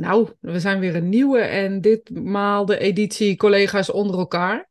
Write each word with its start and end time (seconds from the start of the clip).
Nou, 0.00 0.28
we 0.40 0.60
zijn 0.60 0.80
weer 0.80 0.96
een 0.96 1.08
nieuwe 1.08 1.38
en 1.38 1.80
ditmaal 1.80 2.64
de 2.64 2.78
editie 2.78 3.36
collega's 3.36 3.90
onder 3.90 4.18
elkaar. 4.18 4.68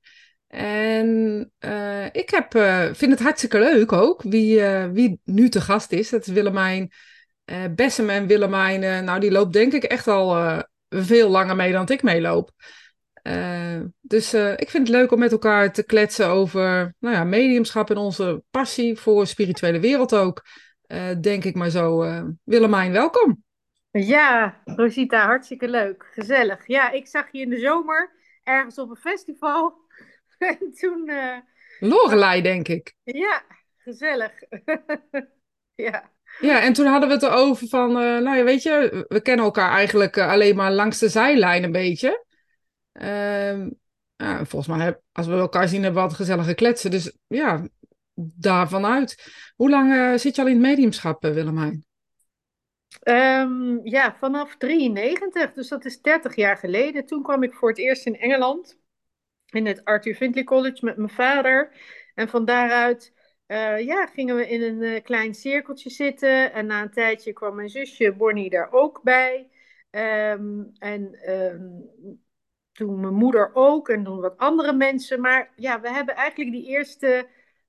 En 0.47 1.51
uh, 1.65 2.05
ik 2.05 2.29
heb, 2.29 2.55
uh, 2.55 2.93
vind 2.93 3.11
het 3.11 3.21
hartstikke 3.21 3.59
leuk 3.59 3.91
ook 3.91 4.21
wie, 4.21 4.59
uh, 4.59 4.85
wie 4.85 5.19
nu 5.23 5.49
te 5.49 5.61
gast 5.61 5.91
is. 5.91 6.09
Dat 6.09 6.27
is 6.27 6.33
Willemijn 6.33 6.91
Bessem 7.75 8.09
en 8.09 8.27
Willemijn, 8.27 9.05
nou 9.05 9.19
die 9.19 9.31
loopt 9.31 9.53
denk 9.53 9.73
ik 9.73 9.83
echt 9.83 10.07
al 10.07 10.61
veel 10.89 11.29
langer 11.29 11.55
mee 11.55 11.71
dan 11.71 11.89
ik 11.89 12.03
meeloop. 12.03 12.51
dus 14.01 14.33
ik 14.33 14.69
vind 14.69 14.87
het 14.87 14.95
leuk 14.95 15.11
om 15.11 15.19
met 15.19 15.31
elkaar 15.31 15.73
te 15.73 15.83
kletsen 15.83 16.27
over 16.27 16.95
nou 16.99 17.15
ja, 17.15 17.23
mediumschap 17.23 17.89
en 17.89 17.97
onze 17.97 18.43
passie 18.51 18.97
voor 18.97 19.27
spirituele 19.27 19.79
wereld 19.79 20.15
ook. 20.15 20.45
denk 21.21 21.43
ik 21.43 21.55
maar 21.55 21.69
zo. 21.69 22.05
Willemijn, 22.43 22.91
welkom. 22.91 23.43
Ja, 23.91 24.61
Rosita, 24.65 25.25
hartstikke 25.25 25.67
leuk. 25.67 26.09
Gezellig. 26.11 26.67
Ja, 26.67 26.91
ik 26.91 27.07
zag 27.07 27.31
je 27.31 27.39
in 27.39 27.49
de 27.49 27.59
zomer 27.59 28.11
ergens 28.43 28.77
op 28.77 28.89
een 28.89 28.95
festival. 28.95 29.73
en 30.37 30.73
toen... 30.73 31.09
Uh... 31.09 31.37
Lorelei, 31.79 32.41
denk 32.41 32.67
ik. 32.67 32.93
Ja, 33.03 33.43
gezellig. 33.77 34.31
ja. 35.75 36.11
Ja, 36.39 36.61
en 36.61 36.73
toen 36.73 36.85
hadden 36.85 37.09
we 37.09 37.15
het 37.15 37.23
erover 37.23 37.67
van, 37.67 37.89
uh, 37.89 37.95
nou 37.95 38.37
ja, 38.37 38.43
weet 38.43 38.63
je, 38.63 39.05
we 39.07 39.21
kennen 39.21 39.45
elkaar 39.45 39.71
eigenlijk 39.71 40.15
uh, 40.17 40.29
alleen 40.29 40.55
maar 40.55 40.71
langs 40.71 40.99
de 40.99 41.09
zijlijn 41.09 41.63
een 41.63 41.71
beetje. 41.71 42.25
Ja, 44.15 44.45
volgens 44.45 44.67
mij, 44.67 44.85
heb, 44.85 45.01
als 45.11 45.27
we 45.27 45.33
elkaar 45.33 45.67
zien, 45.67 45.83
hebben 45.83 46.01
we 46.01 46.07
wat 46.07 46.17
gezellige 46.17 46.53
kletsen. 46.53 46.91
Dus 46.91 47.17
ja, 47.27 47.67
daarvan 48.13 48.85
uit. 48.85 49.31
Hoe 49.55 49.69
lang 49.69 50.19
zit 50.19 50.35
je 50.35 50.41
al 50.41 50.47
in 50.47 50.53
het 50.53 50.63
mediumschap, 50.63 51.21
Willemijn? 51.21 51.88
Um, 53.03 53.79
ja, 53.83 54.15
vanaf 54.15 54.55
93, 54.57 55.53
dus 55.53 55.67
dat 55.67 55.85
is 55.85 56.01
30 56.01 56.35
jaar 56.35 56.57
geleden. 56.57 57.05
Toen 57.05 57.23
kwam 57.23 57.43
ik 57.43 57.53
voor 57.53 57.69
het 57.69 57.77
eerst 57.77 58.05
in 58.05 58.19
Engeland, 58.19 58.79
in 59.49 59.65
het 59.65 59.85
Arthur 59.85 60.15
Findlay 60.15 60.43
College 60.43 60.85
met 60.85 60.97
mijn 60.97 61.09
vader. 61.09 61.71
En 62.15 62.29
van 62.29 62.45
daaruit 62.45 63.13
uh, 63.47 63.79
ja, 63.79 64.05
gingen 64.05 64.35
we 64.35 64.49
in 64.49 64.61
een 64.61 64.81
uh, 64.81 65.03
klein 65.03 65.33
cirkeltje 65.33 65.89
zitten. 65.89 66.53
En 66.53 66.65
na 66.65 66.81
een 66.81 66.91
tijdje 66.91 67.33
kwam 67.33 67.55
mijn 67.55 67.69
zusje 67.69 68.13
Bonnie 68.13 68.49
daar 68.49 68.71
ook 68.71 69.01
bij. 69.03 69.49
Um, 69.91 70.71
en 70.79 71.31
um, 71.33 71.89
toen 72.71 72.99
mijn 72.99 73.13
moeder 73.13 73.51
ook 73.53 73.89
en 73.89 74.03
toen 74.03 74.19
wat 74.19 74.37
andere 74.37 74.73
mensen. 74.73 75.21
Maar 75.21 75.51
ja, 75.55 75.81
we 75.81 75.91
hebben 75.91 76.15
eigenlijk 76.15 76.51
die 76.51 76.67
eerste 76.67 77.27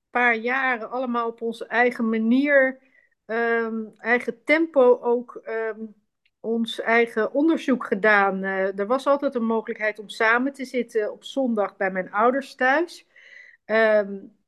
paar 0.09 0.35
jaren 0.35 0.89
allemaal 0.89 1.27
op 1.27 1.41
onze 1.41 1.65
eigen 1.65 2.09
manier 2.09 2.79
um, 3.31 3.93
eigen 3.97 4.43
tempo 4.43 4.99
ook 5.01 5.41
um, 5.45 5.95
ons 6.39 6.79
eigen 6.79 7.33
onderzoek 7.33 7.85
gedaan. 7.85 8.43
Uh, 8.43 8.79
er 8.79 8.87
was 8.87 9.07
altijd 9.07 9.35
een 9.35 9.45
mogelijkheid 9.45 9.99
om 9.99 10.09
samen 10.09 10.53
te 10.53 10.65
zitten 10.65 11.11
op 11.11 11.23
zondag 11.23 11.77
bij 11.77 11.91
mijn 11.91 12.11
ouders 12.11 12.55
thuis. 12.55 13.07
Um, 13.65 14.39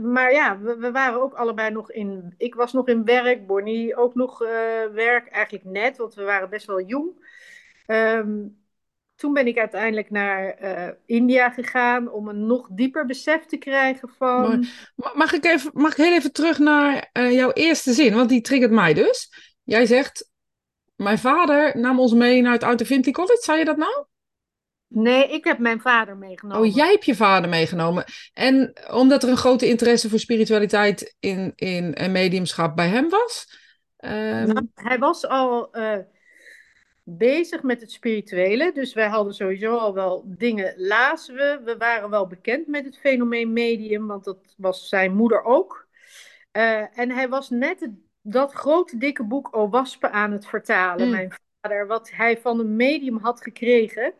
maar 0.00 0.32
ja, 0.32 0.60
we, 0.60 0.76
we, 0.76 0.90
waren 0.90 1.22
ook 1.22 1.34
allebei 1.34 1.70
nog 1.70 1.90
in. 1.90 2.34
Ik 2.36 2.54
was 2.54 2.72
nog 2.72 2.88
in 2.88 3.04
werk, 3.04 3.46
Bonnie 3.46 3.96
ook 3.96 4.14
nog 4.14 4.42
uh, 4.42 4.48
werk, 4.92 5.28
eigenlijk 5.28 5.64
net, 5.64 5.96
want 5.96 6.14
we 6.14 6.22
waren 6.22 6.50
best 6.50 6.66
wel 6.66 6.80
jong. 6.80 7.28
Toen 9.20 9.32
ben 9.32 9.46
ik 9.46 9.58
uiteindelijk 9.58 10.10
naar 10.10 10.62
uh, 10.62 10.88
India 11.06 11.50
gegaan 11.50 12.12
om 12.12 12.28
een 12.28 12.46
nog 12.46 12.68
dieper 12.70 13.06
besef 13.06 13.44
te 13.44 13.56
krijgen 13.56 14.08
van. 14.08 14.66
Mag 15.14 15.32
ik, 15.32 15.44
even, 15.44 15.70
mag 15.74 15.90
ik 15.90 15.96
heel 15.96 16.12
even 16.12 16.32
terug 16.32 16.58
naar 16.58 17.10
uh, 17.12 17.32
jouw 17.32 17.52
eerste 17.52 17.92
zin? 17.92 18.14
Want 18.14 18.28
die 18.28 18.40
triggert 18.40 18.70
mij 18.70 18.94
dus. 18.94 19.32
Jij 19.62 19.86
zegt: 19.86 20.30
Mijn 20.96 21.18
vader 21.18 21.78
nam 21.78 22.00
ons 22.00 22.12
mee 22.12 22.42
naar 22.42 22.52
het 22.52 22.62
Outer 22.62 22.86
Vinti 22.86 23.12
College. 23.12 23.42
Zei 23.42 23.58
je 23.58 23.64
dat 23.64 23.76
nou? 23.76 24.04
Nee, 24.86 25.28
ik 25.28 25.44
heb 25.44 25.58
mijn 25.58 25.80
vader 25.80 26.16
meegenomen. 26.16 26.68
Oh, 26.68 26.74
jij 26.74 26.90
hebt 26.90 27.04
je 27.04 27.14
vader 27.14 27.50
meegenomen. 27.50 28.04
En 28.32 28.72
omdat 28.90 29.22
er 29.22 29.28
een 29.28 29.36
grote 29.36 29.68
interesse 29.68 30.08
voor 30.08 30.18
spiritualiteit 30.18 31.16
in, 31.18 31.52
in 31.54 31.94
en 31.94 32.12
mediumschap 32.12 32.76
bij 32.76 32.88
hem 32.88 33.08
was? 33.08 33.58
Um... 33.98 34.46
Nou, 34.46 34.68
hij 34.74 34.98
was 34.98 35.26
al. 35.26 35.78
Uh, 35.78 35.96
bezig 37.16 37.62
met 37.62 37.80
het 37.80 37.92
spirituele. 37.92 38.72
Dus 38.72 38.94
wij 38.94 39.08
hadden 39.08 39.34
sowieso 39.34 39.76
al 39.76 39.94
wel 39.94 40.22
dingen 40.26 40.74
lazen 40.76 41.34
we. 41.34 41.60
We 41.64 41.76
waren 41.76 42.10
wel 42.10 42.26
bekend 42.26 42.66
met 42.66 42.84
het 42.84 42.98
fenomeen 42.98 43.52
medium, 43.52 44.06
want 44.06 44.24
dat 44.24 44.54
was 44.56 44.88
zijn 44.88 45.14
moeder 45.14 45.42
ook. 45.42 45.88
Uh, 46.52 46.98
en 46.98 47.10
hij 47.10 47.28
was 47.28 47.50
net 47.50 47.80
het, 47.80 47.90
dat 48.22 48.52
grote 48.52 48.96
dikke 48.96 49.24
boek 49.24 49.54
Owaspe 49.54 50.10
aan 50.10 50.32
het 50.32 50.46
vertalen, 50.46 51.06
mm. 51.06 51.12
mijn 51.12 51.32
vader, 51.60 51.86
wat 51.86 52.10
hij 52.10 52.38
van 52.38 52.60
een 52.60 52.76
medium 52.76 53.16
had 53.16 53.42
gekregen 53.42 54.14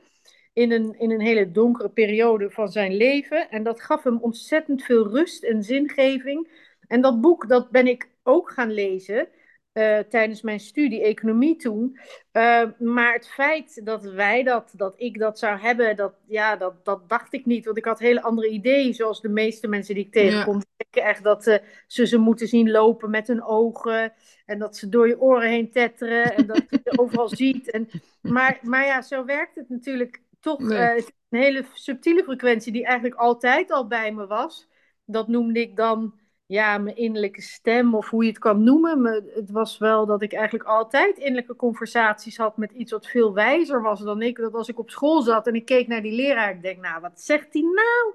in 0.52 0.72
een, 0.72 0.98
in 0.98 1.10
een 1.10 1.20
hele 1.20 1.50
donkere 1.50 1.88
periode 1.88 2.50
van 2.50 2.68
zijn 2.68 2.96
leven. 2.96 3.50
En 3.50 3.62
dat 3.62 3.80
gaf 3.80 4.02
hem 4.02 4.18
ontzettend 4.20 4.82
veel 4.82 5.08
rust 5.08 5.42
en 5.42 5.62
zingeving. 5.62 6.48
En 6.86 7.00
dat 7.00 7.20
boek, 7.20 7.48
dat 7.48 7.70
ben 7.70 7.86
ik 7.86 8.08
ook 8.22 8.50
gaan 8.50 8.72
lezen. 8.72 9.28
Uh, 9.72 9.98
tijdens 9.98 10.42
mijn 10.42 10.60
studie 10.60 11.02
economie 11.02 11.56
toen. 11.56 11.98
Uh, 12.32 12.62
maar 12.78 13.12
het 13.12 13.28
feit 13.28 13.80
dat 13.84 14.02
wij 14.04 14.42
dat, 14.42 14.72
dat 14.76 14.94
ik 14.96 15.18
dat 15.18 15.38
zou 15.38 15.58
hebben, 15.58 15.96
dat, 15.96 16.14
ja, 16.26 16.56
dat, 16.56 16.84
dat 16.84 17.08
dacht 17.08 17.32
ik 17.32 17.46
niet. 17.46 17.64
Want 17.64 17.76
ik 17.76 17.84
had 17.84 17.98
hele 17.98 18.22
andere 18.22 18.48
ideeën, 18.48 18.94
zoals 18.94 19.20
de 19.20 19.28
meeste 19.28 19.68
mensen 19.68 19.94
die 19.94 20.04
ik 20.04 20.12
tegenkom. 20.12 20.54
Ja. 20.54 20.62
denken 20.76 21.10
echt 21.10 21.22
dat 21.22 21.46
uh, 21.46 21.56
ze 21.86 22.06
ze 22.06 22.18
moeten 22.18 22.48
zien 22.48 22.70
lopen 22.70 23.10
met 23.10 23.26
hun 23.26 23.42
ogen. 23.42 24.12
En 24.46 24.58
dat 24.58 24.76
ze 24.76 24.88
door 24.88 25.08
je 25.08 25.20
oren 25.20 25.48
heen 25.48 25.70
tetteren. 25.70 26.36
En 26.36 26.46
dat 26.46 26.64
je 26.68 26.98
overal 26.98 27.28
ziet. 27.44 27.70
En, 27.70 27.88
maar, 28.20 28.58
maar 28.62 28.86
ja, 28.86 29.02
zo 29.02 29.24
werkt 29.24 29.54
het 29.54 29.68
natuurlijk 29.68 30.22
toch. 30.40 30.58
Nee. 30.58 31.04
een 31.28 31.38
hele 31.40 31.64
subtiele 31.72 32.24
frequentie 32.24 32.72
die 32.72 32.84
eigenlijk 32.84 33.20
altijd 33.20 33.70
al 33.70 33.86
bij 33.86 34.12
me 34.12 34.26
was. 34.26 34.68
Dat 35.04 35.28
noemde 35.28 35.60
ik 35.60 35.76
dan 35.76 36.18
ja, 36.50 36.78
mijn 36.78 36.96
innerlijke 36.96 37.40
stem 37.40 37.94
of 37.94 38.08
hoe 38.08 38.22
je 38.22 38.28
het 38.28 38.38
kan 38.38 38.64
noemen. 38.64 39.00
Maar 39.00 39.20
het 39.34 39.50
was 39.50 39.78
wel 39.78 40.06
dat 40.06 40.22
ik 40.22 40.32
eigenlijk 40.32 40.68
altijd 40.68 41.18
innerlijke 41.18 41.56
conversaties 41.56 42.36
had 42.36 42.56
met 42.56 42.72
iets 42.72 42.92
wat 42.92 43.06
veel 43.06 43.34
wijzer 43.34 43.82
was 43.82 44.00
dan 44.00 44.22
ik. 44.22 44.36
Dat 44.36 44.54
als 44.54 44.68
ik 44.68 44.78
op 44.78 44.90
school 44.90 45.22
zat 45.22 45.46
en 45.46 45.54
ik 45.54 45.64
keek 45.64 45.86
naar 45.86 46.02
die 46.02 46.12
leraar, 46.12 46.50
ik 46.50 46.62
denk, 46.62 46.80
nou, 46.80 47.00
wat 47.00 47.20
zegt 47.20 47.46
hij 47.52 47.62
nou? 47.62 48.14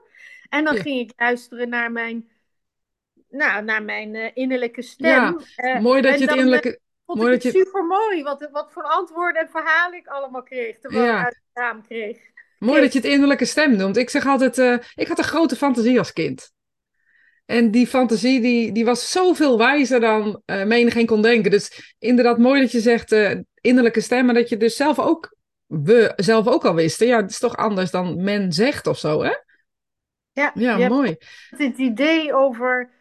En 0.49 0.63
dan 0.63 0.75
ja. 0.75 0.81
ging 0.81 0.99
ik 0.99 1.13
luisteren 1.17 1.69
naar 1.69 1.91
mijn, 1.91 2.29
nou, 3.29 3.63
naar 3.63 3.83
mijn 3.83 4.13
uh, 4.13 4.29
innerlijke 4.33 4.81
stem. 4.81 5.39
Ja, 5.55 5.75
uh, 5.75 5.81
mooi 5.81 6.01
dat 6.01 6.13
je 6.13 6.19
het 6.19 6.29
dan, 6.29 6.37
innerlijke... 6.37 6.79
Vond 7.05 7.19
mooi 7.19 7.33
ik 7.33 7.43
het 7.43 7.53
je... 7.53 7.59
super 7.59 7.85
mooi, 7.85 8.23
wat, 8.23 8.49
wat 8.51 8.71
voor 8.71 8.83
antwoorden 8.83 9.41
en 9.41 9.49
verhalen 9.49 9.97
ik 9.97 10.07
allemaal 10.07 10.43
kreeg, 10.43 10.79
terwijl 10.79 11.05
ja. 11.05 11.19
ik 11.19 11.25
uit 11.25 11.35
het 11.35 11.63
raam 11.63 11.81
kreeg. 11.87 12.19
Mooi 12.59 12.81
dat 12.81 12.93
je 12.93 12.99
het 12.99 13.07
innerlijke 13.07 13.45
stem 13.45 13.75
noemt. 13.75 13.97
Ik 13.97 14.09
zeg 14.09 14.25
altijd, 14.25 14.57
uh, 14.57 14.77
ik 14.95 15.07
had 15.07 15.17
een 15.17 15.23
grote 15.23 15.55
fantasie 15.55 15.99
als 15.99 16.13
kind. 16.13 16.53
En 17.45 17.71
die 17.71 17.87
fantasie 17.87 18.41
die, 18.41 18.71
die 18.71 18.85
was 18.85 19.11
zoveel 19.11 19.57
wijzer 19.57 19.99
dan 19.99 20.41
uh, 20.45 20.63
menigeen 20.63 21.05
kon 21.05 21.21
denken. 21.21 21.51
Dus 21.51 21.95
inderdaad, 21.99 22.37
mooi 22.37 22.61
dat 22.61 22.71
je 22.71 22.79
zegt 22.79 23.11
uh, 23.11 23.31
innerlijke 23.61 24.01
stem, 24.01 24.25
maar 24.25 24.33
dat 24.33 24.49
je 24.49 24.57
dus 24.57 24.75
zelf 24.75 24.99
ook, 24.99 25.35
we 25.65 26.13
zelf 26.15 26.47
ook 26.47 26.65
al 26.65 26.75
wisten. 26.75 27.07
Ja, 27.07 27.21
het 27.21 27.31
is 27.31 27.39
toch 27.39 27.57
anders 27.57 27.91
dan 27.91 28.23
men 28.23 28.53
zegt 28.53 28.87
of 28.87 28.97
zo, 28.97 29.23
hè? 29.23 29.33
Ja, 30.31 30.51
ja 30.53 30.87
mooi. 30.87 31.15
Het 31.49 31.77
idee 31.77 32.33
over 32.33 32.91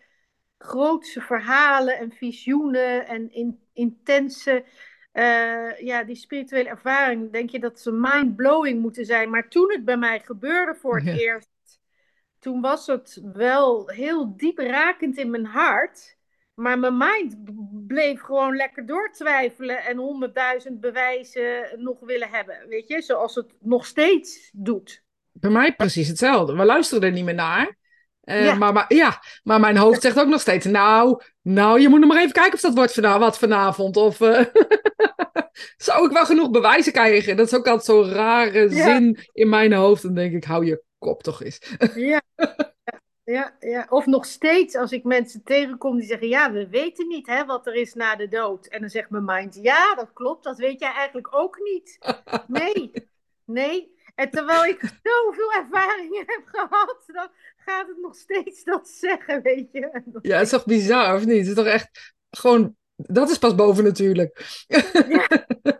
grootse 0.58 1.20
verhalen 1.20 1.98
en 1.98 2.12
visioenen 2.12 3.06
en 3.06 3.32
in, 3.32 3.58
intense, 3.72 4.64
uh, 5.12 5.78
ja, 5.78 6.04
die 6.04 6.16
spirituele 6.16 6.68
ervaring. 6.68 7.32
Denk 7.32 7.50
je 7.50 7.60
dat 7.60 7.80
ze 7.80 7.92
mind-blowing 7.92 8.80
moeten 8.80 9.04
zijn. 9.04 9.30
Maar 9.30 9.48
toen 9.48 9.72
het 9.72 9.84
bij 9.84 9.96
mij 9.96 10.20
gebeurde 10.20 10.74
voor 10.74 10.96
het 10.96 11.04
ja. 11.04 11.14
eerst 11.14 11.48
toen 12.44 12.60
was 12.60 12.86
het 12.86 13.20
wel 13.32 13.88
heel 13.88 14.36
diep 14.36 14.58
rakend 14.58 15.18
in 15.18 15.30
mijn 15.30 15.44
hart. 15.44 16.16
Maar 16.54 16.78
mijn 16.78 16.96
mind 16.96 17.36
bleef 17.86 18.20
gewoon 18.20 18.56
lekker 18.56 18.86
doortwijfelen 18.86 19.84
en 19.84 19.96
honderdduizend 19.96 20.80
bewijzen 20.80 21.66
nog 21.76 22.00
willen 22.00 22.28
hebben. 22.28 22.68
Weet 22.68 22.88
je, 22.88 23.02
zoals 23.02 23.34
het 23.34 23.54
nog 23.60 23.86
steeds 23.86 24.50
doet. 24.52 25.02
Bij 25.32 25.50
mij 25.50 25.74
precies 25.74 26.08
hetzelfde. 26.08 26.56
We 26.56 26.64
luisteren 26.64 27.02
er 27.02 27.12
niet 27.12 27.24
meer 27.24 27.34
naar. 27.34 27.76
Uh, 28.24 28.44
ja. 28.44 28.54
Maar, 28.54 28.72
maar, 28.72 28.94
ja, 28.94 29.22
maar 29.42 29.60
mijn 29.60 29.76
hoofd 29.76 30.02
zegt 30.02 30.20
ook 30.20 30.28
nog 30.28 30.40
steeds: 30.40 30.66
Nou, 30.66 31.22
nou, 31.42 31.80
je 31.80 31.88
moet 31.88 32.00
nog 32.00 32.08
maar 32.08 32.20
even 32.20 32.32
kijken 32.32 32.54
of 32.54 32.60
dat 32.60 32.74
wordt 32.74 32.92
vanavond, 32.92 33.22
wat 33.22 33.38
vanavond. 33.38 33.96
Of 33.96 34.20
uh, 34.20 34.40
zou 35.86 36.06
ik 36.06 36.12
wel 36.12 36.24
genoeg 36.24 36.50
bewijzen 36.50 36.92
krijgen? 36.92 37.36
Dat 37.36 37.46
is 37.46 37.54
ook 37.54 37.66
altijd 37.66 37.84
zo'n 37.84 38.12
rare 38.12 38.70
ja. 38.70 38.84
zin 38.84 39.18
in 39.32 39.48
mijn 39.48 39.72
hoofd. 39.72 40.02
Dan 40.02 40.14
denk 40.14 40.34
ik: 40.34 40.44
Hou 40.44 40.66
je 40.66 40.83
kop 41.04 41.22
toch 41.22 41.42
eens. 41.42 41.58
ja. 41.94 42.22
Ja, 43.24 43.56
ja, 43.60 43.86
of 43.88 44.06
nog 44.06 44.26
steeds 44.26 44.76
als 44.76 44.92
ik 44.92 45.04
mensen 45.04 45.42
tegenkom 45.42 45.98
die 45.98 46.06
zeggen: 46.06 46.28
Ja, 46.28 46.52
we 46.52 46.68
weten 46.68 47.08
niet 47.08 47.26
hè, 47.26 47.44
wat 47.44 47.66
er 47.66 47.74
is 47.74 47.94
na 47.94 48.16
de 48.16 48.28
dood. 48.28 48.66
En 48.66 48.80
dan 48.80 48.90
zegt 48.90 49.10
mijn 49.10 49.24
mind: 49.24 49.58
Ja, 49.62 49.94
dat 49.94 50.12
klopt, 50.12 50.44
dat 50.44 50.58
weet 50.58 50.80
jij 50.80 50.92
eigenlijk 50.92 51.34
ook 51.34 51.58
niet. 51.58 51.98
Nee, 52.46 52.92
nee. 53.44 53.94
En 54.14 54.30
terwijl 54.30 54.64
ik 54.64 54.80
zoveel 55.02 55.52
ervaringen 55.52 56.24
heb 56.26 56.42
gehad, 56.46 57.02
dan 57.06 57.28
gaat 57.56 57.86
het 57.86 57.96
nog 58.00 58.14
steeds 58.16 58.64
dat 58.64 58.88
zeggen, 58.88 59.42
weet 59.42 59.72
je. 59.72 60.02
Ja, 60.22 60.36
het 60.36 60.44
is 60.44 60.50
toch 60.50 60.64
bizar, 60.64 61.14
of 61.14 61.24
niet? 61.24 61.38
Het 61.38 61.46
is 61.46 61.54
toch 61.54 61.66
echt 61.66 62.14
gewoon. 62.30 62.76
Dat 62.96 63.30
is 63.30 63.38
pas 63.38 63.54
boven 63.54 63.84
natuurlijk. 63.84 64.62
Ja, 64.66 65.28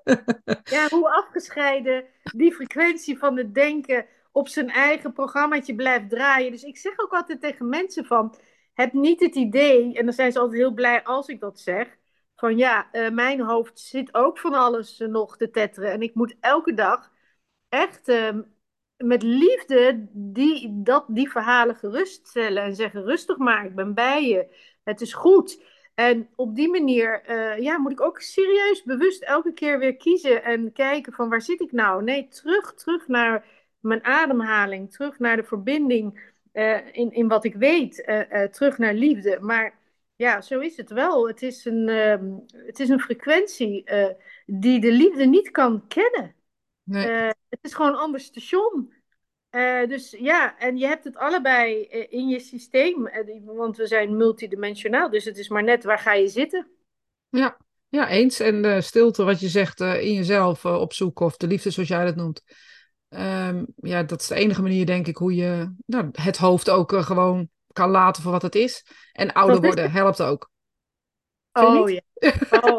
ja, 0.77 0.89
hoe 0.89 1.11
afgescheiden 1.11 2.05
die 2.23 2.53
frequentie 2.53 3.19
van 3.19 3.37
het 3.37 3.55
denken 3.55 4.07
op 4.35 4.49
zijn 4.49 4.71
eigen 4.71 5.13
programmaatje 5.13 5.75
blijft 5.75 6.11
draaien. 6.11 6.51
Dus 6.51 6.63
ik 6.63 6.77
zeg 6.77 6.99
ook 6.99 7.13
altijd 7.13 7.41
tegen 7.41 7.69
mensen 7.69 8.05
van, 8.05 8.35
heb 8.73 8.93
niet 8.93 9.21
het 9.21 9.35
idee, 9.35 9.95
en 9.95 10.05
dan 10.05 10.15
zijn 10.15 10.33
ze 10.33 10.39
altijd 10.39 10.61
heel 10.61 10.73
blij 10.73 11.03
als 11.03 11.29
ik 11.29 11.41
dat 11.41 11.61
zeg, 11.61 11.97
van 12.37 12.57
ja, 12.57 12.89
uh, 12.93 13.11
mijn 13.11 13.41
hoofd 13.41 13.81
zit 13.81 14.15
ook 14.15 14.39
van 14.39 14.55
alles 14.55 15.01
uh, 15.01 15.09
nog 15.09 15.37
te 15.37 15.51
tetteren. 15.51 15.93
En 15.93 16.03
ik 16.03 16.15
moet 16.15 16.37
elke 16.41 16.75
dag 16.75 17.13
echt 17.69 18.09
uh, 18.09 18.29
met 18.97 19.23
liefde 19.23 20.07
die, 20.13 20.83
dat, 20.83 21.05
die 21.09 21.31
verhalen 21.31 21.77
geruststellen. 21.77 22.63
En 22.63 22.75
zeggen, 22.75 23.05
rustig 23.05 23.37
maar, 23.37 23.65
ik 23.65 23.75
ben 23.75 23.95
bij 23.95 24.29
je. 24.29 24.57
Het 24.85 25.01
is 25.01 25.13
goed. 25.13 25.63
En 25.95 26.29
op 26.37 26.55
die 26.55 26.69
manier 26.69 27.31
uh, 27.31 27.59
ja, 27.59 27.79
moet 27.79 27.93
ik 27.93 28.01
ook 28.01 28.21
serieus 28.21 28.83
bewust 28.83 29.23
elke 29.23 29.53
keer 29.53 29.79
weer 29.79 29.97
kiezen 29.97 30.45
en 30.45 30.73
kijken 30.73 31.13
van 31.13 31.29
waar 31.29 31.43
zit 31.43 31.61
ik 31.61 31.73
nou? 31.73 32.03
Nee, 32.03 32.29
terug, 32.29 32.75
terug 32.75 33.09
naar 33.09 33.54
mijn 33.85 34.05
ademhaling, 34.05 34.93
terug 34.93 35.19
naar 35.19 35.37
de 35.37 35.45
verbinding 35.45 36.33
uh, 36.53 36.79
in, 36.93 37.13
in 37.13 37.29
wat 37.29 37.45
ik 37.45 37.55
weet, 37.55 38.05
uh, 38.07 38.43
terug 38.43 38.79
naar 38.79 38.95
liefde. 38.95 39.39
Maar 39.41 39.79
ja, 40.17 40.41
zo 40.41 40.61
is 40.61 40.77
het 40.77 40.91
wel. 40.91 41.29
Het 41.29 41.43
is 41.43 41.65
een, 41.65 41.89
het 42.67 42.81
is 42.81 42.89
een 42.89 43.01
frequentie 43.01 43.85
die 44.47 44.81
de 44.81 44.93
liefde 44.93 45.25
niet 45.25 45.51
kan 45.51 45.87
kennen. 45.87 46.35
Nee. 46.83 47.07
het 47.49 47.59
is 47.61 47.75
gewoon 47.75 47.91
een 47.91 47.99
ander 47.99 48.21
station. 48.21 48.93
Dus 49.89 50.11
ja, 50.19 50.59
en 50.59 50.77
je 50.77 50.87
hebt 50.87 51.05
het 51.05 51.17
allebei 51.17 51.83
in 51.89 52.29
je 52.29 52.41
systeem, 52.41 53.11
want 53.45 53.77
we 53.77 53.87
zijn 53.87 54.17
multidimensionaal, 54.17 55.11
dus 55.11 55.25
het 55.25 55.39
is 55.39 55.49
maar 55.49 55.65
net 55.65 55.85
waar 55.85 55.99
ga 55.99 56.13
je 56.13 56.29
zitten. 56.29 56.69
Ja, 57.29 57.57
ja 57.89 58.09
eens. 58.09 58.41
En 58.41 58.63
de 58.63 58.81
stilte, 58.81 59.25
wat 59.25 59.41
je 59.41 59.49
zegt, 59.49 59.81
in 59.81 60.13
jezelf 60.13 60.65
opzoeken, 60.65 61.27
of 61.27 61.37
de 61.37 61.47
liefde 61.47 61.71
zoals 61.71 61.89
jij 61.89 62.05
dat 62.05 62.17
noemt. 62.17 62.43
Um, 63.19 63.67
ja, 63.77 64.03
dat 64.03 64.21
is 64.21 64.27
de 64.27 64.35
enige 64.35 64.63
manier, 64.63 64.87
denk 64.87 65.07
ik, 65.07 65.17
hoe 65.17 65.35
je 65.35 65.75
nou, 65.87 66.09
het 66.13 66.37
hoofd 66.37 66.71
ook 66.71 66.93
gewoon 66.93 67.49
kan 67.73 67.91
laten 67.91 68.23
voor 68.23 68.33
wat 68.33 68.43
het 68.43 68.55
is. 68.55 68.87
En 69.13 69.33
ouder 69.33 69.61
worden 69.61 69.91
helpt 69.91 70.23
ook. 70.23 70.51
oh 71.53 71.91
ja. 71.91 72.01
Oh, 72.61 72.79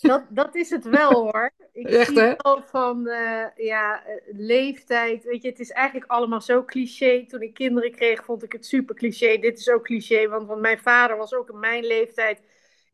dat, 0.00 0.24
dat 0.28 0.54
is 0.54 0.70
het 0.70 0.84
wel 0.84 1.12
hoor. 1.12 1.52
Ik 1.72 1.86
Echt, 1.86 2.08
zie 2.08 2.20
hè? 2.20 2.34
wel 2.36 2.62
van 2.62 3.06
uh, 3.06 3.44
ja, 3.56 4.02
leeftijd. 4.32 5.24
Weet 5.24 5.42
je, 5.42 5.48
het 5.48 5.60
is 5.60 5.70
eigenlijk 5.70 6.10
allemaal 6.10 6.40
zo 6.40 6.64
cliché. 6.64 7.26
Toen 7.26 7.42
ik 7.42 7.54
kinderen 7.54 7.90
kreeg, 7.90 8.24
vond 8.24 8.42
ik 8.42 8.52
het 8.52 8.66
super 8.66 8.94
cliché. 8.94 9.38
Dit 9.38 9.58
is 9.58 9.70
ook 9.70 9.84
cliché, 9.84 10.28
want, 10.28 10.46
want 10.46 10.60
mijn 10.60 10.78
vader 10.78 11.16
was 11.16 11.34
ook 11.34 11.50
in 11.50 11.58
mijn 11.58 11.84
leeftijd 11.84 12.40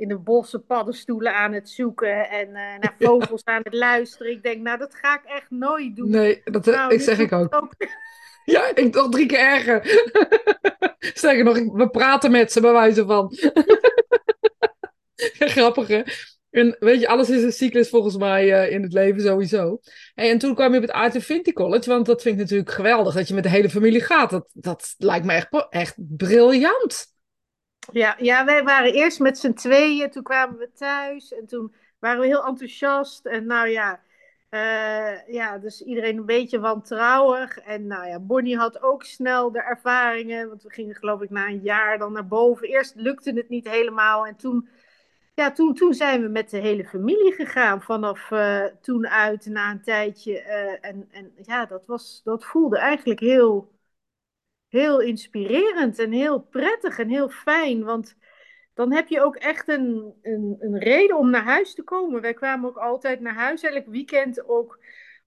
in 0.00 0.08
de 0.08 0.19
bossen 0.19 0.64
paddenstoelen 0.64 1.35
aan 1.35 1.52
het 1.52 1.69
zoeken 1.69 2.29
en 2.29 2.49
uh, 2.49 2.55
naar 2.55 2.94
vogels 2.99 3.44
aan 3.44 3.61
het 3.62 3.75
luisteren. 3.75 4.32
Ik 4.32 4.43
denk, 4.43 4.62
nou, 4.62 4.79
dat 4.79 4.94
ga 4.94 5.14
ik 5.14 5.25
echt 5.25 5.50
nooit 5.50 5.97
doen. 5.97 6.11
Nee, 6.11 6.41
dat 6.44 6.64
nou, 6.64 6.94
ik 6.94 7.00
zeg 7.00 7.19
ik 7.19 7.32
ook. 7.32 7.55
ook. 7.55 7.73
Ja, 8.44 8.75
ik 8.75 8.94
nog 8.94 9.08
drie 9.08 9.26
keer 9.26 9.38
erger. 9.38 9.82
Sterker 11.19 11.44
nog, 11.44 11.73
we 11.73 11.91
praten 11.91 12.31
met 12.31 12.52
ze 12.52 12.61
bij 12.61 12.73
wijze 12.73 13.05
van. 13.05 13.35
Grappig, 15.55 15.88
hè? 15.88 16.02
En 16.50 16.76
weet 16.79 17.00
je, 17.00 17.08
alles 17.08 17.31
is 17.31 17.43
een 17.43 17.52
cyclus 17.52 17.88
volgens 17.88 18.17
mij 18.17 18.47
uh, 18.47 18.73
in 18.73 18.82
het 18.82 18.93
leven 18.93 19.20
sowieso. 19.20 19.81
Hey, 20.14 20.31
en 20.31 20.38
toen 20.38 20.55
kwam 20.55 20.70
je 20.70 20.76
op 20.76 20.82
het 20.82 20.93
Art 20.93 21.14
Infinity 21.14 21.52
College, 21.52 21.91
want 21.91 22.06
dat 22.06 22.23
vind 22.23 22.35
ik 22.35 22.41
natuurlijk 22.41 22.70
geweldig 22.70 23.14
dat 23.14 23.29
je 23.29 23.35
met 23.35 23.43
de 23.43 23.49
hele 23.49 23.70
familie 23.70 24.00
gaat. 24.00 24.31
Dat, 24.31 24.50
dat 24.52 24.94
lijkt 24.99 25.26
me 25.26 25.32
echt, 25.32 25.67
echt 25.70 25.94
briljant. 25.97 27.09
Ja, 27.92 28.14
ja, 28.18 28.44
wij 28.44 28.64
waren 28.64 28.92
eerst 28.92 29.20
met 29.20 29.38
z'n 29.38 29.52
tweeën, 29.52 30.10
toen 30.10 30.22
kwamen 30.22 30.58
we 30.58 30.72
thuis 30.72 31.32
en 31.32 31.46
toen 31.46 31.74
waren 31.98 32.20
we 32.20 32.26
heel 32.26 32.44
enthousiast. 32.44 33.26
En 33.26 33.46
nou 33.46 33.68
ja, 33.68 34.00
uh, 34.50 35.26
ja, 35.26 35.58
dus 35.58 35.82
iedereen 35.82 36.16
een 36.16 36.26
beetje 36.26 36.60
wantrouwig. 36.60 37.58
En 37.58 37.86
nou 37.86 38.08
ja, 38.08 38.20
Bonnie 38.20 38.56
had 38.56 38.82
ook 38.82 39.04
snel 39.04 39.52
de 39.52 39.62
ervaringen, 39.62 40.48
want 40.48 40.62
we 40.62 40.70
gingen 40.70 40.94
geloof 40.94 41.20
ik 41.20 41.30
na 41.30 41.46
een 41.46 41.62
jaar 41.62 41.98
dan 41.98 42.12
naar 42.12 42.26
boven. 42.26 42.68
Eerst 42.68 42.94
lukte 42.94 43.32
het 43.32 43.48
niet 43.48 43.68
helemaal 43.68 44.26
en 44.26 44.36
toen 44.36 44.68
ja, 45.40 45.52
toen, 45.52 45.74
toen 45.74 45.94
zijn 45.94 46.22
we 46.22 46.28
met 46.28 46.50
de 46.50 46.58
hele 46.58 46.84
familie 46.84 47.32
gegaan. 47.32 47.82
Vanaf 47.82 48.30
uh, 48.30 48.64
toen 48.80 49.08
uit, 49.08 49.46
na 49.46 49.70
een 49.70 49.82
tijdje. 49.82 50.32
Uh, 50.32 50.90
en, 50.90 51.08
en 51.10 51.32
ja, 51.42 51.66
dat, 51.66 51.86
was, 51.86 52.20
dat 52.24 52.44
voelde 52.44 52.78
eigenlijk 52.78 53.20
heel, 53.20 53.70
heel 54.70 55.00
inspirerend 55.00 55.99
en 55.99 56.12
heel 56.12 56.40
prettig 56.40 56.99
en 56.99 57.08
heel 57.08 57.28
fijn. 57.28 57.84
Want 57.84 58.17
dan 58.75 58.93
heb 58.93 59.08
je 59.08 59.22
ook 59.22 59.37
echt 59.37 59.69
een, 59.69 60.14
een, 60.22 60.56
een 60.58 60.78
reden 60.78 61.19
om 61.19 61.31
naar 61.31 61.44
huis 61.44 61.75
te 61.75 61.82
komen. 61.82 62.20
Wij 62.20 62.34
kwamen 62.34 62.69
ook 62.69 62.76
altijd 62.76 63.20
naar 63.20 63.34
huis, 63.34 63.62
elk 63.62 63.87
weekend 63.87 64.49
ook. 64.49 64.78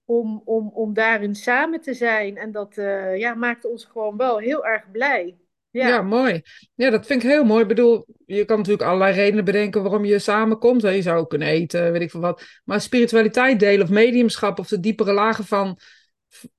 Om, 0.06 0.42
om, 0.44 0.70
om 0.74 0.94
daarin 0.94 1.34
samen 1.34 1.80
te 1.80 1.94
zijn. 1.94 2.36
En 2.36 2.52
dat 2.52 2.76
uh, 2.76 3.18
ja, 3.18 3.34
maakte 3.34 3.68
ons 3.68 3.84
gewoon 3.84 4.16
wel 4.16 4.38
heel 4.38 4.66
erg 4.66 4.90
blij. 4.90 5.36
Ja. 5.70 5.88
ja. 5.88 6.02
mooi. 6.02 6.42
Ja, 6.74 6.90
dat 6.90 7.06
vind 7.06 7.22
ik 7.22 7.28
heel 7.28 7.44
mooi. 7.44 7.62
Ik 7.62 7.68
bedoel, 7.68 8.06
je 8.26 8.44
kan 8.44 8.56
natuurlijk 8.56 8.84
allerlei 8.84 9.14
redenen 9.14 9.44
bedenken 9.44 9.82
waarom 9.82 10.04
je 10.04 10.18
samenkomt. 10.18 10.82
Je 10.82 11.02
zou 11.02 11.26
kunnen 11.26 11.48
eten, 11.48 11.92
weet 11.92 12.00
ik 12.00 12.10
veel 12.10 12.20
wat. 12.20 12.42
Maar 12.64 12.80
spiritualiteit 12.80 13.60
delen 13.60 13.84
of 13.84 13.92
mediumschap 13.92 14.58
of 14.58 14.68
de 14.68 14.80
diepere 14.80 15.12
lagen 15.12 15.44
van, 15.44 15.78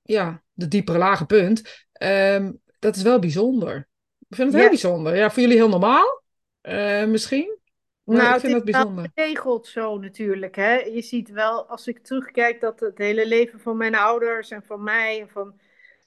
ja, 0.01 0.43
de 0.53 0.67
diepere 0.67 0.97
lagen 0.97 1.25
punt. 1.25 1.87
Um, 2.03 2.61
dat 2.79 2.95
is 2.95 3.01
wel 3.01 3.19
bijzonder. 3.19 3.87
Ik 4.29 4.35
vind 4.35 4.51
het 4.51 4.59
heel 4.61 4.69
bijzonder. 4.69 5.15
Ja, 5.15 5.31
voor 5.31 5.41
jullie 5.41 5.57
heel 5.57 5.69
normaal, 5.69 6.21
uh, 6.61 7.05
misschien. 7.05 7.57
Maar 8.03 8.17
nou, 8.17 8.33
ik 8.33 8.39
vind 8.39 8.53
het 8.53 8.63
bijzonder. 8.63 9.09
geregeld 9.13 9.67
zo 9.67 9.99
natuurlijk. 9.99 10.55
Hè? 10.55 10.73
Je 10.75 11.01
ziet 11.01 11.29
wel, 11.29 11.65
als 11.65 11.87
ik 11.87 11.99
terugkijk, 11.99 12.61
dat 12.61 12.79
het 12.79 12.97
hele 12.97 13.27
leven 13.27 13.59
van 13.59 13.77
mijn 13.77 13.95
ouders 13.95 14.51
en 14.51 14.63
van 14.63 14.83
mij 14.83 15.21
en 15.21 15.29
van 15.29 15.59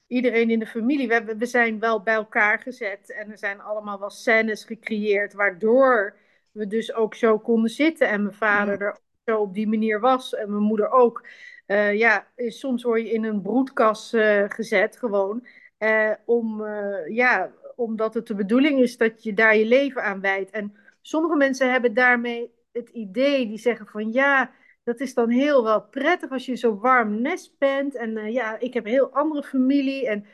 iedereen 0.07 0.49
in 0.49 0.59
de 0.59 0.67
familie, 0.67 1.07
we, 1.07 1.35
we 1.37 1.45
zijn 1.45 1.79
wel 1.79 2.03
bij 2.03 2.13
elkaar 2.13 2.59
gezet 2.59 3.11
en 3.11 3.31
er 3.31 3.37
zijn 3.37 3.61
allemaal 3.61 3.99
wel 3.99 4.09
scènes 4.09 4.63
gecreëerd, 4.63 5.33
waardoor 5.33 6.15
we 6.51 6.67
dus 6.67 6.93
ook 6.93 7.15
zo 7.15 7.39
konden 7.39 7.69
zitten 7.69 8.07
en 8.07 8.23
mijn 8.23 8.35
vader 8.35 8.81
er 8.81 8.99
zo 9.25 9.39
op 9.39 9.53
die 9.53 9.67
manier 9.67 9.99
was 9.99 10.35
en 10.35 10.49
mijn 10.49 10.63
moeder 10.63 10.89
ook. 10.89 11.27
Uh, 11.67 11.97
ja, 11.97 12.27
soms 12.35 12.83
word 12.83 13.01
je 13.01 13.11
in 13.11 13.23
een 13.23 13.41
broedkas 13.41 14.13
uh, 14.13 14.43
gezet, 14.47 14.97
gewoon. 14.97 15.47
Uh, 15.79 16.11
om, 16.25 16.65
ja, 17.07 17.51
omdat 17.75 18.13
het 18.13 18.27
de 18.27 18.35
bedoeling 18.35 18.79
is 18.79 18.97
dat 18.97 19.23
je 19.23 19.33
daar 19.33 19.55
je 19.55 19.65
leven 19.65 20.03
aan 20.03 20.21
wijdt. 20.21 20.51
En 20.51 20.73
sommige 21.01 21.35
mensen 21.35 21.71
hebben 21.71 21.93
daarmee 21.93 22.51
het 22.71 22.89
idee, 22.89 23.47
die 23.47 23.57
zeggen 23.57 23.87
van 23.87 24.11
ja, 24.11 24.51
dat 24.83 24.99
is 24.99 25.13
dan 25.13 25.29
heel 25.29 25.63
wel 25.63 25.81
prettig 25.81 26.29
als 26.29 26.45
je 26.45 26.55
zo'n 26.55 26.79
warm 26.79 27.21
nest 27.21 27.57
bent. 27.57 27.95
En 27.95 28.17
uh, 28.17 28.33
ja, 28.33 28.59
ik 28.59 28.73
heb 28.73 28.85
een 28.85 28.91
heel 28.91 29.13
andere 29.13 29.43
familie. 29.43 30.07
En 30.07 30.25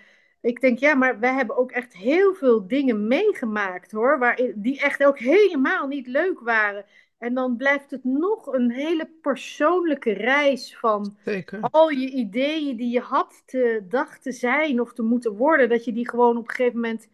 ik 0.42 0.62
denk, 0.62 0.80
ja, 0.80 0.96
maar 0.96 1.20
wij 1.20 1.34
hebben 1.34 1.58
ook 1.58 1.72
echt 1.72 1.94
heel 1.94 2.34
veel 2.34 2.68
dingen 2.68 3.08
meegemaakt 3.08 3.92
hoor. 3.92 4.20
Waar, 4.20 4.42
die 4.56 4.82
echt 4.82 5.04
ook 5.04 5.20
helemaal 5.20 5.88
niet 5.88 6.08
leuk 6.08 6.40
waren. 6.40 6.86
En 7.18 7.34
dan 7.34 7.58
blijft 7.58 7.92
het 7.92 8.04
nog 8.04 8.46
een 8.46 8.72
hele 8.72 9.10
persoonlijke 9.22 10.12
reis 10.12 10.78
van 10.78 11.18
Zeker. 11.24 11.62
al 11.62 11.90
je 11.90 12.10
ideeën 12.10 12.78
die 12.78 12.92
je 12.92 13.00
had 13.00 13.44
te 13.46 13.86
dacht 13.90 14.22
te 14.22 14.32
zijn 14.32 14.82
of 14.82 14.94
te 14.94 15.04
moeten 15.04 15.36
worden. 15.36 15.70
Dat 15.70 15.86
je 15.86 15.94
die 15.94 16.10
gewoon 16.10 16.38
op 16.38 16.50
een 16.50 16.56
gegeven 16.56 16.80
moment 16.80 17.10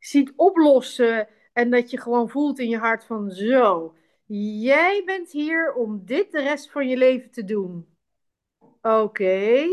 ziet 0.00 0.32
oplossen. 0.36 1.28
En 1.52 1.70
dat 1.70 1.90
je 1.90 2.00
gewoon 2.00 2.28
voelt 2.28 2.58
in 2.58 2.68
je 2.68 2.78
hart 2.78 3.04
van 3.04 3.30
zo 3.30 3.94
Jij 4.34 5.02
bent 5.04 5.30
hier 5.30 5.72
om 5.74 6.04
dit 6.04 6.32
de 6.32 6.40
rest 6.40 6.70
van 6.70 6.88
je 6.88 6.96
leven 6.96 7.30
te 7.30 7.44
doen. 7.44 7.86
Oké, 8.82 9.64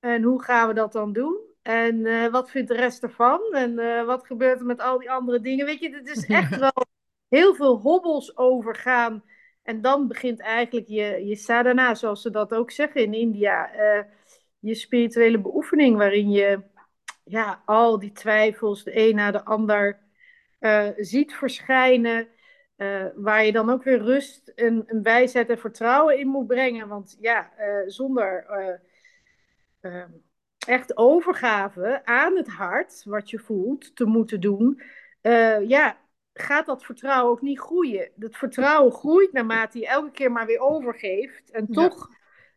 en 0.00 0.22
hoe 0.22 0.42
gaan 0.42 0.68
we 0.68 0.74
dat 0.74 0.92
dan 0.92 1.12
doen? 1.12 1.40
En 1.62 1.96
uh, 1.96 2.26
wat 2.30 2.50
vindt 2.50 2.68
de 2.68 2.74
rest 2.74 3.02
ervan? 3.02 3.40
En 3.52 3.78
uh, 3.78 4.04
wat 4.04 4.26
gebeurt 4.26 4.60
er 4.60 4.66
met 4.66 4.80
al 4.80 4.98
die 4.98 5.10
andere 5.10 5.40
dingen? 5.40 5.66
Weet 5.66 5.80
je, 5.80 5.94
het 5.94 6.08
is 6.08 6.26
echt 6.26 6.56
wel 6.66 6.86
heel 7.34 7.54
veel 7.54 7.78
hobbels 7.78 8.36
overgaan. 8.36 9.24
En 9.62 9.80
dan 9.80 10.08
begint 10.08 10.40
eigenlijk 10.40 10.88
je, 10.88 11.26
je 11.26 11.36
sadhana, 11.36 11.94
zoals 11.94 12.22
ze 12.22 12.30
dat 12.30 12.54
ook 12.54 12.70
zeggen 12.70 13.02
in 13.02 13.14
India. 13.14 13.74
Uh, 13.76 14.04
je 14.58 14.74
spirituele 14.74 15.40
beoefening, 15.40 15.96
waarin 15.96 16.30
je 16.30 16.62
ja, 17.24 17.62
al 17.64 17.98
die 17.98 18.12
twijfels, 18.12 18.84
de 18.84 19.08
een 19.08 19.14
na 19.14 19.30
de 19.30 19.44
ander, 19.44 20.02
ziet 20.96 21.34
verschijnen. 21.34 22.28
Uh, 22.76 23.06
waar 23.14 23.44
je 23.44 23.52
dan 23.52 23.70
ook 23.70 23.82
weer 23.82 23.98
rust 23.98 24.48
en, 24.48 24.86
en, 24.86 25.02
wijsheid 25.02 25.48
en 25.48 25.58
vertrouwen 25.58 26.18
in 26.18 26.26
moet 26.26 26.46
brengen. 26.46 26.88
Want 26.88 27.16
ja, 27.20 27.52
zonder 27.86 28.46
echt 30.66 30.96
overgave 30.96 32.00
aan 32.04 32.36
het 32.36 32.48
hart, 32.48 33.02
wat 33.04 33.30
je 33.30 33.38
voelt, 33.38 33.96
te 33.96 34.04
moeten 34.04 34.40
doen, 34.40 34.82
ja, 35.66 35.96
gaat 36.34 36.66
dat 36.66 36.84
vertrouwen 36.84 37.30
ook 37.30 37.42
niet 37.42 37.60
groeien. 37.60 38.10
Dat 38.14 38.36
vertrouwen 38.36 38.92
groeit 38.92 39.32
naarmate 39.32 39.78
je 39.78 39.86
elke 39.86 40.10
keer 40.10 40.32
maar 40.32 40.46
weer 40.46 40.60
overgeeft 40.60 41.50
en 41.50 41.66
toch 41.66 42.08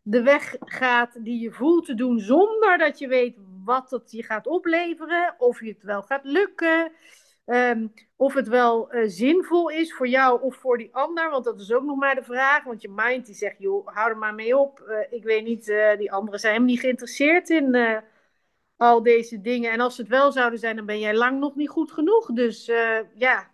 de 0.02 0.22
weg 0.22 0.56
gaat 0.60 1.24
die 1.24 1.40
je 1.40 1.52
voelt 1.52 1.84
te 1.84 1.94
doen, 1.94 2.18
zonder 2.18 2.78
dat 2.78 2.98
je 2.98 3.08
weet 3.08 3.36
wat 3.64 3.90
het 3.90 4.10
je 4.10 4.22
gaat 4.22 4.46
opleveren, 4.46 5.34
of 5.38 5.60
je 5.60 5.68
het 5.68 5.82
wel 5.82 6.02
gaat 6.02 6.24
lukken. 6.24 6.92
Ehm, 7.44 7.86
of 8.16 8.34
het 8.34 8.48
wel 8.48 8.94
uh, 8.94 9.02
zinvol 9.06 9.70
is 9.70 9.94
voor 9.94 10.08
jou 10.08 10.42
of 10.42 10.56
voor 10.56 10.78
die 10.78 10.94
ander, 10.94 11.30
want 11.30 11.44
dat 11.44 11.60
is 11.60 11.72
ook 11.72 11.84
nog 11.84 11.96
maar 11.96 12.14
de 12.14 12.22
vraag. 12.22 12.64
Want 12.64 12.82
je 12.82 12.92
mind 12.94 13.26
die 13.26 13.34
zegt, 13.34 13.58
joh, 13.58 13.86
hou 13.86 14.10
er 14.10 14.16
maar 14.16 14.34
mee 14.34 14.56
op. 14.56 14.84
Uh, 14.88 15.18
ik 15.18 15.24
weet 15.24 15.44
niet, 15.44 15.68
uh, 15.68 15.96
die 15.96 16.12
anderen 16.12 16.40
zijn 16.40 16.52
helemaal 16.52 16.74
niet 16.74 16.82
geïnteresseerd 16.82 17.50
in 17.50 18.02
al 18.76 19.02
deze 19.02 19.40
dingen. 19.40 19.70
En 19.70 19.80
als 19.80 19.96
het 19.96 20.08
wel 20.08 20.32
zouden 20.32 20.58
zijn, 20.58 20.76
dan 20.76 20.86
ben 20.86 20.98
jij 20.98 21.14
lang 21.14 21.38
nog 21.38 21.54
niet 21.54 21.68
goed 21.68 21.92
genoeg. 21.92 22.32
Dus 22.32 22.66
ja. 23.14 23.50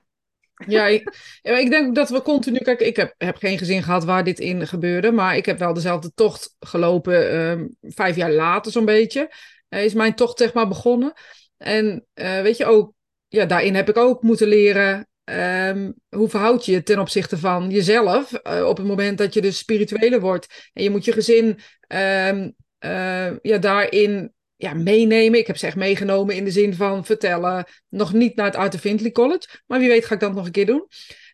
Ja, 0.67 0.87
ik, 0.87 1.71
denk 1.71 1.95
dat 1.95 2.09
we 2.09 2.23
continu. 2.23 2.59
Kijk, 2.59 2.81
ik 2.81 2.97
heb, 2.97 3.15
heb 3.19 3.37
geen 3.37 3.59
gezin 3.59 3.83
gehad 3.83 4.05
waar 4.05 4.25
dit 4.25 4.39
in 4.39 4.67
gebeurde. 4.67 5.13
Maar 5.13 5.37
ik 5.37 5.47
heb 5.47 5.59
wel 5.59 5.75
dezelfde 5.75 6.13
tocht 6.15 6.57
gelopen. 6.61 7.35
Um, 7.35 7.77
vijf 7.81 8.17
jaar 8.17 8.33
later, 8.33 8.73
zo'n 8.73 8.85
beetje. 8.85 9.35
is 9.69 9.95
mijn 9.95 10.15
tocht, 10.15 10.39
zeg 10.39 10.53
maar, 10.53 10.69
begonnen. 10.69 11.13
En 11.57 12.07
weet 12.15 12.57
je 12.57 12.65
ook 12.65 12.95
ja, 13.35 13.45
daarin 13.45 13.75
heb 13.75 13.89
ik 13.89 13.97
ook 13.97 14.23
moeten 14.23 14.49
leren. 14.49 15.09
Um, 15.25 15.95
hoe 16.09 16.29
verhoud 16.29 16.65
je 16.65 16.73
je 16.73 16.83
ten 16.83 16.99
opzichte 16.99 17.39
van 17.39 17.71
jezelf 17.71 18.33
uh, 18.33 18.67
op 18.67 18.77
het 18.77 18.87
moment 18.87 19.19
dat 19.19 19.35
je 19.35 19.41
dus 19.41 19.59
spirituele 19.59 20.21
wordt? 20.21 20.71
En 20.73 20.83
je 20.83 20.91
moet 20.91 21.05
je 21.05 21.13
gezin 21.13 21.59
uh, 21.89 23.31
ja, 23.43 23.59
daarin 23.59 24.33
ja, 24.65 24.75
meenemen. 24.75 25.39
Ik 25.39 25.47
heb 25.47 25.57
ze 25.57 25.67
echt 25.67 25.77
meegenomen 25.77 26.35
in 26.35 26.45
de 26.45 26.51
zin 26.51 26.75
van 26.75 27.05
vertellen. 27.05 27.65
Nog 27.89 28.13
niet 28.13 28.37
naar 28.37 28.47
het 28.47 28.57
Art 28.57 28.75
of 28.75 28.81
Findlay 28.81 29.13
College, 29.13 29.49
maar 29.67 29.79
wie 29.79 29.89
weet 29.89 30.05
ga 30.05 30.15
ik 30.15 30.21
dat 30.21 30.35
nog 30.35 30.47
een 30.47 30.53
keer 30.53 30.67
doen. 30.67 30.87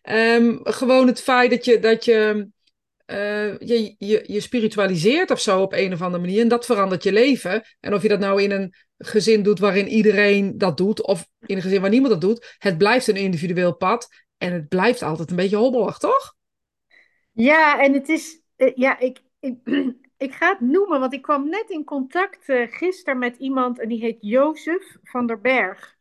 Um, 0.09 0.59
gewoon 0.63 1.07
het 1.07 1.21
feit 1.21 1.49
dat 1.49 1.65
je, 1.65 1.79
dat 1.79 2.05
je, 2.05 2.47
uh, 3.11 3.57
je, 3.59 3.95
je, 3.97 4.23
je 4.25 4.39
spiritualiseert 4.39 5.31
of 5.31 5.39
zo 5.39 5.61
op 5.61 5.73
een 5.73 5.93
of 5.93 6.01
andere 6.01 6.23
manier. 6.23 6.41
En 6.41 6.47
dat 6.47 6.65
verandert 6.65 7.03
je 7.03 7.11
leven. 7.11 7.63
En 7.79 7.93
of 7.93 8.01
je 8.01 8.07
dat 8.07 8.19
nou 8.19 8.41
in 8.41 8.51
een 8.51 8.73
gezin 8.97 9.43
doet 9.43 9.59
waarin 9.59 9.87
iedereen 9.87 10.57
dat 10.57 10.77
doet, 10.77 11.01
of 11.01 11.27
in 11.45 11.55
een 11.55 11.61
gezin 11.61 11.81
waar 11.81 11.89
niemand 11.89 12.11
dat 12.11 12.21
doet, 12.21 12.55
het 12.57 12.77
blijft 12.77 13.07
een 13.07 13.15
individueel 13.15 13.75
pad 13.75 14.07
en 14.37 14.53
het 14.53 14.67
blijft 14.67 15.01
altijd 15.01 15.29
een 15.29 15.35
beetje 15.35 15.55
hobbelig, 15.55 15.97
toch? 15.97 16.35
Ja, 17.31 17.81
en 17.81 17.93
het 17.93 18.09
is, 18.09 18.41
uh, 18.57 18.71
ja, 18.75 18.99
ik, 18.99 19.21
ik, 19.39 19.55
ik, 20.21 20.33
ga 20.33 20.49
het 20.49 20.59
noemen, 20.59 20.99
want 20.99 21.13
ik 21.13 21.21
kwam 21.21 21.49
net 21.49 21.69
in 21.69 21.83
contact 21.83 22.49
uh, 22.49 22.67
gisteren 22.69 23.19
met 23.19 23.37
iemand 23.37 23.79
en 23.79 23.87
die 23.87 23.99
heet 23.99 24.17
Jozef 24.19 24.97
van 25.03 25.27
der 25.27 25.41
Berg. 25.41 25.95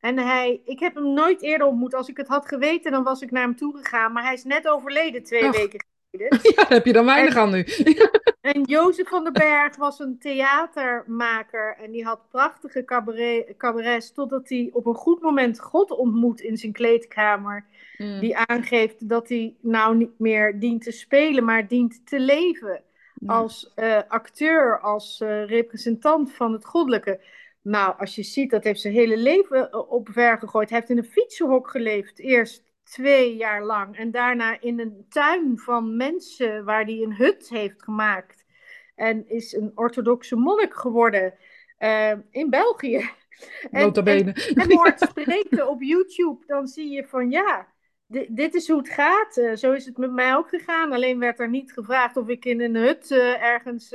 En 0.00 0.18
hij, 0.18 0.60
ik 0.64 0.80
heb 0.80 0.94
hem 0.94 1.12
nooit 1.12 1.42
eerder 1.42 1.66
ontmoet. 1.66 1.94
Als 1.94 2.08
ik 2.08 2.16
het 2.16 2.28
had 2.28 2.48
geweten, 2.48 2.92
dan 2.92 3.02
was 3.02 3.22
ik 3.22 3.30
naar 3.30 3.42
hem 3.42 3.56
toe 3.56 3.76
gegaan. 3.76 4.12
Maar 4.12 4.22
hij 4.22 4.34
is 4.34 4.44
net 4.44 4.68
overleden 4.68 5.22
twee 5.22 5.50
weken 5.50 5.84
Ja, 6.56 6.64
heb 6.68 6.86
je 6.86 6.92
dan 6.92 7.04
weinig 7.04 7.34
en, 7.34 7.40
aan 7.40 7.50
nu. 7.50 7.64
en 8.52 8.62
Jozef 8.62 9.08
van 9.08 9.24
den 9.24 9.32
Berg 9.32 9.76
was 9.76 9.98
een 9.98 10.18
theatermaker 10.18 11.76
en 11.82 11.90
die 11.90 12.04
had 12.04 12.28
prachtige 12.30 12.84
cabaret, 12.84 13.56
cabarets 13.56 14.12
totdat 14.12 14.48
hij 14.48 14.70
op 14.72 14.86
een 14.86 14.94
goed 14.94 15.20
moment 15.20 15.60
God 15.60 15.90
ontmoet 15.90 16.40
in 16.40 16.56
zijn 16.56 16.72
kleedkamer. 16.72 17.64
Mm. 17.96 18.20
Die 18.20 18.36
aangeeft 18.36 19.08
dat 19.08 19.28
hij 19.28 19.54
nou 19.60 19.96
niet 19.96 20.18
meer 20.18 20.58
dient 20.58 20.82
te 20.82 20.90
spelen, 20.90 21.44
maar 21.44 21.68
dient 21.68 22.06
te 22.06 22.20
leven. 22.20 22.82
Als 23.26 23.72
uh, 23.76 24.00
acteur, 24.08 24.80
als 24.80 25.20
uh, 25.20 25.44
representant 25.44 26.32
van 26.32 26.52
het 26.52 26.64
goddelijke. 26.64 27.20
Nou, 27.62 27.98
als 27.98 28.14
je 28.14 28.22
ziet, 28.22 28.50
dat 28.50 28.64
heeft 28.64 28.80
zijn 28.80 28.94
hele 28.94 29.16
leven 29.16 29.90
op 29.90 30.08
ver 30.12 30.38
gegooid. 30.38 30.70
Hij 30.70 30.78
heeft 30.78 30.90
in 30.90 30.98
een 30.98 31.04
fietsenhok 31.04 31.70
geleefd. 31.70 32.18
Eerst 32.18 32.62
twee 32.82 33.36
jaar 33.36 33.64
lang. 33.64 33.96
En 33.96 34.10
daarna 34.10 34.60
in 34.60 34.80
een 34.80 35.06
tuin 35.08 35.58
van 35.58 35.96
mensen 35.96 36.64
waar 36.64 36.84
hij 36.84 37.00
een 37.02 37.14
hut 37.14 37.48
heeft 37.48 37.82
gemaakt. 37.82 38.44
En 38.94 39.28
is 39.28 39.52
een 39.52 39.72
orthodoxe 39.74 40.36
monnik 40.36 40.74
geworden 40.74 41.34
uh, 41.78 42.12
in 42.30 42.50
België. 42.50 43.00
En, 43.70 43.92
en, 43.92 44.34
en 44.34 44.72
hoort 44.72 45.00
spreken 45.10 45.68
op 45.68 45.82
YouTube, 45.82 46.46
dan 46.46 46.66
zie 46.66 46.90
je 46.90 47.06
van 47.06 47.30
ja, 47.30 47.69
dit 48.28 48.54
is 48.54 48.68
hoe 48.68 48.78
het 48.78 48.88
gaat. 48.88 49.36
Uh, 49.36 49.54
zo 49.54 49.72
is 49.72 49.86
het 49.86 49.96
met 49.96 50.12
mij 50.12 50.34
ook 50.34 50.48
gegaan. 50.48 50.92
Alleen 50.92 51.18
werd 51.18 51.40
er 51.40 51.48
niet 51.48 51.72
gevraagd 51.72 52.16
of 52.16 52.28
ik 52.28 52.44
in 52.44 52.60
een 52.60 52.76
hut 52.76 53.10
uh, 53.10 53.42
ergens 53.42 53.94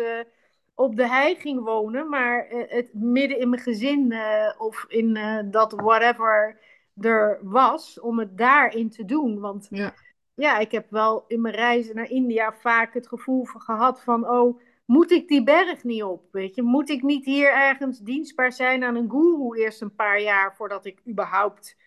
op 0.75 0.95
de 0.95 1.07
hei 1.07 1.35
ging 1.35 1.63
wonen. 1.63 2.09
Maar 2.09 2.47
het 2.49 2.93
midden 2.93 3.39
in 3.39 3.49
mijn 3.49 3.61
gezin 3.61 4.15
of 4.57 4.85
in 4.87 5.17
dat 5.51 5.71
whatever 5.71 6.57
er 7.01 7.39
was 7.41 7.99
om 7.99 8.19
het 8.19 8.37
daarin 8.37 8.89
te 8.89 9.05
doen. 9.05 9.39
Want 9.39 9.67
ja. 9.69 9.93
ja, 10.33 10.57
ik 10.57 10.71
heb 10.71 10.85
wel 10.89 11.25
in 11.27 11.41
mijn 11.41 11.55
reizen 11.55 11.95
naar 11.95 12.09
India 12.09 12.53
vaak 12.53 12.93
het 12.93 13.07
gevoel 13.07 13.43
gehad 13.43 14.01
van, 14.01 14.29
oh, 14.29 14.59
moet 14.85 15.11
ik 15.11 15.27
die 15.27 15.43
berg 15.43 15.83
niet 15.83 16.03
op? 16.03 16.23
Weet 16.31 16.55
je, 16.55 16.61
moet 16.61 16.89
ik 16.89 17.03
niet 17.03 17.25
hier 17.25 17.53
ergens 17.53 17.99
dienstbaar 17.99 18.51
zijn 18.51 18.83
aan 18.83 18.95
een 18.95 19.09
guru 19.09 19.57
eerst 19.57 19.81
een 19.81 19.95
paar 19.95 20.21
jaar 20.21 20.55
voordat 20.55 20.85
ik 20.85 21.01
überhaupt 21.07 21.77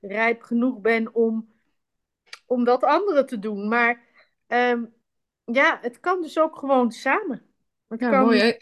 rijp 0.00 0.42
genoeg 0.42 0.80
ben 0.80 1.14
om, 1.14 1.48
om 2.48 2.64
dat 2.64 2.84
andere 2.84 3.24
te 3.24 3.38
doen? 3.38 3.68
Maar 3.68 4.02
um, 4.46 4.94
ja, 5.44 5.78
het 5.82 6.00
kan 6.00 6.22
dus 6.22 6.38
ook 6.38 6.56
gewoon 6.56 6.90
samen. 6.90 7.42
Het 7.88 8.00
ja, 8.00 8.10
kan... 8.10 8.24
mooi 8.24 8.40
hè? 8.40 8.52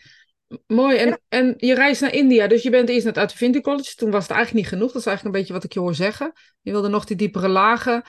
Mooi. 0.66 0.96
En, 0.96 1.08
ja. 1.08 1.18
en 1.28 1.54
je 1.56 1.74
reist 1.74 2.00
naar 2.00 2.14
India. 2.14 2.46
Dus 2.46 2.62
je 2.62 2.70
bent 2.70 2.88
eerst 2.88 3.04
naar 3.04 3.14
het 3.14 3.22
Adventi 3.22 3.60
College. 3.60 3.94
Toen 3.94 4.10
was 4.10 4.22
het 4.22 4.36
eigenlijk 4.36 4.64
niet 4.64 4.74
genoeg. 4.74 4.92
Dat 4.92 5.00
is 5.00 5.06
eigenlijk 5.06 5.36
een 5.36 5.40
beetje 5.40 5.56
wat 5.56 5.64
ik 5.64 5.72
je 5.72 5.80
hoor 5.80 5.94
zeggen. 5.94 6.32
Je 6.60 6.70
wilde 6.70 6.88
nog 6.88 7.04
die 7.04 7.16
diepere 7.16 7.48
lagen 7.48 8.02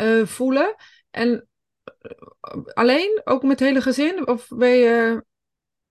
uh, 0.00 0.26
voelen. 0.26 0.74
En 1.10 1.48
uh, 2.02 2.64
alleen? 2.74 3.20
Ook 3.24 3.42
met 3.42 3.58
het 3.58 3.68
hele 3.68 3.80
gezin? 3.80 4.26
Of 4.28 4.48
ben 4.48 4.76
je... 4.76 5.24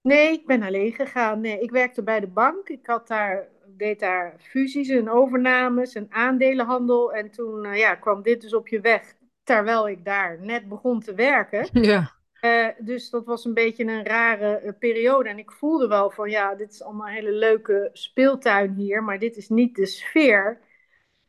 Nee, 0.01 0.31
ik 0.31 0.45
ben 0.45 0.63
alleen 0.63 0.91
gegaan. 0.91 1.41
Nee, 1.41 1.59
ik 1.59 1.71
werkte 1.71 2.03
bij 2.03 2.19
de 2.19 2.27
bank. 2.27 2.69
Ik 2.69 2.85
had 2.85 3.07
daar, 3.07 3.50
deed 3.67 4.00
daar 4.00 4.35
fusies 4.39 4.89
en 4.89 5.09
overnames 5.09 5.93
en 5.93 6.07
aandelenhandel. 6.09 7.13
En 7.13 7.31
toen 7.31 7.65
uh, 7.65 7.77
ja, 7.77 7.95
kwam 7.95 8.21
dit 8.21 8.41
dus 8.41 8.53
op 8.53 8.67
je 8.67 8.79
weg. 8.81 9.13
Terwijl 9.43 9.89
ik 9.89 10.05
daar 10.05 10.38
net 10.41 10.67
begon 10.67 11.00
te 11.00 11.13
werken. 11.13 11.67
Ja. 11.81 12.12
Uh, 12.41 12.67
dus 12.79 13.09
dat 13.09 13.25
was 13.25 13.45
een 13.45 13.53
beetje 13.53 13.83
een 13.83 14.05
rare 14.05 14.62
uh, 14.63 14.71
periode. 14.79 15.29
En 15.29 15.38
ik 15.38 15.51
voelde 15.51 15.88
wel 15.88 16.12
van 16.12 16.29
ja, 16.29 16.55
dit 16.55 16.71
is 16.71 16.83
allemaal 16.83 17.07
een 17.07 17.13
hele 17.13 17.31
leuke 17.31 17.89
speeltuin 17.93 18.73
hier. 18.73 19.03
Maar 19.03 19.19
dit 19.19 19.38
is 19.38 19.50
niet 19.50 19.75
de 19.75 19.85
sfeer 19.85 20.59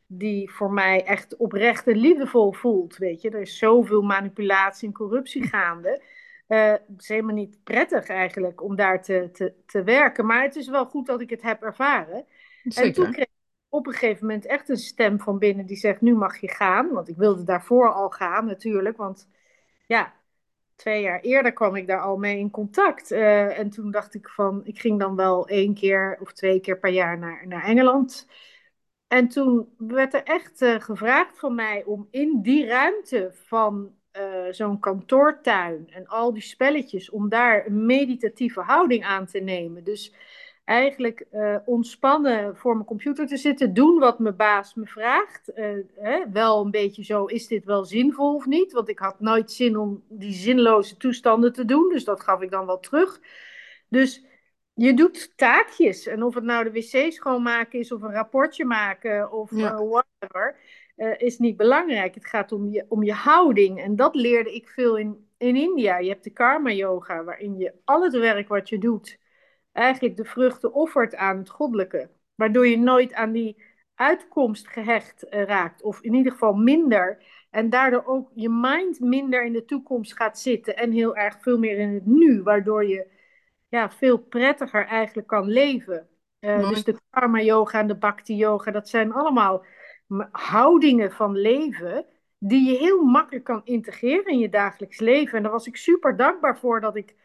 die 0.07 0.51
voor 0.51 0.71
mij 0.71 1.05
echt 1.05 1.35
oprecht 1.35 1.87
en 1.87 1.97
liefdevol 1.97 2.51
voelt. 2.53 2.97
Weet 2.97 3.21
je, 3.21 3.29
er 3.29 3.41
is 3.41 3.57
zoveel 3.57 4.01
manipulatie 4.01 4.87
en 4.87 4.93
corruptie 4.93 5.47
gaande. 5.53 6.01
Uh, 6.47 6.71
het 6.71 7.01
is 7.01 7.07
helemaal 7.07 7.35
niet 7.35 7.59
prettig 7.63 8.07
eigenlijk 8.07 8.63
om 8.63 8.75
daar 8.75 9.03
te, 9.03 9.29
te, 9.31 9.53
te 9.65 9.83
werken. 9.83 10.25
Maar 10.25 10.41
het 10.41 10.55
is 10.55 10.67
wel 10.67 10.85
goed 10.85 11.05
dat 11.05 11.21
ik 11.21 11.29
het 11.29 11.41
heb 11.41 11.63
ervaren. 11.63 12.25
Zeker. 12.63 12.83
En 12.85 12.93
toen 12.93 13.11
kreeg 13.11 13.34
op 13.69 13.87
een 13.87 13.93
gegeven 13.93 14.25
moment 14.25 14.45
echt 14.45 14.69
een 14.69 14.77
stem 14.77 15.19
van 15.19 15.39
binnen 15.39 15.65
die 15.65 15.77
zegt: 15.77 16.01
Nu 16.01 16.15
mag 16.15 16.37
je 16.37 16.49
gaan. 16.49 16.89
Want 16.89 17.07
ik 17.07 17.17
wilde 17.17 17.43
daarvoor 17.43 17.93
al 17.93 18.09
gaan 18.09 18.45
natuurlijk. 18.45 18.97
Want 18.97 19.29
ja, 19.87 20.13
twee 20.75 21.01
jaar 21.01 21.19
eerder 21.19 21.53
kwam 21.53 21.75
ik 21.75 21.87
daar 21.87 22.01
al 22.01 22.17
mee 22.17 22.37
in 22.39 22.49
contact. 22.51 23.11
Uh, 23.11 23.59
en 23.59 23.69
toen 23.69 23.91
dacht 23.91 24.13
ik 24.15 24.29
van, 24.29 24.61
ik 24.65 24.79
ging 24.79 24.99
dan 24.99 25.15
wel 25.15 25.47
één 25.47 25.73
keer 25.73 26.17
of 26.21 26.33
twee 26.33 26.59
keer 26.59 26.79
per 26.79 26.91
jaar 26.91 27.17
naar, 27.17 27.47
naar 27.47 27.63
Engeland. 27.63 28.27
En 29.07 29.27
toen 29.27 29.73
werd 29.77 30.13
er 30.13 30.23
echt 30.23 30.61
uh, 30.61 30.79
gevraagd 30.79 31.39
van 31.39 31.55
mij 31.55 31.83
om 31.83 32.07
in 32.11 32.41
die 32.41 32.65
ruimte 32.67 33.31
van 33.33 33.93
uh, 34.17 34.51
zo'n 34.51 34.79
kantoortuin 34.79 35.89
en 35.89 36.07
al 36.07 36.33
die 36.33 36.41
spelletjes, 36.43 37.09
om 37.09 37.29
daar 37.29 37.65
een 37.65 37.85
meditatieve 37.85 38.61
houding 38.61 39.05
aan 39.05 39.25
te 39.25 39.39
nemen. 39.39 39.83
Dus 39.83 40.13
eigenlijk 40.65 41.25
uh, 41.33 41.57
ontspannen 41.65 42.57
voor 42.57 42.73
mijn 42.73 42.85
computer 42.85 43.27
te 43.27 43.37
zitten, 43.37 43.73
doen 43.73 43.99
wat 43.99 44.19
mijn 44.19 44.35
baas 44.35 44.73
me 44.73 44.85
vraagt. 44.85 45.51
Uh, 45.55 45.77
hè, 45.95 46.29
wel 46.31 46.65
een 46.65 46.71
beetje 46.71 47.03
zo, 47.03 47.25
is 47.25 47.47
dit 47.47 47.65
wel 47.65 47.85
zinvol 47.85 48.35
of 48.35 48.45
niet? 48.45 48.71
Want 48.71 48.89
ik 48.89 48.99
had 48.99 49.19
nooit 49.19 49.51
zin 49.51 49.77
om 49.77 50.03
die 50.09 50.33
zinloze 50.33 50.97
toestanden 50.97 51.53
te 51.53 51.65
doen, 51.65 51.89
dus 51.89 52.03
dat 52.03 52.21
gaf 52.21 52.41
ik 52.41 52.51
dan 52.51 52.65
wel 52.65 52.79
terug. 52.79 53.21
Dus 53.89 54.25
je 54.73 54.93
doet 54.93 55.33
taakjes. 55.35 56.07
En 56.07 56.23
of 56.23 56.35
het 56.35 56.43
nou 56.43 56.63
de 56.63 56.71
wc 56.71 57.11
schoonmaken 57.11 57.79
is, 57.79 57.91
of 57.91 58.01
een 58.01 58.13
rapportje 58.13 58.65
maken, 58.65 59.31
of 59.31 59.51
ja. 59.51 59.71
uh, 59.73 59.89
whatever, 59.89 60.59
is 61.17 61.37
niet 61.37 61.57
belangrijk. 61.57 62.15
Het 62.15 62.25
gaat 62.25 62.51
om 62.51 62.69
je, 62.69 62.85
om 62.87 63.03
je 63.03 63.13
houding. 63.13 63.81
En 63.81 63.95
dat 63.95 64.15
leerde 64.15 64.55
ik 64.55 64.69
veel 64.69 64.97
in, 64.97 65.27
in 65.37 65.55
India. 65.55 65.97
Je 65.97 66.09
hebt 66.09 66.23
de 66.23 66.29
karma 66.29 66.71
yoga, 66.71 67.23
waarin 67.23 67.57
je 67.57 67.73
al 67.83 68.03
het 68.03 68.13
werk 68.13 68.47
wat 68.47 68.69
je 68.69 68.77
doet 68.77 69.23
eigenlijk 69.75 70.17
de 70.17 70.25
vruchten 70.25 70.73
offert 70.73 71.15
aan 71.15 71.37
het 71.37 71.49
goddelijke. 71.49 72.09
Waardoor 72.35 72.67
je 72.67 72.77
nooit 72.77 73.13
aan 73.13 73.31
die 73.31 73.63
uitkomst 73.95 74.67
gehecht 74.67 75.25
uh, 75.29 75.43
raakt, 75.43 75.83
of 75.83 76.01
in 76.01 76.13
ieder 76.13 76.31
geval 76.31 76.53
minder. 76.53 77.23
En 77.49 77.69
daardoor 77.69 78.05
ook 78.05 78.31
je 78.33 78.49
mind 78.49 78.99
minder 78.99 79.45
in 79.45 79.53
de 79.53 79.65
toekomst 79.65 80.15
gaat 80.15 80.39
zitten 80.39 80.77
en 80.77 80.91
heel 80.91 81.15
erg 81.15 81.37
veel 81.41 81.57
meer 81.57 81.77
in 81.77 81.93
het 81.93 82.05
nu, 82.05 82.43
waardoor 82.43 82.85
je 82.85 83.07
ja, 83.67 83.91
veel 83.91 84.17
prettiger 84.17 84.85
eigenlijk 84.85 85.27
kan 85.27 85.47
leven. 85.47 86.07
Uh, 86.39 86.69
dus 86.69 86.83
de 86.83 86.99
karma 87.09 87.41
yoga 87.41 87.79
en 87.79 87.87
de 87.87 87.97
bhakti 87.97 88.35
yoga, 88.35 88.71
dat 88.71 88.89
zijn 88.89 89.13
allemaal 89.13 89.65
houdingen 90.31 91.11
van 91.11 91.37
leven 91.37 92.05
die 92.37 92.71
je 92.71 92.77
heel 92.77 93.03
makkelijk 93.03 93.45
kan 93.45 93.61
integreren 93.63 94.31
in 94.31 94.39
je 94.39 94.49
dagelijks 94.49 94.99
leven. 94.99 95.37
En 95.37 95.43
daar 95.43 95.51
was 95.51 95.67
ik 95.67 95.75
super 95.75 96.17
dankbaar 96.17 96.59
voor 96.59 96.81
dat 96.81 96.95
ik 96.95 97.15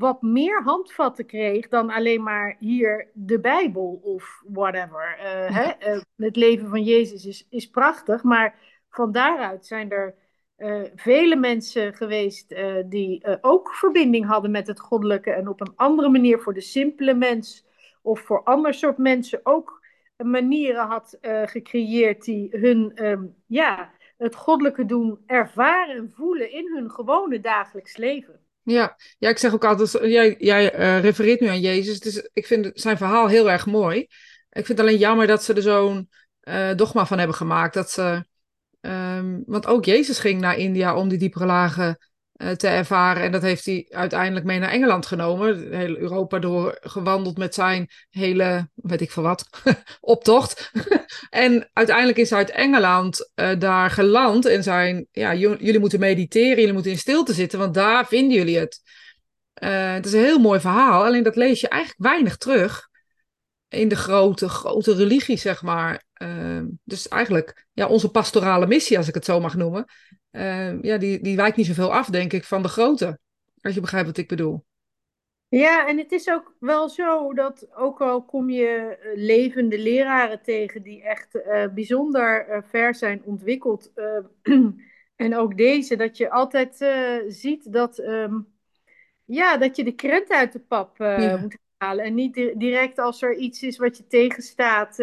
wat 0.00 0.22
meer 0.22 0.62
handvatten 0.62 1.26
kreeg 1.26 1.68
dan 1.68 1.90
alleen 1.90 2.22
maar 2.22 2.56
hier 2.58 3.10
de 3.14 3.40
Bijbel 3.40 4.00
of 4.02 4.42
whatever. 4.46 5.18
Uh, 5.18 5.56
hè? 5.56 5.94
Uh, 5.94 6.00
het 6.16 6.36
leven 6.36 6.68
van 6.68 6.82
Jezus 6.82 7.26
is, 7.26 7.46
is 7.50 7.70
prachtig, 7.70 8.22
maar 8.22 8.58
van 8.90 9.12
daaruit 9.12 9.66
zijn 9.66 9.90
er 9.90 10.14
uh, 10.58 10.82
vele 10.94 11.36
mensen 11.36 11.94
geweest 11.94 12.54
die 12.86 13.42
ook 13.42 13.74
verbinding 13.74 14.26
hadden 14.26 14.50
met 14.50 14.66
het 14.66 14.80
goddelijke 14.80 15.30
en 15.30 15.48
op 15.48 15.60
een 15.60 15.72
andere 15.76 16.08
manier 16.08 16.38
voor 16.38 16.54
de 16.54 16.60
simpele 16.60 17.14
mens 17.14 17.66
of 18.02 18.20
voor 18.20 18.42
ander 18.42 18.74
soort 18.74 18.98
mensen 18.98 19.40
ook 19.42 19.80
manieren 20.16 20.86
had 20.86 21.18
gecreëerd 21.44 22.24
die 22.24 22.48
hun 22.50 23.04
um, 23.04 23.34
ja, 23.46 23.90
het 24.16 24.34
goddelijke 24.34 24.86
doen 24.86 25.18
ervaren 25.26 25.96
en 25.96 26.10
voelen 26.10 26.52
in 26.52 26.70
hun 26.74 26.90
gewone 26.90 27.40
dagelijks 27.40 27.96
leven. 27.96 28.40
Ja, 28.70 28.96
ja 29.18 29.28
ik 29.28 29.38
zeg 29.38 29.54
ook 29.54 29.64
altijd, 29.64 29.90
jij, 29.90 30.34
jij 30.38 30.78
uh, 30.78 31.00
refereert 31.00 31.40
nu 31.40 31.46
aan 31.46 31.60
Jezus, 31.60 32.00
dus 32.00 32.28
ik 32.32 32.46
vind 32.46 32.70
zijn 32.74 32.96
verhaal 32.96 33.28
heel 33.28 33.50
erg 33.50 33.66
mooi. 33.66 33.98
Ik 34.50 34.66
vind 34.66 34.68
het 34.68 34.80
alleen 34.80 34.98
jammer 34.98 35.26
dat 35.26 35.44
ze 35.44 35.54
er 35.54 35.62
zo'n 35.62 36.10
uh, 36.42 36.74
dogma 36.74 37.06
van 37.06 37.18
hebben 37.18 37.36
gemaakt. 37.36 37.74
Dat 37.74 37.90
ze, 37.90 38.24
um, 38.80 39.42
want 39.46 39.66
ook 39.66 39.84
Jezus 39.84 40.18
ging 40.18 40.40
naar 40.40 40.56
India 40.56 40.96
om 40.96 41.08
die 41.08 41.18
diepere 41.18 41.46
lagen 41.46 41.98
te 42.56 42.68
ervaren. 42.68 43.22
En 43.22 43.32
dat 43.32 43.42
heeft 43.42 43.64
hij 43.64 43.86
uiteindelijk 43.88 44.46
mee 44.46 44.58
naar 44.58 44.70
Engeland 44.70 45.06
genomen. 45.06 45.72
Heel 45.76 45.96
Europa 45.96 46.38
door 46.38 46.78
gewandeld 46.80 47.38
met 47.38 47.54
zijn 47.54 47.88
hele, 48.10 48.70
weet 48.74 49.00
ik 49.00 49.10
veel 49.10 49.22
wat, 49.22 49.48
optocht. 50.00 50.70
en 51.30 51.70
uiteindelijk 51.72 52.18
is 52.18 52.30
hij 52.30 52.38
uit 52.38 52.50
Engeland 52.50 53.30
uh, 53.34 53.50
daar 53.58 53.90
geland 53.90 54.46
en 54.46 54.62
zijn, 54.62 55.06
ja, 55.10 55.34
jullie 55.34 55.78
moeten 55.78 56.00
mediteren, 56.00 56.58
jullie 56.58 56.72
moeten 56.72 56.92
in 56.92 56.98
stilte 56.98 57.32
zitten, 57.32 57.58
want 57.58 57.74
daar 57.74 58.06
vinden 58.06 58.36
jullie 58.36 58.58
het. 58.58 58.80
Uh, 59.62 59.92
het 59.92 60.06
is 60.06 60.12
een 60.12 60.24
heel 60.24 60.38
mooi 60.38 60.60
verhaal, 60.60 61.04
alleen 61.04 61.22
dat 61.22 61.36
lees 61.36 61.60
je 61.60 61.68
eigenlijk 61.68 62.02
weinig 62.02 62.36
terug 62.36 62.88
in 63.68 63.88
de 63.88 63.96
grote, 63.96 64.48
grote 64.48 64.94
religie, 64.94 65.36
zeg 65.36 65.62
maar. 65.62 66.04
Uh, 66.22 66.62
dus 66.84 67.08
eigenlijk 67.08 67.66
ja, 67.72 67.86
onze 67.86 68.08
pastorale 68.08 68.66
missie, 68.66 68.96
als 68.98 69.08
ik 69.08 69.14
het 69.14 69.24
zo 69.24 69.40
mag 69.40 69.54
noemen, 69.54 69.84
uh, 70.32 70.82
ja, 70.82 70.98
die, 70.98 71.20
die 71.20 71.36
wijkt 71.36 71.56
niet 71.56 71.66
zoveel 71.66 71.94
af, 71.94 72.06
denk 72.06 72.32
ik, 72.32 72.44
van 72.44 72.62
de 72.62 72.68
grote. 72.68 73.18
Als 73.60 73.74
je 73.74 73.80
begrijpt 73.80 74.06
wat 74.06 74.16
ik 74.16 74.28
bedoel. 74.28 74.64
Ja, 75.48 75.88
en 75.88 75.98
het 75.98 76.12
is 76.12 76.30
ook 76.30 76.54
wel 76.58 76.88
zo 76.88 77.34
dat 77.34 77.68
ook 77.74 78.00
al 78.00 78.24
kom 78.24 78.50
je 78.50 78.66
eh, 78.66 79.10
levende 79.14 79.78
leraren 79.78 80.42
tegen 80.42 80.82
die 80.82 81.02
echt 81.02 81.34
uh, 81.34 81.66
bijzonder 81.74 82.48
uh, 82.48 82.58
ver 82.68 82.94
zijn 82.94 83.22
ontwikkeld. 83.24 83.92
en 85.16 85.36
ook 85.36 85.56
deze, 85.56 85.96
dat 85.96 86.16
je 86.16 86.30
altijd 86.30 86.76
ziet 87.28 87.72
dat, 87.72 87.98
um, 87.98 88.46
ja, 89.24 89.56
dat 89.56 89.76
je 89.76 89.84
de 89.84 89.94
krent 89.94 90.30
uit 90.30 90.52
de 90.52 90.60
pap 90.60 90.98
ja. 90.98 91.36
moet 91.36 91.58
halen. 91.76 92.04
En 92.04 92.14
niet 92.14 92.34
direct 92.54 92.98
als 92.98 93.22
er 93.22 93.36
iets 93.36 93.62
is 93.62 93.78
wat 93.78 93.96
je 93.96 94.06
tegenstaat 94.06 94.98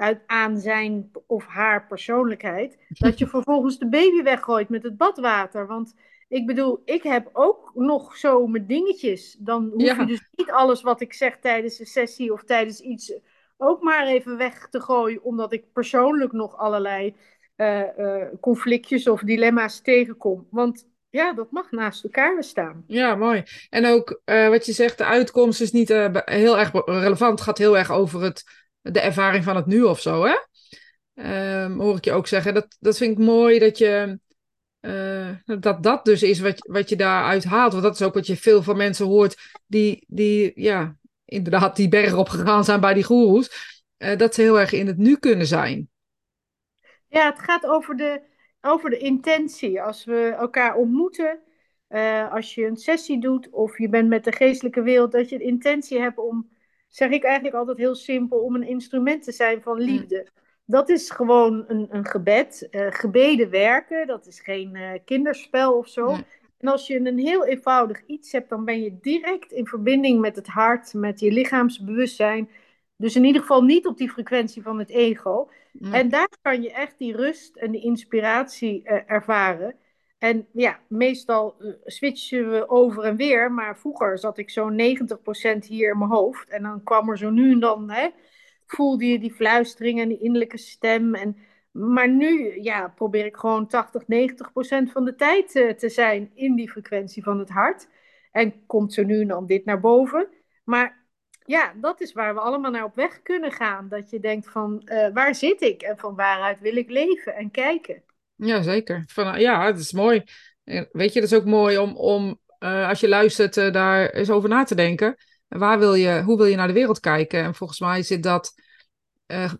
uit, 0.00 0.20
aan 0.26 0.58
zijn 0.58 1.10
of 1.26 1.46
haar 1.46 1.86
persoonlijkheid, 1.86 2.78
dat 2.88 3.18
je 3.18 3.26
vervolgens 3.36 3.78
de 3.78 3.88
baby 3.88 4.22
weggooit 4.22 4.68
met 4.68 4.82
het 4.82 4.96
badwater. 4.96 5.66
Want 5.66 5.94
ik 6.28 6.46
bedoel, 6.46 6.82
ik 6.84 7.02
heb 7.02 7.30
ook 7.32 7.70
nog 7.74 8.16
zo 8.16 8.46
mijn 8.46 8.66
dingetjes. 8.66 9.36
Dan 9.38 9.70
hoef 9.72 9.82
ja. 9.82 10.00
je 10.00 10.06
dus 10.06 10.28
niet 10.34 10.50
alles 10.50 10.82
wat 10.82 11.00
ik 11.00 11.12
zeg 11.12 11.38
tijdens 11.40 11.78
een 11.78 11.86
sessie 11.86 12.32
of 12.32 12.44
tijdens 12.44 12.80
iets 12.80 13.12
ook 13.56 13.82
maar 13.82 14.06
even 14.06 14.36
weg 14.36 14.68
te 14.68 14.80
gooien, 14.80 15.22
omdat 15.22 15.52
ik 15.52 15.72
persoonlijk 15.72 16.32
nog 16.32 16.56
allerlei 16.56 17.14
uh, 17.56 17.82
uh, 17.98 18.24
conflictjes 18.40 19.08
of 19.08 19.20
dilemma's 19.20 19.80
tegenkom. 19.80 20.46
Want 20.50 20.88
ja, 21.10 21.32
dat 21.32 21.50
mag 21.50 21.70
naast 21.70 22.04
elkaar 22.04 22.44
staan. 22.44 22.84
Ja, 22.86 23.14
mooi. 23.14 23.42
En 23.70 23.86
ook 23.86 24.20
uh, 24.24 24.48
wat 24.48 24.66
je 24.66 24.72
zegt, 24.72 24.98
de 24.98 25.04
uitkomst 25.04 25.60
is 25.60 25.72
niet 25.72 25.88
heel 26.24 26.58
erg 26.58 26.70
relevant. 26.84 27.38
Het 27.38 27.40
gaat 27.40 27.58
heel 27.58 27.78
erg 27.78 27.90
over 27.90 28.22
het 28.22 28.44
de 28.82 29.00
ervaring 29.00 29.44
van 29.44 29.56
het 29.56 29.66
nu 29.66 29.82
of 29.82 30.00
zo, 30.00 30.24
hè? 30.24 30.34
Um, 31.64 31.80
hoor 31.80 31.96
ik 31.96 32.04
je 32.04 32.12
ook 32.12 32.26
zeggen. 32.26 32.54
Dat, 32.54 32.76
dat 32.80 32.96
vind 32.96 33.18
ik 33.18 33.24
mooi 33.24 33.58
dat 33.58 33.78
je. 33.78 34.18
Uh, 34.80 35.30
dat 35.60 35.82
dat 35.82 36.04
dus 36.04 36.22
is 36.22 36.40
wat, 36.40 36.66
wat 36.68 36.88
je 36.88 36.96
daaruit 36.96 37.44
haalt. 37.44 37.72
Want 37.72 37.84
dat 37.84 37.94
is 37.94 38.02
ook 38.02 38.14
wat 38.14 38.26
je 38.26 38.36
veel 38.36 38.62
van 38.62 38.76
mensen 38.76 39.06
hoort 39.06 39.36
die, 39.66 40.04
die 40.08 40.52
ja, 40.54 40.96
inderdaad 41.24 41.76
die 41.76 41.88
berg 41.88 42.14
opgegaan 42.14 42.64
zijn 42.64 42.80
bij 42.80 42.94
die 42.94 43.04
goeroes. 43.04 43.78
Uh, 43.98 44.16
dat 44.16 44.34
ze 44.34 44.42
heel 44.42 44.60
erg 44.60 44.72
in 44.72 44.86
het 44.86 44.96
nu 44.96 45.16
kunnen 45.16 45.46
zijn. 45.46 45.88
Ja, 47.08 47.30
het 47.30 47.38
gaat 47.38 47.66
over 47.66 47.96
de, 47.96 48.22
over 48.60 48.90
de 48.90 48.98
intentie. 48.98 49.82
Als 49.82 50.04
we 50.04 50.34
elkaar 50.38 50.74
ontmoeten, 50.74 51.40
uh, 51.88 52.32
als 52.32 52.54
je 52.54 52.66
een 52.66 52.76
sessie 52.76 53.20
doet 53.20 53.50
of 53.50 53.78
je 53.78 53.88
bent 53.88 54.08
met 54.08 54.24
de 54.24 54.32
geestelijke 54.32 54.82
wereld, 54.82 55.12
dat 55.12 55.28
je 55.28 55.38
de 55.38 55.44
intentie 55.44 56.00
hebt 56.00 56.18
om 56.18 56.50
zeg 56.90 57.10
ik 57.10 57.24
eigenlijk 57.24 57.54
altijd 57.54 57.78
heel 57.78 57.94
simpel, 57.94 58.38
om 58.38 58.54
een 58.54 58.68
instrument 58.68 59.22
te 59.22 59.32
zijn 59.32 59.62
van 59.62 59.78
liefde. 59.78 60.28
Dat 60.64 60.88
is 60.88 61.10
gewoon 61.10 61.64
een, 61.68 61.86
een 61.90 62.06
gebed. 62.06 62.68
Uh, 62.70 62.86
gebeden 62.90 63.50
werken, 63.50 64.06
dat 64.06 64.26
is 64.26 64.40
geen 64.40 64.74
uh, 64.74 64.90
kinderspel 65.04 65.78
of 65.78 65.88
zo. 65.88 66.16
En 66.58 66.68
als 66.68 66.86
je 66.86 67.00
een 67.00 67.18
heel 67.18 67.46
eenvoudig 67.46 68.06
iets 68.06 68.32
hebt, 68.32 68.48
dan 68.48 68.64
ben 68.64 68.82
je 68.82 68.98
direct 69.00 69.52
in 69.52 69.66
verbinding 69.66 70.20
met 70.20 70.36
het 70.36 70.46
hart, 70.46 70.94
met 70.94 71.20
je 71.20 71.32
lichaamsbewustzijn. 71.32 72.48
Dus 72.96 73.16
in 73.16 73.24
ieder 73.24 73.40
geval 73.40 73.62
niet 73.62 73.86
op 73.86 73.98
die 73.98 74.10
frequentie 74.10 74.62
van 74.62 74.78
het 74.78 74.90
ego. 74.90 75.50
En 75.92 76.08
daar 76.08 76.28
kan 76.42 76.62
je 76.62 76.72
echt 76.72 76.98
die 76.98 77.16
rust 77.16 77.56
en 77.56 77.70
die 77.70 77.82
inspiratie 77.82 78.82
uh, 78.84 78.98
ervaren. 79.06 79.74
En 80.20 80.46
ja, 80.52 80.80
meestal 80.88 81.56
uh, 81.60 81.72
switchen 81.84 82.50
we 82.50 82.68
over 82.68 83.04
en 83.04 83.16
weer. 83.16 83.52
Maar 83.52 83.78
vroeger 83.78 84.18
zat 84.18 84.38
ik 84.38 84.50
zo'n 84.50 84.72
90% 84.72 85.66
hier 85.66 85.90
in 85.90 85.98
mijn 85.98 86.10
hoofd. 86.10 86.48
En 86.48 86.62
dan 86.62 86.82
kwam 86.82 87.10
er 87.10 87.18
zo 87.18 87.30
nu 87.30 87.52
en 87.52 87.60
dan, 87.60 87.90
hè, 87.90 88.08
voelde 88.66 89.06
je 89.06 89.18
die 89.18 89.32
fluistering 89.32 90.00
en 90.00 90.08
die 90.08 90.18
innerlijke 90.18 90.58
stem. 90.58 91.14
En, 91.14 91.36
maar 91.70 92.08
nu 92.08 92.62
ja, 92.62 92.88
probeer 92.88 93.24
ik 93.24 93.36
gewoon 93.36 93.66
80, 93.66 94.02
90% 94.02 94.06
van 94.92 95.04
de 95.04 95.14
tijd 95.14 95.54
uh, 95.54 95.72
te 95.72 95.88
zijn 95.88 96.30
in 96.34 96.54
die 96.54 96.70
frequentie 96.70 97.22
van 97.22 97.38
het 97.38 97.50
hart. 97.50 97.88
En 98.32 98.66
komt 98.66 98.92
zo 98.92 99.02
nu 99.02 99.20
en 99.20 99.28
dan 99.28 99.46
dit 99.46 99.64
naar 99.64 99.80
boven. 99.80 100.28
Maar 100.64 101.06
ja, 101.44 101.72
dat 101.76 102.00
is 102.00 102.12
waar 102.12 102.34
we 102.34 102.40
allemaal 102.40 102.70
naar 102.70 102.84
op 102.84 102.94
weg 102.94 103.22
kunnen 103.22 103.52
gaan. 103.52 103.88
Dat 103.88 104.10
je 104.10 104.20
denkt 104.20 104.50
van, 104.50 104.82
uh, 104.84 105.08
waar 105.12 105.34
zit 105.34 105.60
ik? 105.60 105.82
En 105.82 105.98
van 105.98 106.14
waaruit 106.14 106.60
wil 106.60 106.76
ik 106.76 106.90
leven 106.90 107.34
en 107.34 107.50
kijken? 107.50 108.02
Ja, 108.42 108.62
zeker. 108.62 109.02
Van, 109.06 109.40
ja, 109.40 109.66
het 109.66 109.78
is 109.78 109.92
mooi. 109.92 110.22
Weet 110.92 111.12
je, 111.12 111.20
dat 111.20 111.30
is 111.30 111.34
ook 111.34 111.44
mooi 111.44 111.78
om, 111.78 111.96
om 111.96 112.40
uh, 112.58 112.88
als 112.88 113.00
je 113.00 113.08
luistert, 113.08 113.54
daar 113.54 114.10
eens 114.10 114.30
over 114.30 114.48
na 114.48 114.64
te 114.64 114.74
denken. 114.74 115.16
Waar 115.48 115.78
wil 115.78 115.94
je, 115.94 116.22
hoe 116.22 116.36
wil 116.36 116.46
je 116.46 116.56
naar 116.56 116.66
de 116.66 116.72
wereld 116.72 117.00
kijken? 117.00 117.42
En 117.42 117.54
volgens 117.54 117.80
mij 117.80 118.02
zit 118.02 118.22
dat, 118.22 118.52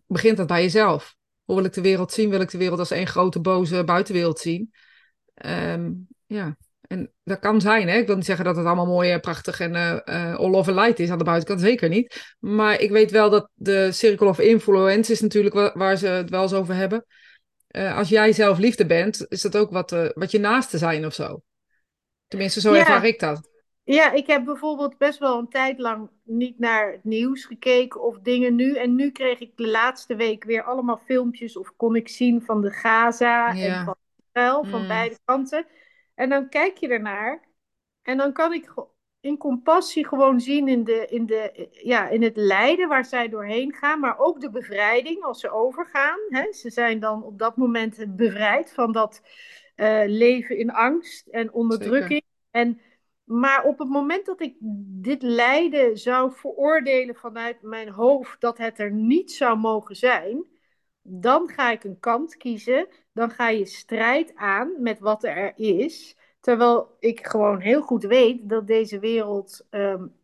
begint 0.07 0.37
dat 0.37 0.47
bij 0.47 0.63
jezelf. 0.63 1.17
Hoe 1.45 1.57
wil 1.57 1.65
ik 1.65 1.73
de 1.73 1.81
wereld 1.81 2.13
zien? 2.13 2.31
Wil 2.31 2.41
ik 2.41 2.51
de 2.51 2.59
wereld 2.59 2.79
als 2.79 2.91
één 2.91 3.07
grote 3.07 3.41
boze 3.41 3.85
buitenwereld 3.85 4.39
zien? 4.39 4.73
Um, 5.47 6.07
ja, 6.27 6.57
en 6.87 7.13
dat 7.25 7.39
kan 7.39 7.61
zijn, 7.61 7.89
hè? 7.89 7.97
Ik 7.97 8.07
wil 8.07 8.17
niet 8.17 8.25
zeggen 8.25 8.45
dat 8.45 8.57
het 8.57 8.67
allemaal 8.67 8.87
mooi, 8.87 9.19
prachtig 9.19 9.61
en 9.61 10.05
all 10.37 10.55
over 10.55 10.75
light 10.75 10.99
is 10.99 11.11
aan 11.11 11.19
de 11.19 11.25
buitenkant. 11.25 11.61
Zeker 11.61 11.89
niet. 11.89 12.35
Maar 12.39 12.81
ik 12.81 12.91
weet 12.91 13.11
wel 13.11 13.31
dat 13.31 13.51
de 13.55 13.93
Circle 13.93 14.29
of 14.29 14.39
Influence 14.39 15.13
is 15.13 15.21
natuurlijk 15.21 15.75
waar 15.75 15.97
ze 15.97 16.07
het 16.07 16.31
wel 16.31 16.43
eens 16.43 16.53
over 16.53 16.75
hebben 16.75 17.05
uh, 17.77 17.97
als 17.97 18.09
jij 18.09 18.33
zelf 18.33 18.59
liefde 18.59 18.87
bent, 18.87 19.27
is 19.29 19.43
dat 19.43 19.57
ook 19.57 19.71
wat, 19.71 19.93
uh, 19.93 20.09
wat 20.15 20.31
je 20.31 20.39
naaste 20.39 20.79
zijn 20.79 21.07
of 21.07 21.15
zo. 21.15 21.43
Tenminste, 22.29 22.61
zo 22.61 22.75
ja. 22.75 22.79
ervaar 22.79 23.05
ik 23.05 23.21
dat. 23.21 23.49
Ja, 23.85 24.13
ik 24.13 24.27
heb 24.27 24.45
bijvoorbeeld 24.45 24.99
best 24.99 25.19
wel 25.19 25.39
een 25.39 25.49
tijd 25.49 25.79
lang 25.79 26.11
niet 26.25 26.59
naar 26.59 26.93
het 26.93 27.05
nieuws 27.05 27.45
gekeken 27.45 28.03
of 28.03 28.19
dingen 28.19 28.55
nu. 28.55 28.77
En 28.77 28.95
nu 28.95 29.11
kreeg 29.11 29.39
ik 29.39 29.57
de 29.57 29.69
laatste 29.69 30.17
week 30.17 30.45
weer 30.45 30.63
allemaal 30.63 31.03
filmpjes 31.05 31.57
of 31.57 31.77
kon 31.77 31.97
ik 31.97 32.09
zien 32.09 32.43
van 32.43 32.61
de 32.61 32.71
Gaza 32.71 33.53
ja. 33.53 33.79
en 33.79 33.85
van 33.85 33.97
Israël, 34.27 34.65
van 34.65 34.83
mm. 34.83 34.89
beide 34.89 35.19
kanten. 35.25 35.67
En 36.15 36.29
dan 36.29 36.49
kijk 36.49 36.77
je 36.77 36.89
ernaar 36.89 37.49
en 38.03 38.17
dan 38.17 38.33
kan 38.33 38.53
ik 38.53 38.75
in 39.21 39.37
compassie 39.37 40.07
gewoon 40.07 40.41
zien 40.41 40.69
in, 40.69 40.85
de, 40.85 41.07
in, 41.07 41.27
de, 41.27 41.69
ja, 41.71 42.09
in 42.09 42.23
het 42.23 42.37
lijden 42.37 42.89
waar 42.89 43.05
zij 43.05 43.29
doorheen 43.29 43.75
gaan, 43.75 44.01
maar 44.01 44.19
ook 44.19 44.41
de 44.41 44.51
bevrijding 44.51 45.23
als 45.23 45.41
ze 45.41 45.51
overgaan. 45.51 46.19
Hè. 46.29 46.53
Ze 46.53 46.71
zijn 46.71 47.01
dan 47.01 47.23
op 47.23 47.39
dat 47.39 47.57
moment 47.57 48.17
bevrijd 48.17 48.73
van 48.73 48.93
dat 48.93 49.23
uh, 49.77 50.03
leven 50.07 50.59
in 50.59 50.71
angst 50.71 51.27
en 51.27 51.53
onderdrukking. 51.53 52.23
En, 52.51 52.81
maar 53.25 53.65
op 53.65 53.79
het 53.79 53.89
moment 53.89 54.27
dat 54.27 54.41
ik 54.41 54.57
dit 55.03 55.23
lijden 55.23 55.99
zou 55.99 56.33
veroordelen 56.33 57.15
vanuit 57.15 57.63
mijn 57.63 57.89
hoofd 57.89 58.41
dat 58.41 58.59
het 58.59 58.79
er 58.79 58.93
niet 58.93 59.33
zou 59.33 59.59
mogen 59.59 59.97
zijn, 59.97 60.45
dan 61.03 61.49
ga 61.49 61.71
ik 61.71 61.85
een 61.85 62.01
kant 62.01 62.37
kiezen. 62.37 62.89
Dan 63.13 63.31
ga 63.31 63.49
je 63.49 63.67
strijd 63.67 64.35
aan 64.35 64.83
met 64.83 64.99
wat 64.99 65.25
er 65.25 65.53
is. 65.57 66.17
Terwijl 66.41 66.97
ik 66.99 67.27
gewoon 67.27 67.61
heel 67.61 67.83
goed 67.83 68.05
weet 68.05 68.49
dat 68.49 68.67
deze 68.67 68.99
wereld 68.99 69.67
um, 69.71 70.15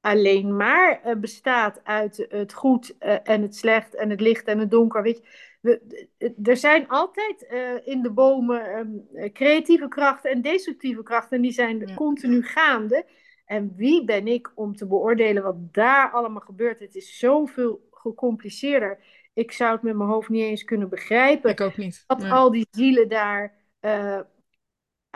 alleen 0.00 0.56
maar 0.56 1.00
uh, 1.06 1.14
bestaat 1.14 1.80
uit 1.84 2.26
het 2.28 2.52
goed 2.52 2.96
uh, 3.00 3.16
en 3.22 3.42
het 3.42 3.56
slecht 3.56 3.94
en 3.94 4.10
het 4.10 4.20
licht 4.20 4.46
en 4.46 4.58
het 4.58 4.70
donker. 4.70 5.02
Weet 5.02 5.16
je, 5.16 5.54
we, 5.60 6.38
er 6.42 6.56
zijn 6.56 6.88
altijd 6.88 7.46
uh, 7.50 7.86
in 7.86 8.02
de 8.02 8.10
bomen 8.10 8.78
um, 8.78 9.32
creatieve 9.32 9.88
krachten 9.88 10.30
en 10.30 10.42
destructieve 10.42 11.02
krachten 11.02 11.36
en 11.36 11.42
die 11.42 11.52
zijn 11.52 11.78
ja. 11.78 11.94
continu 11.94 12.42
gaande. 12.42 13.06
En 13.44 13.72
wie 13.76 14.04
ben 14.04 14.26
ik 14.26 14.52
om 14.54 14.76
te 14.76 14.86
beoordelen 14.86 15.42
wat 15.42 15.74
daar 15.74 16.10
allemaal 16.10 16.40
gebeurt? 16.40 16.80
Het 16.80 16.94
is 16.94 17.18
zoveel 17.18 17.88
gecompliceerder. 17.90 18.98
Ik 19.34 19.52
zou 19.52 19.72
het 19.72 19.82
met 19.82 19.96
mijn 19.96 20.08
hoofd 20.08 20.28
niet 20.28 20.42
eens 20.42 20.64
kunnen 20.64 20.88
begrijpen. 20.88 21.50
Ik 21.50 21.60
ook 21.60 21.76
niet. 21.76 22.04
Dat 22.06 22.24
al 22.24 22.50
die 22.50 22.66
zielen 22.70 23.08
daar 23.08 23.54
uh, 23.80 24.20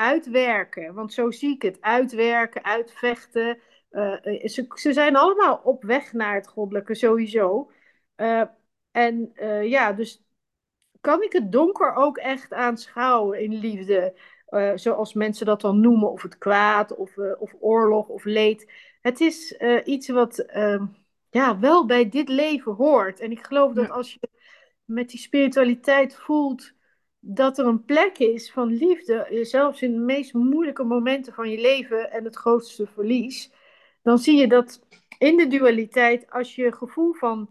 uitwerken. 0.01 0.95
Want 0.95 1.13
zo 1.13 1.31
zie 1.31 1.55
ik 1.55 1.63
het. 1.63 1.81
Uitwerken, 1.81 2.65
uitvechten. 2.65 3.59
Uh, 3.91 4.17
ze, 4.45 4.67
ze, 4.75 4.93
zijn 4.93 5.17
allemaal 5.17 5.61
op 5.65 5.83
weg 5.83 6.13
naar 6.13 6.35
het 6.35 6.49
goddelijke, 6.49 6.95
sowieso. 6.95 7.71
Uh, 8.17 8.43
en 8.91 9.33
ja, 9.69 9.93
dus 9.93 10.25
kan 11.01 11.23
ik 11.23 11.33
het 11.33 11.53
donker 11.53 11.95
ook 11.95 12.19
echt 12.19 12.53
aanschouwen 12.53 13.41
in 13.41 13.55
liefde? 13.55 14.19
Zoals 14.75 15.15
mensen 15.15 15.47
dat 15.47 15.61
dan 15.61 15.81
noemen, 15.81 16.11
of 16.11 16.23
het 16.23 16.39
kwaad, 16.39 16.97
of, 16.97 17.17
of 17.39 17.55
oorlog, 17.61 18.09
of 18.09 18.25
leed. 18.25 18.73
Het 19.01 19.21
is 19.21 19.53
iets 19.85 20.09
wat 20.09 20.45
ja, 21.31 21.59
wel 21.59 21.87
bij 21.87 22.09
dit 22.09 22.29
leven 22.29 22.73
hoort. 22.73 23.21
En 23.21 23.31
ik 23.31 23.45
geloof 23.45 23.73
dat 23.73 23.91
als 23.91 24.13
je 24.13 24.29
met 24.85 25.11
die 25.11 25.21
spiritualiteit 25.21 26.17
voelt 26.17 26.73
dat 27.21 27.59
er 27.59 27.67
een 27.67 27.85
plek 27.85 28.19
is 28.19 28.53
van 28.53 28.69
liefde, 28.69 29.39
zelfs 29.43 29.83
in 29.83 29.93
de 29.93 29.99
meest 29.99 30.35
moeilijke 30.35 30.85
momenten 30.85 31.33
van 31.33 31.51
je 31.51 31.61
leven 31.61 32.11
en 32.11 32.25
het 32.25 32.37
grootste 32.37 32.87
verlies, 32.87 33.53
dan 34.03 34.19
zie 34.19 34.37
je 34.37 34.47
dat 34.47 34.87
in 35.19 35.37
de 35.37 35.47
dualiteit, 35.47 36.31
als 36.31 36.55
je 36.55 36.73
gevoel 36.73 37.13
van 37.13 37.51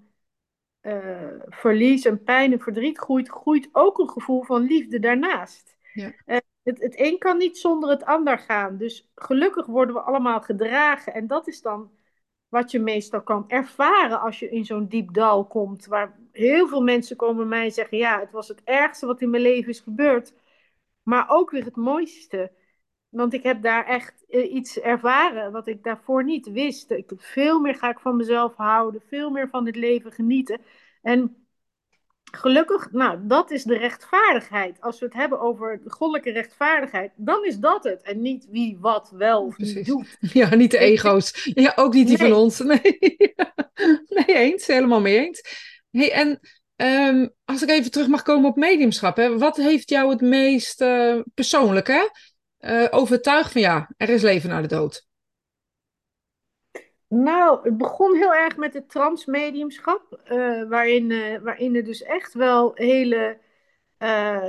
uh, 0.81 1.33
verlies 1.45 2.05
en 2.05 2.23
pijn 2.23 2.51
en 2.51 2.59
verdriet 2.59 2.97
groeit, 2.97 3.29
groeit 3.29 3.69
ook 3.71 3.99
een 3.99 4.09
gevoel 4.09 4.43
van 4.43 4.61
liefde 4.61 4.99
daarnaast. 4.99 5.77
Ja. 5.93 6.13
Uh, 6.25 6.37
het, 6.63 6.79
het 6.79 6.99
een 6.99 7.17
kan 7.17 7.37
niet 7.37 7.57
zonder 7.57 7.89
het 7.89 8.03
ander 8.03 8.39
gaan. 8.39 8.77
Dus 8.77 9.09
gelukkig 9.15 9.65
worden 9.65 9.95
we 9.95 10.01
allemaal 10.01 10.41
gedragen. 10.41 11.13
En 11.13 11.27
dat 11.27 11.47
is 11.47 11.61
dan 11.61 11.91
wat 12.49 12.71
je 12.71 12.79
meestal 12.79 13.21
kan 13.21 13.45
ervaren 13.47 14.21
als 14.21 14.39
je 14.39 14.49
in 14.49 14.65
zo'n 14.65 14.87
diep 14.87 15.13
dal 15.13 15.45
komt. 15.47 15.85
Waar 15.85 16.19
heel 16.31 16.67
veel 16.67 16.81
mensen 16.81 17.15
komen 17.15 17.47
mij 17.47 17.69
zeggen: 17.69 17.97
Ja, 17.97 18.19
het 18.19 18.31
was 18.31 18.47
het 18.47 18.61
ergste 18.63 19.05
wat 19.05 19.21
in 19.21 19.29
mijn 19.29 19.43
leven 19.43 19.69
is 19.69 19.79
gebeurd. 19.79 20.33
Maar 21.03 21.29
ook 21.29 21.51
weer 21.51 21.65
het 21.65 21.75
mooiste. 21.75 22.51
Want 23.09 23.33
ik 23.33 23.43
heb 23.43 23.61
daar 23.61 23.85
echt 23.85 24.25
uh, 24.29 24.53
iets 24.53 24.79
ervaren 24.79 25.51
wat 25.51 25.67
ik 25.67 25.83
daarvoor 25.83 26.23
niet 26.23 26.51
wist. 26.51 26.91
Ik, 26.91 27.11
veel 27.15 27.59
meer 27.59 27.75
ga 27.75 27.89
ik 27.89 27.99
van 27.99 28.15
mezelf 28.15 28.55
houden, 28.55 29.01
veel 29.01 29.29
meer 29.29 29.49
van 29.49 29.65
het 29.65 29.75
leven 29.75 30.11
genieten. 30.11 30.61
En 31.01 31.38
gelukkig, 32.31 32.91
nou, 32.91 33.19
dat 33.21 33.51
is 33.51 33.63
de 33.63 33.77
rechtvaardigheid. 33.77 34.81
Als 34.81 34.99
we 34.99 35.05
het 35.05 35.13
hebben 35.13 35.39
over 35.39 35.81
de 35.83 35.91
goddelijke 35.91 36.31
rechtvaardigheid, 36.31 37.11
dan 37.15 37.45
is 37.45 37.57
dat 37.57 37.83
het. 37.83 38.01
En 38.01 38.21
niet 38.21 38.47
wie 38.49 38.77
wat 38.79 39.11
wel 39.15 39.45
of 39.45 39.57
niet 39.57 39.85
doet. 39.85 40.17
Ja, 40.33 40.55
niet 40.55 40.71
de 40.71 40.77
ego's. 40.77 41.49
Ja, 41.53 41.73
ook 41.75 41.93
niet 41.93 42.07
die 42.07 42.17
nee. 42.17 42.27
van 42.27 42.37
ons. 42.37 42.59
Nee. 42.69 42.97
nee, 44.07 44.35
eens. 44.35 44.67
Helemaal 44.67 45.01
mee 45.01 45.17
eens. 45.17 45.41
Hey, 45.91 46.11
en 46.11 46.39
um, 46.75 47.33
als 47.45 47.63
ik 47.63 47.69
even 47.69 47.91
terug 47.91 48.07
mag 48.07 48.21
komen 48.23 48.49
op 48.49 48.55
mediumschap, 48.55 49.15
hè, 49.15 49.37
wat 49.37 49.57
heeft 49.57 49.89
jou 49.89 50.09
het 50.09 50.21
meest 50.21 50.81
uh, 50.81 51.19
persoonlijk, 51.33 51.87
hè? 51.87 52.07
uh, 52.59 52.87
overtuigd 52.89 53.51
van 53.51 53.61
ja, 53.61 53.89
er 53.97 54.09
is 54.09 54.21
leven 54.21 54.49
na 54.49 54.61
de 54.61 54.67
dood? 54.67 55.07
Nou, 57.09 57.59
het 57.63 57.77
begon 57.77 58.15
heel 58.15 58.33
erg 58.33 58.57
met 58.57 58.73
het 58.73 58.89
transmediumschap, 58.89 60.21
uh, 60.31 60.69
waarin, 60.69 61.09
uh, 61.09 61.39
waarin 61.39 61.75
er 61.75 61.83
dus 61.83 62.03
echt 62.03 62.33
wel 62.33 62.71
hele 62.75 63.37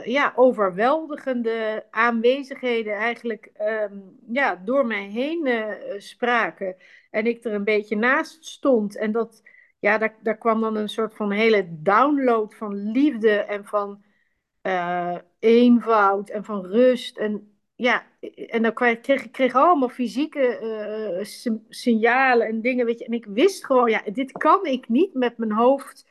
ja, 0.05 0.33
overweldigende 0.37 1.87
aanwezigheden 1.91 2.95
eigenlijk 2.95 3.51
um, 3.61 4.19
ja, 4.33 4.57
door 4.65 4.87
mij 4.87 5.05
heen 5.05 5.49
spraken. 5.99 6.77
En 7.11 7.27
ik 7.27 7.45
er 7.45 7.53
een 7.53 7.65
beetje 7.65 7.97
naast 7.97 8.45
stond. 8.47 8.97
En 8.97 9.13
dat, 9.13 9.43
ja, 9.79 9.99
daar, 9.99 10.15
daar 10.23 10.39
kwam 10.39 10.61
dan 10.61 10.77
een 10.77 10.89
soort 10.89 11.15
van 11.15 11.31
hele 11.31 11.67
download 11.83 12.55
van 12.55 12.75
liefde 12.91 13.37
en 13.37 13.65
van 13.65 14.05
eenvoud 15.39 16.29
en 16.29 16.45
van 16.45 16.67
rust. 16.67 17.19
En 17.19 17.50
ja, 17.81 18.07
en 18.47 18.63
dan 18.63 18.73
kreeg 18.73 19.25
ik 19.25 19.33
kreeg 19.33 19.55
allemaal 19.55 19.89
fysieke 19.89 20.59
uh, 20.63 21.59
signalen 21.69 22.47
en 22.47 22.61
dingen, 22.61 22.87
weet 22.87 22.99
je. 22.99 23.05
En 23.05 23.13
ik 23.13 23.27
wist 23.27 23.67
gewoon, 23.67 23.91
ja, 23.91 24.03
dit 24.13 24.33
kan 24.33 24.67
ik 24.67 24.89
niet 24.89 25.15
met 25.15 25.39
mijn 25.39 25.53
hoofd 25.53 26.09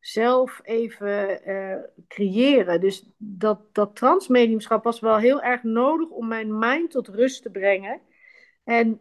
zelf 0.00 0.60
even 0.62 1.40
uh, 1.48 1.76
creëren. 2.08 2.80
Dus 2.80 3.12
dat, 3.16 3.60
dat 3.74 3.96
transmediumschap 3.96 4.84
was 4.84 5.00
wel 5.00 5.16
heel 5.16 5.42
erg 5.42 5.62
nodig 5.62 6.08
om 6.08 6.28
mijn 6.28 6.58
mind 6.58 6.90
tot 6.90 7.08
rust 7.08 7.42
te 7.42 7.50
brengen. 7.50 8.00
En 8.64 9.00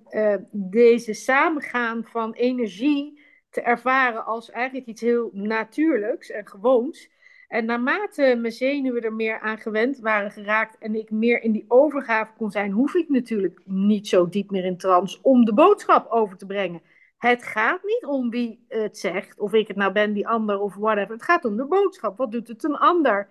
deze 0.52 1.14
samengaan 1.14 2.06
van 2.06 2.34
energie 2.34 3.22
te 3.50 3.62
ervaren 3.62 4.26
als 4.26 4.50
eigenlijk 4.52 4.88
iets 4.88 5.02
heel 5.02 5.30
natuurlijks 5.34 6.30
en 6.30 6.48
gewoons. 6.48 7.10
En 7.50 7.66
naarmate 7.66 8.36
mijn 8.42 8.54
zenuwen 8.54 9.02
er 9.02 9.14
meer 9.14 9.40
aan 9.40 9.58
gewend 9.58 10.00
waren 10.00 10.32
geraakt 10.32 10.78
en 10.78 10.96
ik 10.96 11.12
meer 11.12 11.42
in 11.42 11.52
die 11.52 11.66
overgave 11.68 12.32
kon 12.38 12.52
zijn, 12.52 12.72
hoef 12.72 12.94
ik 12.94 13.10
natuurlijk 13.10 13.60
niet 13.66 14.08
zo 14.08 14.30
diep 14.30 14.52
meer 14.52 14.66
in 14.66 14.78
trance 14.78 15.20
om 15.22 15.46
de 15.46 15.54
boodschap 15.54 16.12
over 16.12 16.38
te 16.38 16.46
brengen. 16.46 16.82
Het 17.18 17.44
gaat 17.44 17.84
niet 17.84 18.06
om 18.06 18.30
wie 18.30 18.66
het 18.68 18.98
zegt, 18.98 19.40
of 19.40 19.54
ik 19.54 19.68
het 19.68 19.78
nou 19.78 19.92
ben, 19.92 20.14
die 20.14 20.28
ander 20.28 20.60
of 20.60 20.76
whatever. 20.76 21.14
Het 21.14 21.24
gaat 21.24 21.46
om 21.46 21.58
de 21.58 21.66
boodschap. 21.66 22.18
Wat 22.18 22.32
doet 22.32 22.48
het 22.48 22.64
een 22.64 22.78
ander? 22.78 23.30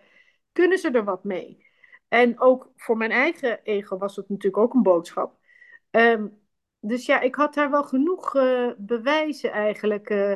Kunnen 0.53 0.79
ze 0.79 0.91
er 0.91 1.05
wat 1.05 1.25
mee? 1.25 1.67
En 2.09 2.41
ook 2.41 2.73
voor 2.77 2.97
mijn 2.97 3.11
eigen 3.11 3.61
ego 3.63 3.99
was 3.99 4.17
het 4.17 4.29
natuurlijk 4.29 4.63
ook 4.63 4.75
een 4.75 4.83
boodschap. 4.83 5.37
Um, 5.91 6.39
dus 6.81 7.07
ja, 7.07 7.21
ik 7.21 7.35
had 7.35 7.55
daar 7.55 7.71
wel 7.71 7.85
genoeg 7.85 8.35
uh, 8.35 8.71
bewijzen 8.79 9.53
eigenlijk. 9.53 10.11
Uh, 10.11 10.35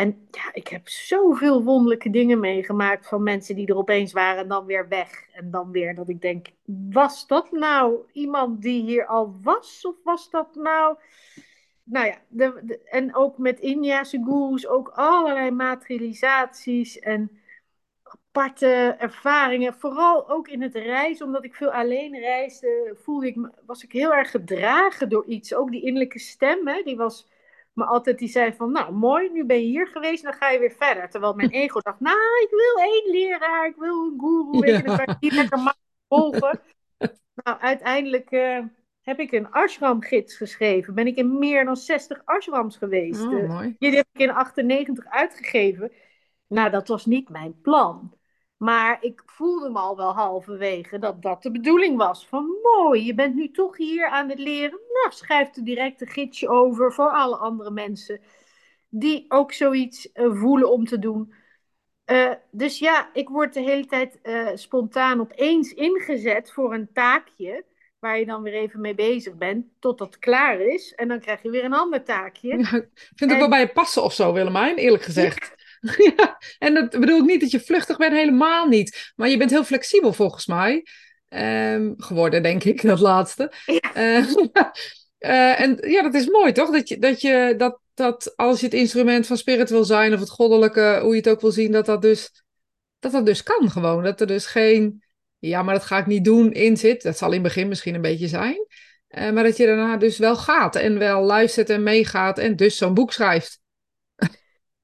en 0.00 0.26
ja, 0.30 0.50
ik 0.52 0.68
heb 0.68 0.88
zoveel 0.88 1.62
wonderlijke 1.62 2.10
dingen 2.10 2.40
meegemaakt 2.40 3.06
van 3.06 3.22
mensen 3.22 3.54
die 3.54 3.66
er 3.66 3.76
opeens 3.76 4.12
waren 4.12 4.42
en 4.42 4.48
dan 4.48 4.64
weer 4.66 4.88
weg. 4.88 5.26
En 5.32 5.50
dan 5.50 5.70
weer 5.70 5.94
dat 5.94 6.08
ik 6.08 6.20
denk, 6.20 6.46
was 6.90 7.26
dat 7.26 7.50
nou 7.50 7.98
iemand 8.12 8.62
die 8.62 8.82
hier 8.82 9.06
al 9.06 9.38
was? 9.42 9.86
Of 9.86 9.94
was 10.04 10.30
dat 10.30 10.54
nou... 10.54 10.96
Nou 11.82 12.06
ja, 12.06 12.16
de, 12.28 12.80
en 12.84 13.14
ook 13.14 13.38
met 13.38 13.60
Indiase 13.60 14.22
gurus, 14.24 14.66
ook 14.66 14.88
allerlei 14.88 15.50
materialisaties 15.50 16.98
en 16.98 17.40
aparte 18.02 18.94
ervaringen. 18.98 19.74
Vooral 19.74 20.28
ook 20.30 20.48
in 20.48 20.62
het 20.62 20.74
reizen, 20.74 21.26
omdat 21.26 21.44
ik 21.44 21.54
veel 21.54 21.72
alleen 21.72 22.18
reisde, 22.18 22.96
voelde 23.02 23.26
ik, 23.26 23.50
was 23.66 23.82
ik 23.84 23.92
heel 23.92 24.14
erg 24.14 24.30
gedragen 24.30 25.08
door 25.08 25.24
iets. 25.26 25.54
Ook 25.54 25.70
die 25.70 25.82
innerlijke 25.82 26.18
stem, 26.18 26.68
hè, 26.68 26.82
die 26.82 26.96
was 26.96 27.29
maar 27.72 27.86
altijd 27.86 28.18
die 28.18 28.28
zei 28.28 28.52
van, 28.52 28.72
nou 28.72 28.92
mooi, 28.92 29.30
nu 29.32 29.44
ben 29.44 29.56
je 29.56 29.66
hier 29.66 29.86
geweest, 29.86 30.22
dan 30.22 30.32
ga 30.32 30.50
je 30.50 30.58
weer 30.58 30.74
verder. 30.78 31.10
Terwijl 31.10 31.34
mijn 31.34 31.50
ego 31.50 31.80
dacht, 31.80 32.00
nou, 32.00 32.18
ik 32.42 32.50
wil 32.50 32.84
één 32.84 33.10
leraar, 33.10 33.66
ik 33.66 33.76
wil 33.76 34.04
een 34.04 34.20
guru, 34.20 34.66
je, 34.66 34.82
dan 34.82 34.96
kan 34.96 35.14
ik 35.14 35.20
die 35.20 35.34
lekker 35.34 35.58
makkelijk 35.58 36.04
volgen. 36.08 36.60
nou, 37.44 37.60
uiteindelijk 37.60 38.30
uh, 38.30 38.64
heb 39.02 39.18
ik 39.18 39.32
een 39.32 39.50
ashram-gids 39.50 40.36
geschreven. 40.36 40.94
Ben 40.94 41.06
ik 41.06 41.16
in 41.16 41.38
meer 41.38 41.64
dan 41.64 41.76
60 41.76 42.22
ashrams 42.24 42.76
geweest. 42.76 43.22
Oh, 43.22 43.48
mooi. 43.48 43.76
Die 43.78 43.96
heb 43.96 44.06
ik 44.12 44.20
in 44.20 44.30
98 44.30 45.06
uitgegeven. 45.06 45.92
Nou, 46.46 46.70
dat 46.70 46.88
was 46.88 47.06
niet 47.06 47.28
mijn 47.28 47.60
plan. 47.60 48.18
Maar 48.62 48.98
ik 49.00 49.22
voelde 49.26 49.70
me 49.70 49.78
al 49.78 49.96
wel 49.96 50.12
halverwege 50.12 50.98
dat 50.98 51.22
dat 51.22 51.42
de 51.42 51.50
bedoeling 51.50 51.96
was. 51.96 52.26
Van 52.26 52.56
mooi, 52.62 53.04
je 53.04 53.14
bent 53.14 53.34
nu 53.34 53.50
toch 53.50 53.76
hier 53.76 54.08
aan 54.08 54.28
het 54.28 54.38
leren. 54.38 54.80
Nou, 54.92 55.12
schrijf 55.14 55.56
er 55.56 55.64
direct 55.64 56.00
een 56.00 56.08
gidsje 56.08 56.48
over 56.48 56.92
voor 56.92 57.10
alle 57.10 57.36
andere 57.36 57.70
mensen 57.70 58.20
die 58.88 59.24
ook 59.28 59.52
zoiets 59.52 60.08
uh, 60.14 60.34
voelen 60.34 60.70
om 60.70 60.84
te 60.84 60.98
doen. 60.98 61.34
Uh, 62.06 62.32
dus 62.50 62.78
ja, 62.78 63.10
ik 63.12 63.28
word 63.28 63.54
de 63.54 63.60
hele 63.60 63.86
tijd 63.86 64.18
uh, 64.22 64.48
spontaan 64.54 65.20
opeens 65.20 65.72
ingezet 65.72 66.52
voor 66.52 66.74
een 66.74 66.92
taakje. 66.92 67.64
Waar 67.98 68.18
je 68.18 68.26
dan 68.26 68.42
weer 68.42 68.54
even 68.54 68.80
mee 68.80 68.94
bezig 68.94 69.34
bent, 69.34 69.66
totdat 69.78 70.06
het 70.06 70.18
klaar 70.18 70.60
is. 70.60 70.94
En 70.94 71.08
dan 71.08 71.20
krijg 71.20 71.42
je 71.42 71.50
weer 71.50 71.64
een 71.64 71.74
ander 71.74 72.04
taakje. 72.04 72.48
Ja, 72.48 72.76
ik 72.76 73.12
vind 73.14 73.30
het 73.30 73.40
wel 73.40 73.48
bij 73.48 73.60
je 73.60 73.72
passen 73.72 74.02
of 74.02 74.12
zo, 74.12 74.32
Willemijn, 74.32 74.76
eerlijk 74.76 75.02
gezegd. 75.02 75.58
ja, 76.16 76.38
en 76.58 76.74
dat 76.74 76.90
bedoel 76.90 77.18
ik 77.18 77.24
niet 77.24 77.40
dat 77.40 77.50
je 77.50 77.60
vluchtig 77.60 77.96
bent, 77.96 78.12
helemaal 78.12 78.66
niet. 78.66 79.12
Maar 79.16 79.28
je 79.28 79.36
bent 79.36 79.50
heel 79.50 79.64
flexibel 79.64 80.12
volgens 80.12 80.46
mij. 80.46 80.84
Um, 81.28 81.94
geworden, 81.96 82.42
denk 82.42 82.64
ik, 82.64 82.82
dat 82.82 83.00
laatste. 83.00 83.52
Ja. 83.66 83.96
Uh, 83.96 84.26
uh, 85.20 85.60
en 85.60 85.78
ja, 85.80 86.02
dat 86.02 86.14
is 86.14 86.28
mooi 86.28 86.52
toch? 86.52 86.70
Dat, 86.70 86.88
je, 86.88 86.98
dat, 86.98 87.20
je, 87.20 87.54
dat, 87.56 87.80
dat 87.94 88.32
als 88.36 88.60
je 88.60 88.66
het 88.66 88.74
instrument 88.74 89.26
van 89.26 89.36
spirit 89.36 89.70
wil 89.70 89.84
zijn 89.84 90.14
of 90.14 90.20
het 90.20 90.30
goddelijke, 90.30 90.98
hoe 91.02 91.10
je 91.10 91.16
het 91.16 91.28
ook 91.28 91.40
wil 91.40 91.52
zien, 91.52 91.72
dat 91.72 91.86
dat 91.86 92.02
dus, 92.02 92.42
dat 92.98 93.12
dat 93.12 93.26
dus 93.26 93.42
kan 93.42 93.70
gewoon. 93.70 94.02
Dat 94.02 94.20
er 94.20 94.26
dus 94.26 94.46
geen, 94.46 95.04
ja, 95.38 95.62
maar 95.62 95.74
dat 95.74 95.84
ga 95.84 95.98
ik 95.98 96.06
niet 96.06 96.24
doen, 96.24 96.52
in 96.52 96.76
zit. 96.76 97.02
Dat 97.02 97.18
zal 97.18 97.28
in 97.28 97.34
het 97.34 97.42
begin 97.42 97.68
misschien 97.68 97.94
een 97.94 98.00
beetje 98.00 98.28
zijn. 98.28 98.66
Uh, 99.10 99.30
maar 99.30 99.44
dat 99.44 99.56
je 99.56 99.66
daarna 99.66 99.96
dus 99.96 100.18
wel 100.18 100.36
gaat 100.36 100.76
en 100.76 100.98
wel 100.98 101.22
luistert 101.22 101.70
en 101.70 101.82
meegaat 101.82 102.38
en 102.38 102.56
dus 102.56 102.76
zo'n 102.76 102.94
boek 102.94 103.12
schrijft. 103.12 103.59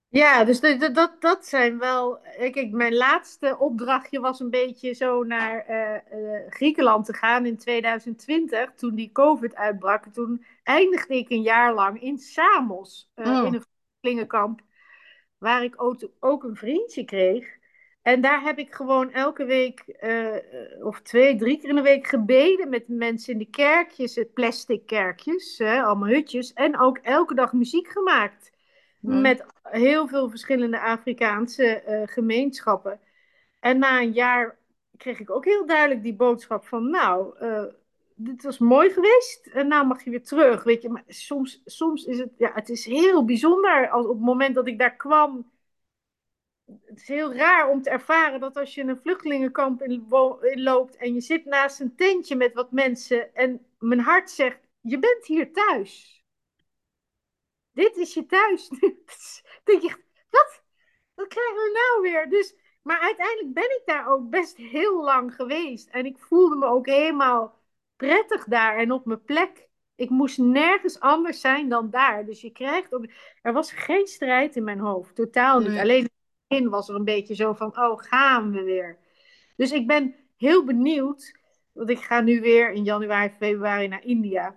Ja, 0.08 0.44
dus 0.44 0.60
de- 0.60 0.90
dat, 0.92 1.20
dat 1.20 1.46
zijn 1.46 1.78
wel. 1.78 2.18
Kijk, 2.36 2.70
mijn 2.70 2.94
laatste 2.94 3.58
opdrachtje 3.58 4.20
was 4.20 4.40
een 4.40 4.50
beetje 4.50 4.92
zo 4.94 5.22
naar 5.24 5.64
eh, 5.66 5.94
eh, 5.96 6.50
Griekenland 6.50 7.04
te 7.06 7.14
gaan 7.14 7.46
in 7.46 7.56
2020, 7.56 8.72
toen 8.74 8.94
die 8.94 9.12
COVID 9.12 9.54
uitbrak. 9.54 10.06
Toen 10.06 10.44
eindigde 10.62 11.16
ik 11.16 11.30
een 11.30 11.42
jaar 11.42 11.74
lang 11.74 12.00
in 12.02 12.18
Samos, 12.18 13.10
eh, 13.14 13.24
in 13.26 13.32
Oh, 13.32 13.44
een 13.54 13.62
vluchtelingenkamp, 13.62 14.60
waar 15.38 15.62
ik 15.64 15.82
ook, 15.82 16.08
ook 16.20 16.44
een 16.44 16.56
vriendje 16.56 17.04
kreeg. 17.04 17.54
En 18.02 18.20
daar 18.20 18.42
heb 18.42 18.58
ik 18.58 18.74
gewoon 18.74 19.12
elke 19.12 19.44
week, 19.44 19.84
of 20.82 21.00
twee, 21.02 21.36
drie 21.36 21.58
keer 21.58 21.68
in 21.68 21.74
de 21.74 21.82
week 21.82 22.06
gebeden 22.06 22.68
met 22.68 22.88
mensen 22.88 23.32
in 23.32 23.38
de 23.38 23.50
kerkjes, 23.50 24.24
plastic 24.34 24.86
kerkjes, 24.86 25.60
allemaal 25.60 26.08
hutjes. 26.08 26.52
En 26.52 26.78
ook 26.78 26.98
elke 26.98 27.34
dag 27.34 27.52
muziek 27.52 27.88
gemaakt 27.88 28.50
oh, 29.02 29.20
met 29.20 29.44
heel 29.62 30.08
veel 30.08 30.30
verschillende 30.30 30.80
Afrikaanse 30.80 31.80
eh, 31.80 32.02
gemeenschappen. 32.04 33.00
En 33.60 33.78
na 33.78 34.00
een 34.00 34.12
jaar 34.12 34.58
kreeg 34.96 35.20
ik 35.20 35.30
ook 35.30 35.44
heel 35.44 35.66
duidelijk 35.66 36.02
die 36.02 36.14
boodschap 36.14 36.66
van, 36.66 36.90
nou, 36.90 37.34
uh, 37.40 37.64
dit 38.14 38.42
was 38.42 38.58
mooi 38.58 38.90
geweest 38.90 39.46
en 39.46 39.68
nou 39.68 39.86
mag 39.86 40.04
je 40.04 40.10
weer 40.10 40.22
terug, 40.22 40.64
weet 40.64 40.82
je. 40.82 40.88
Maar 40.88 41.04
soms, 41.06 41.62
soms 41.64 42.04
is 42.04 42.18
het, 42.18 42.30
ja, 42.36 42.50
het 42.54 42.68
is 42.68 42.84
heel 42.84 43.24
bijzonder 43.24 43.88
als 43.90 44.06
op 44.06 44.12
het 44.12 44.24
moment 44.24 44.54
dat 44.54 44.66
ik 44.66 44.78
daar 44.78 44.96
kwam. 44.96 45.50
Het 46.84 47.00
is 47.00 47.08
heel 47.08 47.34
raar 47.34 47.68
om 47.68 47.82
te 47.82 47.90
ervaren 47.90 48.40
dat 48.40 48.56
als 48.56 48.74
je 48.74 48.82
een 48.82 48.98
vluchtelingenkamp 48.98 49.82
in, 49.82 50.06
in 50.40 50.62
loopt 50.62 50.96
en 50.96 51.14
je 51.14 51.20
zit 51.20 51.44
naast 51.44 51.80
een 51.80 51.94
tentje 51.96 52.36
met 52.36 52.54
wat 52.54 52.72
mensen 52.72 53.34
en 53.34 53.66
mijn 53.78 54.00
hart 54.00 54.30
zegt, 54.30 54.58
je 54.80 54.98
bent 54.98 55.26
hier 55.26 55.52
thuis. 55.52 56.15
Dit 57.76 57.96
is 57.96 58.14
je 58.14 58.26
thuis. 58.26 58.68
denk 59.64 59.82
je, 59.82 59.96
wat? 60.30 60.62
Wat 61.14 61.28
krijgen 61.28 61.54
we 61.54 61.70
nou 61.72 62.12
weer? 62.12 62.28
Dus, 62.28 62.54
maar 62.82 63.00
uiteindelijk 63.00 63.54
ben 63.54 63.64
ik 63.70 63.82
daar 63.84 64.08
ook 64.08 64.30
best 64.30 64.56
heel 64.56 65.04
lang 65.04 65.34
geweest. 65.34 65.88
En 65.88 66.06
ik 66.06 66.18
voelde 66.18 66.56
me 66.56 66.66
ook 66.66 66.86
helemaal 66.86 67.58
prettig 67.96 68.44
daar 68.44 68.76
en 68.76 68.92
op 68.92 69.04
mijn 69.04 69.24
plek. 69.24 69.68
Ik 69.94 70.10
moest 70.10 70.38
nergens 70.38 71.00
anders 71.00 71.40
zijn 71.40 71.68
dan 71.68 71.90
daar. 71.90 72.26
Dus 72.26 72.40
je 72.40 72.50
krijgt 72.50 72.94
ook... 72.94 73.06
Er 73.42 73.52
was 73.52 73.72
geen 73.72 74.06
strijd 74.06 74.56
in 74.56 74.64
mijn 74.64 74.78
hoofd. 74.78 75.14
Totaal 75.14 75.58
niet. 75.58 75.68
nee, 75.68 75.80
Alleen 75.80 75.98
in 75.98 76.02
het 76.04 76.48
begin 76.48 76.68
was 76.68 76.88
er 76.88 76.94
een 76.94 77.04
beetje 77.04 77.34
zo 77.34 77.52
van... 77.52 77.78
Oh, 77.78 77.98
gaan 78.02 78.52
we 78.52 78.62
weer. 78.62 78.98
Dus 79.56 79.72
ik 79.72 79.86
ben 79.86 80.14
heel 80.36 80.64
benieuwd. 80.64 81.38
Want 81.72 81.90
ik 81.90 81.98
ga 81.98 82.20
nu 82.20 82.40
weer 82.40 82.72
in 82.72 82.84
januari, 82.84 83.32
februari 83.38 83.88
naar 83.88 84.04
India. 84.04 84.56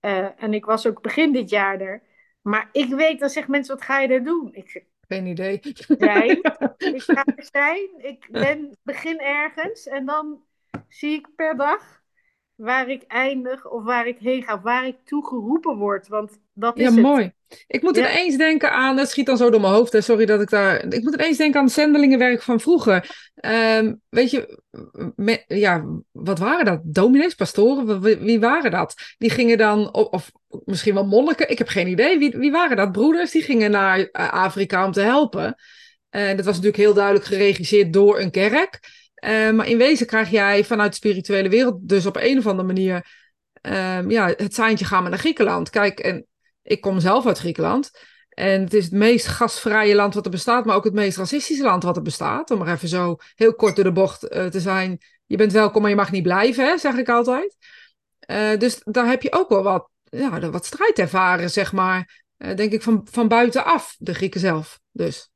Uh, 0.00 0.42
en 0.42 0.54
ik 0.54 0.64
was 0.64 0.86
ook 0.86 1.02
begin 1.02 1.32
dit 1.32 1.50
jaar 1.50 1.80
er. 1.80 2.02
Maar 2.44 2.68
ik 2.72 2.88
weet, 2.88 3.20
dan 3.20 3.28
zeggen 3.28 3.52
mensen, 3.52 3.74
wat 3.74 3.84
ga 3.84 4.00
je 4.00 4.08
daar 4.08 4.22
doen? 4.22 4.54
Ik 4.54 4.70
zeg, 4.70 4.82
geen 5.08 5.26
idee. 5.26 5.60
zijn. 5.98 6.38
Ik 6.94 7.02
ga 7.02 7.24
er 7.24 7.48
zijn. 7.52 7.88
Ik 7.96 8.28
ben, 8.30 8.78
begin 8.82 9.20
ergens. 9.20 9.86
En 9.86 10.06
dan 10.06 10.44
zie 10.88 11.12
ik 11.12 11.28
per 11.36 11.56
dag 11.56 12.02
waar 12.54 12.88
ik 12.88 13.02
eindig 13.02 13.70
of 13.70 13.84
waar 13.84 14.06
ik 14.06 14.18
heen 14.18 14.42
ga. 14.42 14.60
Waar 14.60 14.86
ik 14.86 14.96
toe 15.04 15.26
geroepen 15.26 15.76
word. 15.76 16.08
Want 16.08 16.38
dat 16.52 16.78
Ja, 16.78 16.88
is 16.88 16.94
het. 16.94 17.02
mooi. 17.02 17.32
Ik 17.66 17.82
moet 17.82 17.96
Ja. 17.96 18.10
ineens 18.10 18.36
denken 18.36 18.72
aan, 18.72 18.96
het 18.96 19.08
schiet 19.08 19.26
dan 19.26 19.36
zo 19.36 19.50
door 19.50 19.60
mijn 19.60 19.72
hoofd, 19.72 19.92
hè, 19.92 20.00
sorry 20.00 20.24
dat 20.26 20.40
ik 20.40 20.50
daar. 20.50 20.84
Ik 20.94 21.02
moet 21.02 21.14
ineens 21.14 21.36
denken 21.36 21.58
aan 21.58 21.64
het 21.64 21.74
zendelingenwerk 21.74 22.42
van 22.42 22.60
vroeger. 22.60 23.30
Ehm, 23.34 23.94
weet 24.08 24.30
je, 24.30 24.60
me- 25.16 25.44
ja, 25.46 25.84
wat 26.12 26.38
waren 26.38 26.64
dat? 26.64 26.80
Dominees, 26.84 27.34
pastoren, 27.34 28.00
wie, 28.00 28.16
wie 28.16 28.40
waren 28.40 28.70
dat? 28.70 28.94
Die 29.18 29.30
gingen 29.30 29.58
dan, 29.58 29.92
of, 29.94 30.08
of 30.10 30.30
misschien 30.64 30.94
wel 30.94 31.06
monniken, 31.06 31.50
ik 31.50 31.58
heb 31.58 31.68
geen 31.68 31.88
idee. 31.88 32.18
Wie, 32.18 32.30
wie 32.30 32.50
waren 32.52 32.76
dat? 32.76 32.92
Broeders, 32.92 33.30
die 33.30 33.42
gingen 33.42 33.70
naar 33.70 33.98
eh, 33.98 34.32
Afrika 34.32 34.84
om 34.86 34.92
te 34.92 35.00
helpen. 35.00 35.54
En 36.10 36.36
dat 36.36 36.44
was 36.44 36.54
natuurlijk 36.54 36.82
heel 36.82 36.94
duidelijk 36.94 37.24
geregisseerd 37.24 37.92
door 37.92 38.20
een 38.20 38.30
kerk. 38.30 38.80
Eh, 39.24 39.50
maar 39.50 39.68
in 39.68 39.78
wezen 39.78 40.06
krijg 40.06 40.30
jij 40.30 40.64
vanuit 40.64 40.90
de 40.90 40.96
spirituele 40.96 41.48
wereld 41.48 41.88
dus 41.88 42.06
op 42.06 42.16
een 42.16 42.38
of 42.38 42.46
andere 42.46 42.66
manier 42.66 43.06
ehm, 43.52 44.10
ja, 44.10 44.26
het 44.36 44.54
seintje 44.54 44.84
gaan 44.84 45.04
we 45.04 45.08
naar 45.08 45.18
Griekenland. 45.18 45.70
Kijk, 45.70 45.98
en 45.98 46.26
ik 46.62 46.80
kom 46.80 47.00
zelf 47.00 47.26
uit 47.26 47.38
Griekenland. 47.38 47.90
En 48.28 48.60
het 48.60 48.74
is 48.74 48.84
het 48.84 48.92
meest 48.92 49.26
gastvrije 49.26 49.94
land 49.94 50.14
wat 50.14 50.24
er 50.24 50.30
bestaat, 50.30 50.64
maar 50.64 50.76
ook 50.76 50.84
het 50.84 50.92
meest 50.92 51.16
racistische 51.16 51.62
land 51.62 51.82
wat 51.82 51.96
er 51.96 52.02
bestaat. 52.02 52.50
Om 52.50 52.58
maar 52.58 52.72
even 52.72 52.88
zo 52.88 53.16
heel 53.34 53.54
kort 53.54 53.74
door 53.74 53.84
de 53.84 53.92
bocht 53.92 54.24
uh, 54.24 54.46
te 54.46 54.60
zijn. 54.60 54.98
Je 55.26 55.36
bent 55.36 55.52
welkom, 55.52 55.80
maar 55.80 55.90
je 55.90 55.96
mag 55.96 56.10
niet 56.10 56.22
blijven, 56.22 56.66
hè, 56.66 56.78
zeg 56.78 56.96
ik 56.96 57.08
altijd. 57.08 57.56
Uh, 58.30 58.58
dus 58.58 58.80
daar 58.84 59.06
heb 59.06 59.22
je 59.22 59.32
ook 59.32 59.48
wel 59.48 59.62
wat, 59.62 59.88
ja, 60.04 60.50
wat 60.50 60.66
strijd 60.66 60.98
ervaren, 60.98 61.50
zeg 61.50 61.72
maar. 61.72 62.22
Denk 62.36 62.72
ik 62.72 62.82
van, 62.82 63.06
van 63.10 63.28
buitenaf, 63.28 63.96
de 63.98 64.14
Grieken 64.14 64.40
zelf. 64.40 64.80
Dus. 64.92 65.32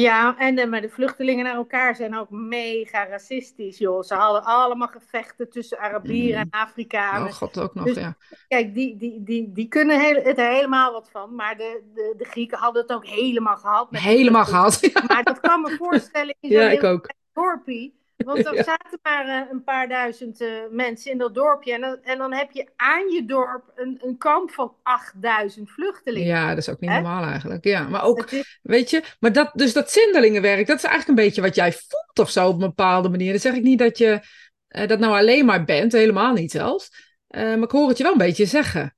Ja, 0.00 0.38
en 0.38 0.54
de, 0.54 0.66
maar 0.66 0.80
de 0.80 0.88
vluchtelingen 0.88 1.44
naar 1.44 1.54
elkaar 1.54 1.96
zijn 1.96 2.16
ook 2.16 2.30
mega 2.30 3.06
racistisch, 3.06 3.78
joh. 3.78 4.02
Ze 4.02 4.14
hadden 4.14 4.44
allemaal 4.44 4.88
gevechten 4.88 5.50
tussen 5.50 5.78
Arabieren 5.78 6.40
en 6.40 6.50
Afrikanen. 6.50 7.28
Oh 7.28 7.34
god, 7.34 7.58
ook 7.58 7.74
nog, 7.74 7.84
dus, 7.84 7.96
ja. 7.96 8.16
Kijk, 8.48 8.74
die, 8.74 8.96
die, 8.96 9.22
die, 9.22 9.52
die 9.52 9.68
kunnen 9.68 10.00
heel, 10.00 10.22
het 10.22 10.38
er 10.38 10.50
helemaal 10.50 10.92
wat 10.92 11.10
van. 11.10 11.34
Maar 11.34 11.56
de, 11.56 11.82
de, 11.94 12.14
de 12.16 12.24
Grieken 12.24 12.58
hadden 12.58 12.82
het 12.82 12.92
ook 12.92 13.06
helemaal 13.06 13.56
gehad. 13.56 13.90
Met 13.90 14.00
helemaal 14.00 14.44
gehad, 14.44 14.78
ja. 14.94 15.02
Maar 15.06 15.22
dat 15.22 15.40
kan 15.40 15.60
me 15.60 15.76
voorstellen 15.78 16.34
in 16.40 16.50
zo'n 16.50 16.60
ja, 16.60 16.70
ik 16.70 16.82
ook. 16.82 17.10
dorpie. 17.32 18.02
Want 18.16 18.46
er 18.46 18.54
Ja. 18.56 18.62
zaten 18.62 18.98
maar 19.02 19.26
uh, 19.26 19.50
een 19.50 19.64
paar 19.64 19.88
duizend 19.88 20.40
uh, 20.40 20.48
mensen 20.70 21.10
in 21.12 21.18
dat 21.18 21.34
dorpje. 21.34 21.72
En 21.72 21.80
dan, 21.80 21.98
en 22.02 22.18
dan 22.18 22.32
heb 22.32 22.50
je 22.50 22.68
aan 22.76 23.08
je 23.10 23.24
dorp 23.24 23.72
een, 23.74 23.98
een 24.02 24.16
kamp 24.18 24.50
van 24.50 24.72
8000 24.82 25.70
vluchtelingen. 25.70 26.26
Ja, 26.28 26.48
dat 26.48 26.58
is 26.58 26.68
ook 26.68 26.80
niet 26.80 26.90
normaal 26.90 27.24
eigenlijk. 27.24 27.64
Ja, 27.64 27.88
maar 27.88 28.04
ook, 28.04 28.30
is- 28.30 28.58
weet 28.62 28.90
je, 28.90 29.02
maar 29.20 29.32
dat, 29.32 29.50
dus 29.54 29.72
dat 29.72 29.90
zendelingenwerk, 29.90 30.66
dat 30.66 30.76
is 30.76 30.84
eigenlijk 30.84 31.18
een 31.18 31.24
beetje 31.24 31.42
wat 31.42 31.54
jij 31.54 31.72
voelt 31.72 32.18
of 32.18 32.30
zo 32.30 32.46
op 32.48 32.54
een 32.54 32.58
bepaalde 32.68 33.08
manier. 33.08 33.30
Dan 33.30 33.40
zeg 33.40 33.54
ik 33.54 33.62
niet 33.62 33.78
dat 33.78 33.98
je 33.98 34.20
eh, 34.68 34.88
dat 34.88 34.98
nou 34.98 35.16
alleen 35.18 35.44
maar 35.44 35.64
bent, 35.64 35.92
helemaal 35.92 36.32
niet 36.32 36.50
zelfs. 36.50 37.12
Eh, 37.26 37.42
maar 37.42 37.62
ik 37.62 37.70
hoor 37.70 37.88
het 37.88 37.96
je 37.96 38.02
wel 38.02 38.12
een 38.12 38.18
beetje 38.18 38.46
zeggen. 38.46 38.96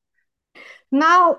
Nou, 0.88 1.37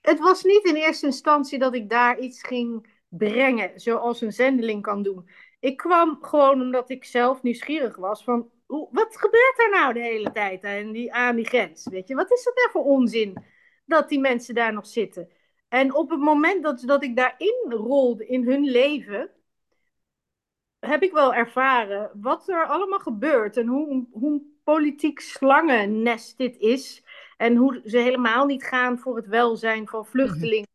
het 0.00 0.18
was 0.18 0.42
niet 0.42 0.64
in 0.64 0.74
eerste 0.74 1.06
instantie 1.06 1.58
dat 1.58 1.74
ik 1.74 1.88
daar 1.90 2.18
iets 2.18 2.42
ging 2.42 2.94
brengen, 3.08 3.70
zoals 3.80 4.20
een 4.20 4.32
zendeling 4.32 4.82
kan 4.82 5.02
doen. 5.02 5.30
Ik 5.66 5.76
kwam 5.76 6.18
gewoon 6.20 6.60
omdat 6.60 6.90
ik 6.90 7.04
zelf 7.04 7.42
nieuwsgierig 7.42 7.96
was 7.96 8.24
van, 8.24 8.50
hoe, 8.66 8.88
wat 8.90 9.16
gebeurt 9.16 9.54
er 9.56 9.70
nou 9.70 9.92
de 9.92 10.00
hele 10.00 10.32
tijd 10.32 10.64
aan 10.64 10.92
die, 10.92 11.12
aan 11.12 11.36
die 11.36 11.46
grens? 11.46 11.86
Weet 11.88 12.08
je, 12.08 12.14
wat 12.14 12.32
is 12.32 12.44
dat 12.44 12.54
nou 12.54 12.70
voor 12.70 12.84
onzin 12.84 13.44
dat 13.84 14.08
die 14.08 14.20
mensen 14.20 14.54
daar 14.54 14.72
nog 14.72 14.86
zitten? 14.86 15.28
En 15.68 15.94
op 15.94 16.10
het 16.10 16.20
moment 16.20 16.62
dat, 16.62 16.80
dat 16.80 17.02
ik 17.02 17.16
daarin 17.16 17.66
rolde 17.68 18.26
in 18.26 18.44
hun 18.44 18.64
leven, 18.64 19.30
heb 20.78 21.02
ik 21.02 21.12
wel 21.12 21.34
ervaren 21.34 22.10
wat 22.14 22.48
er 22.48 22.66
allemaal 22.66 22.98
gebeurt 22.98 23.56
en 23.56 23.66
hoe, 23.66 24.06
hoe 24.10 24.32
een 24.32 24.60
politiek 24.64 25.20
slangennest 25.20 26.38
dit 26.38 26.56
is. 26.56 27.04
En 27.36 27.56
hoe 27.56 27.80
ze 27.84 27.98
helemaal 27.98 28.46
niet 28.46 28.64
gaan 28.64 28.98
voor 28.98 29.16
het 29.16 29.26
welzijn 29.26 29.88
van 29.88 30.06
vluchtelingen. 30.06 30.74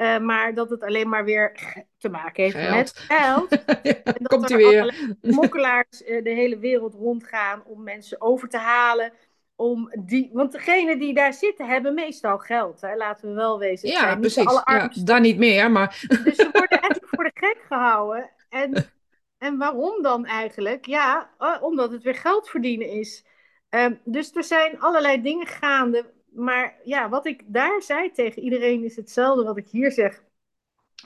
Uh, 0.00 0.18
maar 0.18 0.54
dat 0.54 0.70
het 0.70 0.82
alleen 0.82 1.08
maar 1.08 1.24
weer 1.24 1.52
te 1.98 2.08
maken 2.08 2.42
heeft 2.42 2.56
Geld. 2.56 2.74
met 2.74 2.98
geld. 2.98 3.50
Ja, 3.82 4.02
En 4.02 4.14
dat 4.18 4.26
Komt 4.28 4.50
er 4.50 4.56
weer. 4.56 4.94
mokkelaars 5.20 6.02
uh, 6.02 6.24
de 6.24 6.30
hele 6.30 6.58
wereld 6.58 6.94
rondgaan 6.94 7.62
om 7.64 7.82
mensen 7.82 8.20
over 8.20 8.48
te 8.48 8.58
halen. 8.58 9.12
Om 9.56 9.92
die, 9.98 10.30
want 10.32 10.52
degenen 10.52 10.98
die 10.98 11.14
daar 11.14 11.32
zitten 11.32 11.66
hebben 11.66 11.94
meestal 11.94 12.38
geld. 12.38 12.80
Hè? 12.80 12.96
Laten 12.96 13.28
we 13.28 13.34
wel 13.34 13.58
wezen. 13.58 13.88
Het 13.88 13.98
Ja, 13.98 14.16
precies. 14.16 14.62
Ja, 14.64 14.90
dan 15.04 15.22
niet 15.22 15.38
meer, 15.38 15.70
maar 15.70 16.04
Dus 16.08 16.36
ze 16.36 16.48
worden 16.52 16.80
eigenlijk 16.80 17.08
voor 17.08 17.24
de 17.24 17.30
gek 17.34 17.58
gehouden. 17.68 18.30
En, 18.48 18.90
en 19.38 19.58
waarom 19.58 20.02
dan 20.02 20.26
eigenlijk? 20.26 20.86
Ja, 20.86 21.30
uh, 21.38 21.62
omdat 21.62 21.90
het 21.90 22.02
weer 22.02 22.14
geld 22.14 22.48
verdienen 22.48 22.88
is. 22.88 23.24
Um, 23.70 24.00
dus 24.04 24.34
er 24.34 24.44
zijn 24.44 24.80
allerlei 24.80 25.22
dingen 25.22 25.46
gaande. 25.46 26.04
Maar 26.32 26.80
ja, 26.84 27.08
wat 27.08 27.26
ik 27.26 27.42
daar 27.46 27.82
zei 27.82 28.10
tegen 28.10 28.42
iedereen 28.42 28.84
is 28.84 28.96
hetzelfde 28.96 29.44
wat 29.44 29.56
ik 29.56 29.68
hier 29.68 29.92
zeg. 29.92 30.22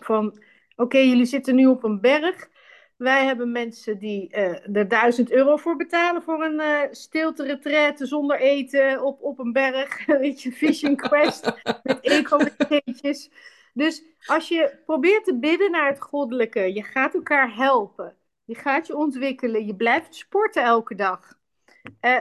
Van, 0.01 0.27
oké, 0.27 0.43
okay, 0.77 1.09
jullie 1.09 1.25
zitten 1.25 1.55
nu 1.55 1.67
op 1.67 1.85
een 1.85 2.01
berg. 2.01 2.49
Wij 2.97 3.25
hebben 3.25 3.53
mensen 3.53 3.99
die 3.99 4.37
uh, 4.37 4.77
er 4.77 4.89
duizend 4.89 5.31
euro 5.31 5.57
voor 5.57 5.77
betalen 5.77 6.23
voor 6.23 6.45
een 6.45 6.61
uh, 6.61 6.81
stilte 6.91 7.45
retraite 7.45 8.07
zonder 8.07 8.41
eten 8.41 9.03
op, 9.03 9.23
op 9.23 9.39
een 9.39 9.53
berg. 9.53 10.07
Weet 10.21 10.43
je, 10.43 10.53
Vision 10.53 10.97
Quest 10.97 11.53
met 11.83 12.01
eco-beetjes. 12.01 13.31
Dus 13.73 14.03
als 14.27 14.49
je 14.49 14.79
probeert 14.85 15.25
te 15.25 15.39
bidden 15.39 15.71
naar 15.71 15.89
het 15.89 16.01
goddelijke, 16.01 16.73
je 16.75 16.83
gaat 16.83 17.15
elkaar 17.15 17.55
helpen. 17.55 18.17
Je 18.45 18.55
gaat 18.55 18.87
je 18.87 18.97
ontwikkelen, 18.97 19.67
je 19.67 19.77
blijft 19.77 20.15
sporten 20.15 20.63
elke 20.63 20.95
dag. 20.95 21.39
Uh, 22.01 22.19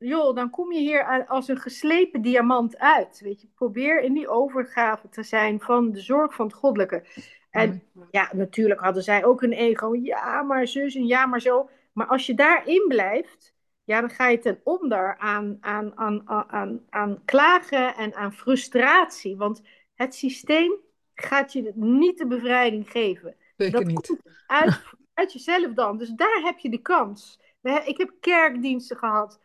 joh, 0.00 0.34
dan 0.34 0.50
kom 0.50 0.72
je 0.72 0.80
hier 0.80 1.26
als 1.26 1.48
een 1.48 1.58
geslepen 1.58 2.22
diamant 2.22 2.78
uit. 2.78 3.20
Weet 3.20 3.40
je, 3.40 3.48
probeer 3.54 4.02
in 4.02 4.12
die 4.12 4.28
overgave 4.28 5.08
te 5.08 5.22
zijn 5.22 5.60
van 5.60 5.92
de 5.92 6.00
zorg 6.00 6.34
van 6.34 6.46
het 6.46 6.54
goddelijke. 6.54 7.04
En 7.50 7.82
ja, 8.10 8.30
natuurlijk 8.32 8.80
hadden 8.80 9.02
zij 9.02 9.24
ook 9.24 9.42
een 9.42 9.52
ego. 9.52 9.94
Ja, 9.94 10.42
maar 10.42 10.66
zus 10.66 10.94
en 10.94 11.06
ja, 11.06 11.26
maar 11.26 11.40
zo. 11.40 11.70
Maar 11.92 12.06
als 12.06 12.26
je 12.26 12.34
daarin 12.34 12.84
blijft, 12.88 13.54
ja, 13.84 14.00
dan 14.00 14.10
ga 14.10 14.28
je 14.28 14.38
ten 14.38 14.60
onder 14.64 15.16
aan, 15.18 15.56
aan, 15.60 15.96
aan, 15.96 16.28
aan, 16.28 16.80
aan 16.90 17.22
klagen 17.24 17.94
en 17.94 18.14
aan 18.14 18.32
frustratie. 18.32 19.36
Want 19.36 19.62
het 19.94 20.14
systeem 20.14 20.72
gaat 21.14 21.52
je 21.52 21.72
niet 21.74 22.18
de 22.18 22.26
bevrijding 22.26 22.90
geven. 22.90 23.36
Zeker 23.56 23.78
dat 23.78 23.88
niet. 23.88 24.06
komt 24.06 24.20
uit, 24.46 24.82
uit 25.14 25.32
jezelf 25.32 25.72
dan. 25.72 25.98
Dus 25.98 26.10
daar 26.10 26.40
heb 26.42 26.58
je 26.58 26.70
de 26.70 26.82
kans. 26.82 27.40
Ik 27.84 27.98
heb 27.98 28.12
kerkdiensten 28.20 28.96
gehad 28.96 29.40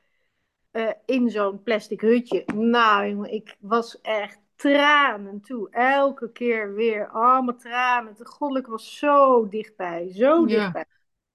uh, 0.76 0.90
in 1.06 1.30
zo'n 1.30 1.64
plastic 1.64 2.02
hutje. 2.02 2.44
Nou, 2.54 3.08
jongen, 3.10 3.34
ik 3.34 3.56
was 3.60 4.02
echt 4.02 4.40
tranen 4.56 5.42
toe. 5.42 5.70
Elke 5.72 6.32
keer 6.32 6.74
weer. 6.74 7.10
Allemaal 7.10 7.56
tranen. 7.56 8.16
De 8.18 8.26
goddelijk 8.26 8.68
was 8.68 8.98
zo 8.98 9.48
dichtbij. 9.48 10.12
Zo 10.14 10.46
dichtbij. 10.46 10.86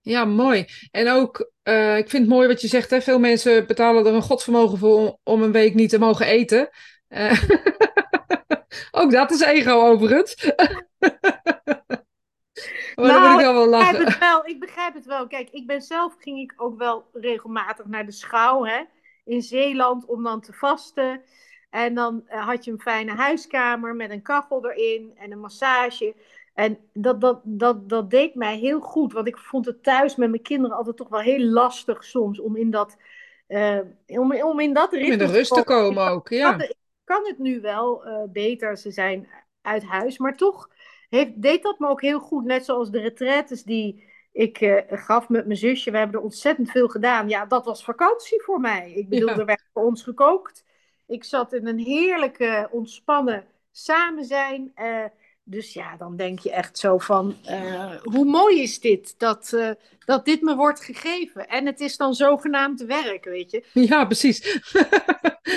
Ja, 0.00 0.24
mooi. 0.24 0.66
En 0.90 1.11
ook, 1.11 1.50
uh, 1.64 1.98
ik 1.98 2.09
vind 2.09 2.22
het 2.22 2.33
mooi 2.33 2.48
wat 2.48 2.61
je 2.61 2.68
zegt. 2.68 2.90
Hè? 2.90 3.00
Veel 3.00 3.18
mensen 3.18 3.66
betalen 3.66 4.07
er 4.07 4.14
een 4.14 4.22
godsvermogen 4.22 4.79
voor 4.79 5.18
om 5.22 5.42
een 5.42 5.53
week 5.53 5.74
niet 5.74 5.90
te 5.90 5.98
mogen 5.98 6.26
eten. 6.26 6.68
Uh, 7.09 7.42
ook 9.00 9.11
dat 9.11 9.31
is 9.31 9.40
ego 9.40 9.70
overigens. 9.70 10.35
maar 12.94 13.07
nou, 13.07 13.22
dan 13.22 13.31
moet 13.31 13.40
ik 13.40 13.46
wel 13.46 13.68
lachen. 13.68 14.00
Ik 14.00 14.05
begrijp, 14.05 14.09
het 14.09 14.18
wel, 14.18 14.46
ik 14.46 14.61
begrijp 14.61 14.94
het 14.94 15.07
wel. 15.07 15.26
Kijk, 15.26 15.50
ik 15.50 15.66
ben 15.66 15.83
zelf, 15.83 16.14
ging 16.18 16.38
ik 16.38 16.53
ook 16.57 16.79
wel 16.79 17.09
regelmatig 17.12 17.87
naar 17.87 18.07
de 18.07 18.12
schouw 18.12 18.64
hè, 18.64 18.83
in 19.30 19.42
Zeeland 19.42 20.04
om 20.04 20.22
dan 20.22 20.40
te 20.40 20.52
vasten. 20.52 21.22
En 21.70 21.94
dan 21.94 22.22
uh, 22.28 22.46
had 22.46 22.64
je 22.64 22.70
een 22.70 22.80
fijne 22.80 23.12
huiskamer 23.12 23.94
met 23.94 24.10
een 24.10 24.22
kachel 24.22 24.70
erin 24.70 25.12
en 25.16 25.32
een 25.32 25.40
massage. 25.40 26.14
En 26.54 26.78
dat, 26.92 27.20
dat, 27.20 27.40
dat, 27.44 27.88
dat 27.88 28.10
deed 28.10 28.34
mij 28.34 28.56
heel 28.56 28.80
goed, 28.80 29.12
want 29.12 29.26
ik 29.26 29.38
vond 29.38 29.66
het 29.66 29.82
thuis 29.82 30.16
met 30.16 30.30
mijn 30.30 30.42
kinderen 30.42 30.76
altijd 30.76 30.96
toch 30.96 31.08
wel 31.08 31.20
heel 31.20 31.44
lastig 31.44 32.04
soms 32.04 32.40
om 32.40 32.56
in 32.56 32.70
dat, 32.70 32.96
uh, 33.48 33.78
om, 34.06 34.42
om 34.42 34.60
in 34.60 34.72
dat 34.72 34.92
ritme 34.92 35.12
in 35.12 35.18
de 35.18 35.26
rust 35.26 35.54
te 35.54 35.64
komen 35.64 36.08
ook, 36.08 36.28
ja. 36.28 36.58
Ik 36.58 36.76
kan 37.04 37.26
het 37.26 37.38
nu 37.38 37.60
wel 37.60 38.06
uh, 38.06 38.22
beter, 38.32 38.76
ze 38.76 38.90
zijn 38.90 39.28
uit 39.62 39.84
huis, 39.84 40.18
maar 40.18 40.36
toch 40.36 40.68
heeft, 41.08 41.42
deed 41.42 41.62
dat 41.62 41.78
me 41.78 41.88
ook 41.88 42.00
heel 42.00 42.20
goed. 42.20 42.44
Net 42.44 42.64
zoals 42.64 42.90
de 42.90 43.00
retretes 43.00 43.62
die 43.62 44.09
ik 44.32 44.60
uh, 44.60 44.80
gaf 44.88 45.28
met 45.28 45.46
mijn 45.46 45.58
zusje. 45.58 45.90
We 45.90 45.98
hebben 45.98 46.16
er 46.16 46.24
ontzettend 46.24 46.70
veel 46.70 46.88
gedaan. 46.88 47.28
Ja, 47.28 47.46
dat 47.46 47.64
was 47.64 47.84
vakantie 47.84 48.42
voor 48.42 48.60
mij. 48.60 48.92
Ik 48.92 49.08
bedoel, 49.08 49.28
ja. 49.28 49.36
er 49.36 49.44
werd 49.44 49.68
voor 49.72 49.84
ons 49.84 50.02
gekookt. 50.02 50.64
Ik 51.06 51.24
zat 51.24 51.52
in 51.52 51.66
een 51.66 51.78
heerlijke, 51.78 52.68
ontspannen 52.70 53.44
samen 53.70 54.24
zijn. 54.24 54.72
Uh, 54.76 55.04
dus 55.44 55.72
ja, 55.72 55.96
dan 55.96 56.16
denk 56.16 56.38
je 56.38 56.50
echt 56.50 56.78
zo 56.78 56.98
van, 56.98 57.36
uh, 57.44 57.94
hoe 58.02 58.24
mooi 58.24 58.62
is 58.62 58.80
dit 58.80 59.18
dat, 59.18 59.52
uh, 59.54 59.70
dat 59.98 60.24
dit 60.24 60.42
me 60.42 60.56
wordt 60.56 60.84
gegeven. 60.84 61.48
En 61.48 61.66
het 61.66 61.80
is 61.80 61.96
dan 61.96 62.14
zogenaamd 62.14 62.84
werk, 62.84 63.24
weet 63.24 63.50
je. 63.50 63.64
Ja, 63.72 64.04
precies. 64.04 64.60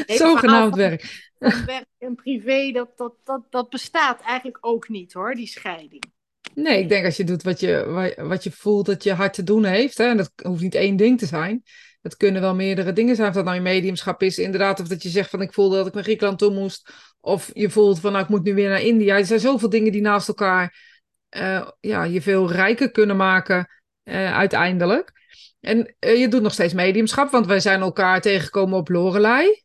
zogenaamd 0.05 0.75
werk. 0.75 1.31
Werk 1.39 1.85
en 1.97 2.15
privé, 2.15 2.71
dat, 2.71 2.97
dat, 2.97 3.13
dat, 3.23 3.41
dat 3.49 3.69
bestaat 3.69 4.21
eigenlijk 4.21 4.57
ook 4.61 4.89
niet 4.89 5.13
hoor, 5.13 5.35
die 5.35 5.47
scheiding. 5.47 6.12
Nee, 6.53 6.79
ik 6.79 6.89
denk 6.89 7.05
als 7.05 7.17
je 7.17 7.23
doet 7.23 7.43
wat 7.43 7.59
je, 7.59 8.15
wat 8.17 8.43
je 8.43 8.51
voelt 8.51 8.85
dat 8.85 9.03
je 9.03 9.13
hart 9.13 9.33
te 9.33 9.43
doen 9.43 9.65
heeft. 9.65 9.97
Hè, 9.97 10.05
en 10.05 10.17
dat 10.17 10.31
hoeft 10.35 10.61
niet 10.61 10.75
één 10.75 10.95
ding 10.95 11.19
te 11.19 11.25
zijn. 11.25 11.63
Het 12.01 12.17
kunnen 12.17 12.41
wel 12.41 12.55
meerdere 12.55 12.93
dingen 12.93 13.15
zijn. 13.15 13.27
Of 13.27 13.35
dat 13.35 13.43
nou 13.43 13.55
je 13.55 13.61
mediumschap 13.61 14.21
is, 14.21 14.37
inderdaad. 14.37 14.79
Of 14.79 14.87
dat 14.87 15.03
je 15.03 15.09
zegt 15.09 15.29
van 15.29 15.41
ik 15.41 15.53
voelde 15.53 15.75
dat 15.75 15.87
ik 15.87 15.93
naar 15.93 16.03
Griekenland 16.03 16.39
toe 16.39 16.53
moest. 16.53 16.93
Of 17.19 17.51
je 17.53 17.69
voelt 17.69 17.99
van 17.99 18.11
nou 18.11 18.23
ik 18.23 18.29
moet 18.29 18.43
nu 18.43 18.53
weer 18.53 18.69
naar 18.69 18.81
India. 18.81 19.17
Er 19.17 19.25
zijn 19.25 19.39
zoveel 19.39 19.69
dingen 19.69 19.91
die 19.91 20.01
naast 20.01 20.27
elkaar 20.27 20.91
uh, 21.37 21.67
ja, 21.79 22.03
je 22.03 22.21
veel 22.21 22.51
rijker 22.51 22.91
kunnen 22.91 23.15
maken 23.15 23.67
uh, 24.03 24.33
uiteindelijk. 24.33 25.11
En 25.59 25.95
uh, 25.99 26.19
je 26.19 26.27
doet 26.27 26.41
nog 26.41 26.53
steeds 26.53 26.73
mediumschap, 26.73 27.31
want 27.31 27.45
wij 27.45 27.59
zijn 27.59 27.81
elkaar 27.81 28.21
tegengekomen 28.21 28.77
op 28.77 28.89
Lorelei. 28.89 29.62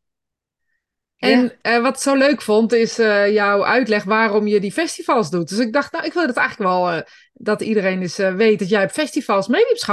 En 1.19 1.59
ja. 1.63 1.81
wat 1.81 1.95
ik 1.95 2.01
zo 2.03 2.15
leuk 2.15 2.43
vond, 2.43 2.73
is 2.73 2.97
jouw 2.97 3.65
uitleg 3.65 4.05
waarom 4.05 4.47
je 4.47 4.61
die 4.61 4.73
festivals 4.73 5.31
doet. 5.31 5.49
Dus 5.49 5.59
ik 5.59 5.73
dacht, 5.73 5.93
nou, 5.93 6.05
ik 6.05 6.13
wil 6.13 6.27
het 6.27 6.37
eigenlijk 6.37 6.71
wel 6.71 7.03
dat 7.33 7.61
iedereen 7.61 8.01
eens 8.01 8.17
weet 8.17 8.59
dat 8.59 8.69
jij 8.69 8.85
op 8.85 8.91
festivals 8.91 9.47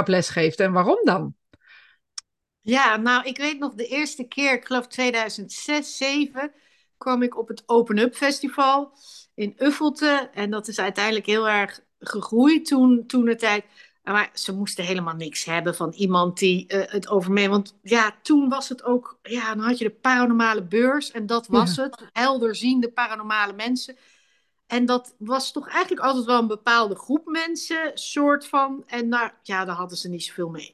les 0.04 0.28
geeft. 0.28 0.60
En 0.60 0.72
waarom 0.72 1.00
dan? 1.02 1.34
Ja, 2.60 2.96
nou, 2.96 3.24
ik 3.24 3.36
weet 3.36 3.58
nog 3.58 3.74
de 3.74 3.86
eerste 3.86 4.24
keer, 4.24 4.52
ik 4.52 4.66
geloof 4.66 4.86
2006, 4.86 5.62
2007, 5.64 6.52
kwam 6.96 7.22
ik 7.22 7.38
op 7.38 7.48
het 7.48 7.62
Open 7.66 7.98
Up 7.98 8.14
Festival 8.14 8.92
in 9.34 9.54
Uffelte. 9.58 10.30
En 10.32 10.50
dat 10.50 10.68
is 10.68 10.78
uiteindelijk 10.78 11.26
heel 11.26 11.48
erg 11.48 11.80
gegroeid 11.98 12.66
toen, 12.66 13.06
toen 13.06 13.24
de 13.24 13.36
tijd. 13.36 13.64
Maar 14.12 14.30
ze 14.32 14.52
moesten 14.52 14.84
helemaal 14.84 15.14
niks 15.14 15.44
hebben 15.44 15.74
van 15.74 15.92
iemand 15.92 16.38
die 16.38 16.64
uh, 16.68 16.82
het 16.86 17.08
over 17.08 17.32
me. 17.32 17.48
Want 17.48 17.78
ja, 17.82 18.16
toen 18.22 18.48
was 18.48 18.68
het 18.68 18.84
ook. 18.84 19.18
Ja, 19.22 19.54
dan 19.54 19.64
had 19.64 19.78
je 19.78 19.84
de 19.84 19.90
paranormale 19.90 20.62
beurs. 20.62 21.10
En 21.10 21.26
dat 21.26 21.46
was 21.46 21.74
ja. 21.74 21.82
het. 21.82 22.08
Helderziende 22.12 22.90
paranormale 22.90 23.52
mensen. 23.52 23.96
En 24.66 24.86
dat 24.86 25.14
was 25.18 25.52
toch 25.52 25.68
eigenlijk 25.68 26.06
altijd 26.06 26.24
wel 26.24 26.38
een 26.38 26.46
bepaalde 26.46 26.94
groep 26.94 27.26
mensen, 27.26 27.90
soort 27.94 28.46
van. 28.46 28.82
En 28.86 29.10
daar, 29.10 29.38
ja, 29.42 29.64
daar 29.64 29.76
hadden 29.76 29.98
ze 29.98 30.08
niet 30.08 30.24
zoveel 30.24 30.48
mee. 30.48 30.72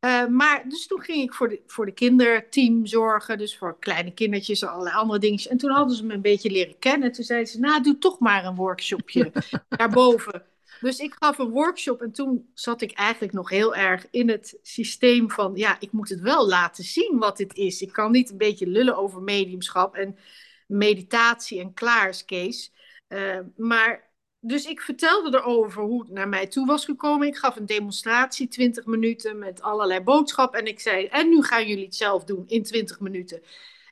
Uh, 0.00 0.26
maar 0.26 0.64
dus 0.68 0.86
toen 0.86 1.00
ging 1.00 1.22
ik 1.22 1.34
voor 1.34 1.48
de, 1.48 1.62
voor 1.66 1.86
de 1.86 1.92
kinderteam 1.92 2.86
zorgen, 2.86 3.38
dus 3.38 3.58
voor 3.58 3.78
kleine 3.78 4.10
kindertjes 4.10 4.62
en 4.62 4.68
allerlei 4.68 4.96
andere 4.96 5.18
dingetjes. 5.18 5.50
En 5.50 5.58
toen 5.58 5.70
hadden 5.70 5.96
ze 5.96 6.04
me 6.04 6.14
een 6.14 6.20
beetje 6.20 6.50
leren 6.50 6.78
kennen. 6.78 7.12
Toen 7.12 7.24
zeiden 7.24 7.48
ze, 7.48 7.58
nou 7.58 7.82
doe 7.82 7.98
toch 7.98 8.18
maar 8.18 8.44
een 8.44 8.54
workshopje 8.54 9.32
daarboven. 9.68 10.44
Dus 10.80 10.98
ik 10.98 11.14
gaf 11.18 11.38
een 11.38 11.50
workshop 11.50 12.02
en 12.02 12.12
toen 12.12 12.50
zat 12.54 12.80
ik 12.80 12.92
eigenlijk 12.92 13.32
nog 13.32 13.48
heel 13.50 13.74
erg 13.74 14.06
in 14.10 14.28
het 14.28 14.58
systeem 14.62 15.30
van, 15.30 15.52
ja, 15.54 15.76
ik 15.80 15.92
moet 15.92 16.08
het 16.08 16.20
wel 16.20 16.48
laten 16.48 16.84
zien 16.84 17.18
wat 17.18 17.36
dit 17.36 17.54
is. 17.54 17.82
Ik 17.82 17.92
kan 17.92 18.10
niet 18.10 18.30
een 18.30 18.36
beetje 18.36 18.66
lullen 18.66 18.96
over 18.96 19.22
mediumschap 19.22 19.94
en 19.94 20.18
meditatie 20.66 21.60
en 21.60 21.74
klaar 21.74 22.22
Kees. 22.26 22.72
Uh, 23.08 23.38
maar 23.56 24.12
dus 24.40 24.64
ik 24.64 24.80
vertelde 24.80 25.38
erover 25.38 25.82
hoe 25.82 26.00
het 26.02 26.10
naar 26.10 26.28
mij 26.28 26.46
toe 26.46 26.66
was 26.66 26.84
gekomen. 26.84 27.26
Ik 27.26 27.36
gaf 27.36 27.56
een 27.56 27.66
demonstratie, 27.66 28.48
20 28.48 28.84
minuten, 28.86 29.38
met 29.38 29.62
allerlei 29.62 30.00
boodschappen. 30.00 30.60
En 30.60 30.66
ik 30.66 30.80
zei, 30.80 31.06
en 31.06 31.28
nu 31.28 31.42
gaan 31.42 31.66
jullie 31.66 31.84
het 31.84 31.94
zelf 31.94 32.24
doen 32.24 32.44
in 32.46 32.62
20 32.62 33.00
minuten. 33.00 33.42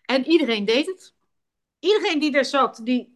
En 0.04 0.26
iedereen 0.26 0.64
deed 0.64 0.86
het. 0.86 1.14
Iedereen 1.78 2.18
die 2.18 2.30
daar 2.30 2.44
zat, 2.44 2.80
die, 2.84 3.11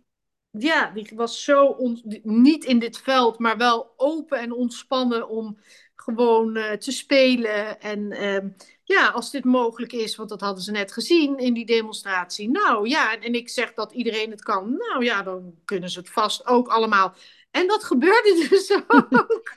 ja, 0.59 0.91
die 0.91 1.13
was 1.15 1.45
zo 1.45 1.77
niet 2.23 2.65
in 2.65 2.79
dit 2.79 2.99
veld, 2.99 3.39
maar 3.39 3.57
wel 3.57 3.93
open 3.97 4.39
en 4.39 4.53
ontspannen 4.53 5.29
om 5.29 5.59
gewoon 5.97 6.57
uh, 6.57 6.73
te 6.73 6.93
spelen. 6.93 7.81
En 7.81 8.13
uh, 8.13 8.51
ja, 8.85 9.09
als 9.09 9.31
dit 9.31 9.45
mogelijk 9.45 9.93
is, 9.93 10.17
want 10.17 10.29
dat 10.29 10.41
hadden 10.41 10.63
ze 10.63 10.71
net 10.71 10.93
gezien 10.93 11.39
in 11.39 11.55
die 11.55 11.67
demonstratie. 11.67 12.51
Nou 12.51 12.89
ja, 12.89 13.19
en 13.19 13.35
ik 13.35 13.49
zeg 13.49 13.75
dat 13.75 13.93
iedereen 13.93 14.31
het 14.31 14.43
kan. 14.43 14.77
Nou 14.77 15.05
ja, 15.05 15.23
dan 15.23 15.55
kunnen 15.65 15.91
ze 15.91 15.99
het 15.99 16.11
vast 16.11 16.47
ook 16.47 16.69
allemaal. 16.69 17.15
En 17.51 17.67
dat 17.67 17.85
gebeurde 17.85 18.47
dus 18.51 18.81
ook. 18.89 19.57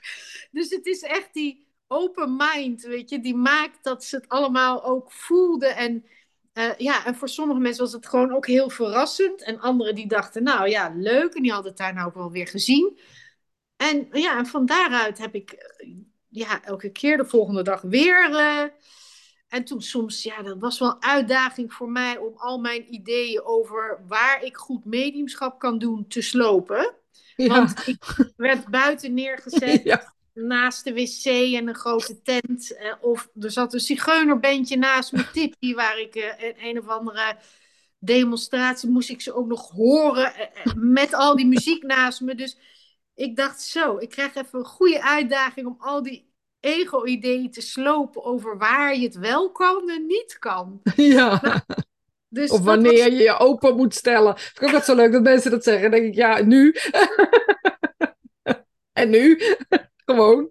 dus 0.51 0.69
het 0.69 0.85
is 0.85 1.01
echt 1.01 1.33
die 1.33 1.67
open 1.88 2.35
mind, 2.35 2.81
weet 2.81 3.09
je, 3.09 3.19
die 3.19 3.35
maakt 3.35 3.83
dat 3.83 4.03
ze 4.03 4.15
het 4.15 4.27
allemaal 4.27 4.83
ook 4.83 5.12
voelden. 5.12 5.75
En 5.75 6.05
uh, 6.60 6.78
ja, 6.78 7.06
en 7.06 7.15
voor 7.15 7.30
sommige 7.30 7.60
mensen 7.60 7.84
was 7.84 7.93
het 7.93 8.08
gewoon 8.08 8.34
ook 8.34 8.48
heel 8.48 8.69
verrassend. 8.69 9.43
En 9.43 9.60
anderen 9.60 9.95
die 9.95 10.08
dachten, 10.08 10.43
nou 10.43 10.69
ja, 10.69 10.93
leuk. 10.95 11.34
En 11.34 11.41
die 11.41 11.52
hadden 11.52 11.69
het 11.69 11.80
daar 11.80 11.93
nou 11.93 12.08
ook 12.08 12.15
wel 12.15 12.32
weer 12.32 12.48
gezien. 12.48 13.00
En 13.76 14.08
ja, 14.12 14.38
en 14.38 14.45
van 14.45 14.65
daaruit 14.65 15.17
heb 15.17 15.36
ik 15.36 15.74
ja, 16.28 16.63
elke 16.63 16.89
keer 16.89 17.17
de 17.17 17.26
volgende 17.26 17.63
dag 17.63 17.82
weer. 17.82 18.30
Uh, 18.30 18.63
en 19.48 19.63
toen 19.63 19.82
soms, 19.82 20.24
ja, 20.24 20.41
dat 20.41 20.60
was 20.60 20.80
wel 20.80 20.89
een 20.89 21.04
uitdaging 21.04 21.74
voor 21.74 21.89
mij 21.89 22.17
om 22.17 22.34
al 22.36 22.60
mijn 22.60 22.93
ideeën 22.93 23.43
over 23.43 24.04
waar 24.08 24.43
ik 24.43 24.58
goed 24.58 24.86
mediumschap 24.86 25.60
kan 25.60 25.78
doen 25.80 26.08
te 26.08 26.22
slopen. 26.22 26.93
Ja. 27.36 27.48
Want 27.48 27.88
ik 27.88 28.32
werd 28.38 28.67
buiten 28.67 29.13
neergezet. 29.13 29.84
Ja. 29.89 30.17
Naast 30.47 30.84
de 30.84 30.93
wc 30.93 31.25
en 31.56 31.67
een 31.67 31.75
grote 31.75 32.21
tent. 32.21 32.71
Uh, 32.71 32.93
of 33.02 33.30
er 33.39 33.52
zat 33.52 33.73
een 33.73 33.80
zigeunerbandje 33.80 34.78
naast 34.78 35.12
mijn 35.12 35.28
tipje, 35.34 35.75
waar 35.75 35.99
ik 35.99 36.15
uh, 36.15 36.23
een, 36.38 36.56
een 36.58 36.80
of 36.80 36.88
andere 36.88 37.38
demonstratie 37.99 38.89
moest 38.89 39.10
ik 39.10 39.21
ze 39.21 39.34
ook 39.34 39.47
nog 39.47 39.71
horen. 39.71 40.34
Uh, 40.65 40.73
met 40.75 41.13
al 41.13 41.36
die 41.36 41.47
muziek 41.47 41.84
naast 41.84 42.21
me. 42.21 42.36
Dus 42.36 42.58
ik 43.15 43.36
dacht 43.36 43.62
zo, 43.62 43.97
ik 43.97 44.10
krijg 44.10 44.36
even 44.36 44.60
een 44.60 44.65
goede 44.65 45.04
uitdaging 45.04 45.67
om 45.67 45.75
al 45.80 46.04
die 46.04 46.30
ego-ideeën 46.60 47.52
te 47.52 47.62
slopen 47.62 48.23
over 48.23 48.58
waar 48.58 48.95
je 48.95 49.04
het 49.04 49.15
wel 49.15 49.52
kan 49.52 49.89
en 49.89 50.06
niet 50.06 50.39
kan. 50.39 50.82
Ja. 50.95 51.39
Nou, 51.41 51.60
dus 52.32 52.49
of 52.49 52.62
wanneer 52.62 52.91
was... 52.91 53.17
je 53.17 53.23
je 53.23 53.39
open 53.39 53.75
moet 53.75 53.95
stellen. 53.95 54.38
Vind 54.38 54.60
ik 54.60 54.63
ook 54.63 54.71
wat 54.71 54.86
zo 54.86 54.95
leuk 54.95 55.12
dat 55.12 55.21
mensen 55.21 55.52
dat 55.52 55.63
zeggen. 55.63 55.91
Dan 55.91 55.99
denk 55.99 56.12
ik, 56.12 56.15
ja, 56.15 56.41
nu. 56.41 56.75
en 59.02 59.10
nu? 59.10 59.41
Gewoon. 60.10 60.50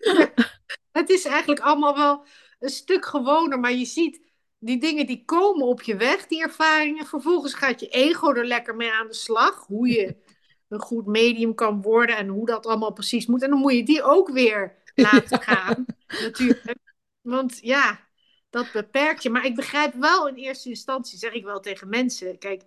Ja, 0.00 0.32
het 1.00 1.10
is 1.10 1.24
eigenlijk 1.24 1.60
allemaal 1.60 1.96
wel 1.96 2.24
een 2.58 2.68
stuk 2.68 3.06
gewoner, 3.06 3.60
maar 3.60 3.72
je 3.72 3.84
ziet 3.84 4.20
die 4.58 4.80
dingen 4.80 5.06
die 5.06 5.24
komen 5.24 5.66
op 5.66 5.82
je 5.82 5.96
weg, 5.96 6.26
die 6.26 6.42
ervaringen. 6.42 7.06
Vervolgens 7.06 7.54
gaat 7.54 7.80
je 7.80 7.88
ego 7.88 8.32
er 8.32 8.46
lekker 8.46 8.76
mee 8.76 8.92
aan 8.92 9.06
de 9.06 9.14
slag. 9.14 9.66
Hoe 9.66 9.88
je 9.88 10.16
een 10.68 10.80
goed 10.80 11.06
medium 11.06 11.54
kan 11.54 11.82
worden 11.82 12.16
en 12.16 12.28
hoe 12.28 12.46
dat 12.46 12.66
allemaal 12.66 12.92
precies 12.92 13.26
moet. 13.26 13.42
En 13.42 13.50
dan 13.50 13.58
moet 13.58 13.72
je 13.72 13.84
die 13.84 14.02
ook 14.02 14.30
weer 14.30 14.76
laten 14.94 15.42
gaan, 15.42 15.86
natuurlijk. 16.06 16.78
Want 17.20 17.58
ja, 17.60 18.08
dat 18.50 18.72
beperkt 18.72 19.22
je. 19.22 19.30
Maar 19.30 19.44
ik 19.44 19.54
begrijp 19.54 19.94
wel 19.94 20.28
in 20.28 20.34
eerste 20.34 20.68
instantie, 20.68 21.18
zeg 21.18 21.32
ik 21.32 21.44
wel 21.44 21.60
tegen 21.60 21.88
mensen, 21.88 22.38
kijk, 22.38 22.62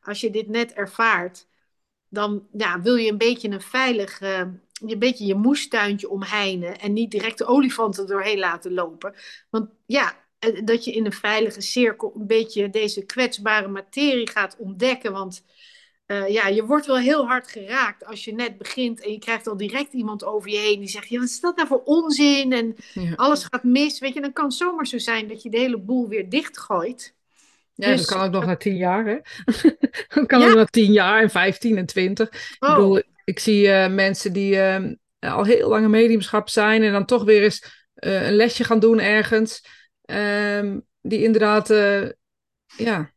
als 0.00 0.20
je 0.20 0.30
dit 0.30 0.48
net 0.48 0.72
ervaart, 0.72 1.46
dan 2.08 2.48
ja, 2.52 2.80
wil 2.80 2.96
je 2.96 3.10
een 3.10 3.18
beetje 3.18 3.48
een 3.48 3.60
veilig, 3.60 4.20
uh, 4.20 4.42
een 4.84 4.98
beetje 4.98 5.26
je 5.26 5.34
moestuintje 5.34 6.08
omheinen 6.08 6.80
en 6.80 6.92
niet 6.92 7.10
direct 7.10 7.38
de 7.38 7.46
olifanten 7.46 8.06
doorheen 8.06 8.38
laten 8.38 8.74
lopen. 8.74 9.14
Want 9.50 9.68
ja, 9.86 10.16
eh, 10.38 10.60
dat 10.64 10.84
je 10.84 10.92
in 10.92 11.04
een 11.04 11.12
veilige 11.12 11.60
cirkel 11.60 12.12
een 12.14 12.26
beetje 12.26 12.70
deze 12.70 13.04
kwetsbare 13.04 13.68
materie 13.68 14.30
gaat 14.30 14.56
ontdekken. 14.58 15.12
Want 15.12 15.44
uh, 16.06 16.28
ja, 16.28 16.48
je 16.48 16.64
wordt 16.64 16.86
wel 16.86 16.98
heel 16.98 17.26
hard 17.26 17.50
geraakt 17.50 18.04
als 18.04 18.24
je 18.24 18.34
net 18.34 18.58
begint 18.58 19.00
en 19.00 19.12
je 19.12 19.18
krijgt 19.18 19.46
al 19.46 19.56
direct 19.56 19.92
iemand 19.92 20.24
over 20.24 20.50
je 20.50 20.58
heen 20.58 20.78
die 20.78 20.88
zegt: 20.88 21.08
ja, 21.08 21.18
wat 21.18 21.28
is 21.28 21.40
dat 21.40 21.56
nou 21.56 21.68
voor 21.68 21.82
onzin? 21.84 22.52
En 22.52 22.76
ja. 22.92 23.12
alles 23.14 23.44
gaat 23.44 23.64
mis. 23.64 23.98
Weet 23.98 24.14
je, 24.14 24.20
dan 24.20 24.32
kan 24.32 24.44
het 24.44 24.54
zomaar 24.54 24.86
zo 24.86 24.98
zijn 24.98 25.28
dat 25.28 25.42
je 25.42 25.50
de 25.50 25.58
hele 25.58 25.78
boel 25.78 26.08
weer 26.08 26.28
dichtgooit. 26.28 27.14
Ja, 27.74 27.86
dus, 27.86 28.06
dat 28.06 28.08
kan 28.16 28.26
ook 28.26 28.32
nog 28.32 28.46
na 28.46 28.56
tien 28.56 28.76
jaar, 28.76 29.06
hè? 29.06 29.16
dat 30.14 30.26
kan 30.26 30.42
ook 30.42 30.54
nog 30.54 30.70
tien 30.70 30.92
jaar 30.92 31.22
en 31.22 31.30
vijftien 31.30 31.76
en 31.76 31.86
twintig. 31.86 32.28
Oh. 32.58 32.70
Ik 32.70 32.74
bedoel, 32.74 33.02
ik 33.26 33.38
zie 33.38 33.66
uh, 33.66 33.88
mensen 33.88 34.32
die 34.32 34.54
uh, 34.54 34.84
al 35.20 35.44
heel 35.44 35.68
lang 35.68 35.84
in 35.84 35.90
mediumschap 35.90 36.48
zijn 36.48 36.82
en 36.82 36.92
dan 36.92 37.04
toch 37.04 37.24
weer 37.24 37.42
eens 37.42 37.64
uh, 37.94 38.26
een 38.26 38.34
lesje 38.34 38.64
gaan 38.64 38.78
doen 38.78 39.00
ergens. 39.00 39.64
Um, 40.04 40.86
die 41.00 41.22
inderdaad, 41.22 41.68
ja, 42.76 43.12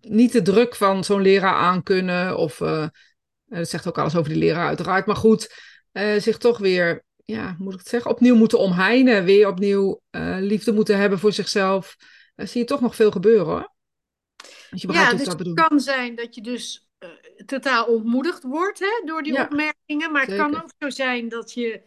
niet 0.00 0.32
de 0.32 0.42
druk 0.42 0.74
van 0.74 1.04
zo'n 1.04 1.22
leraar 1.22 1.54
aankunnen. 1.54 2.36
Of, 2.36 2.56
dat 3.44 3.68
zegt 3.68 3.88
ook 3.88 3.98
alles 3.98 4.16
over 4.16 4.32
die 4.32 4.38
leraar 4.38 4.66
uiteraard. 4.66 5.06
Maar 5.06 5.16
goed, 5.16 5.54
zich 6.18 6.38
toch 6.38 6.58
weer, 6.58 7.04
ja, 7.24 7.54
moet 7.58 7.72
ik 7.72 7.78
het 7.78 7.88
zeggen, 7.88 8.10
opnieuw 8.10 8.36
moeten 8.36 8.58
omheinen. 8.58 9.24
Weer 9.24 9.48
opnieuw 9.48 10.00
liefde 10.40 10.72
moeten 10.72 10.98
hebben 10.98 11.18
voor 11.18 11.32
zichzelf. 11.32 11.96
Zie 12.36 12.60
je 12.60 12.66
toch 12.66 12.80
nog 12.80 12.94
veel 12.94 13.10
gebeuren 13.10 13.46
hoor 13.46 13.74
ja, 14.70 15.12
dus 15.12 15.26
het 15.26 15.54
kan 15.54 15.80
zijn 15.80 16.14
dat 16.14 16.34
je 16.34 16.40
dus 16.40 16.86
totaal 17.46 17.84
ontmoedigd 17.86 18.42
wordt 18.42 18.78
hè, 18.78 19.02
door 19.04 19.22
die 19.22 19.40
opmerkingen. 19.40 20.12
Maar 20.12 20.26
het 20.26 20.36
kan 20.36 20.62
ook 20.62 20.70
zo 20.78 20.90
zijn 20.90 21.28
dat 21.28 21.52
je 21.52 21.82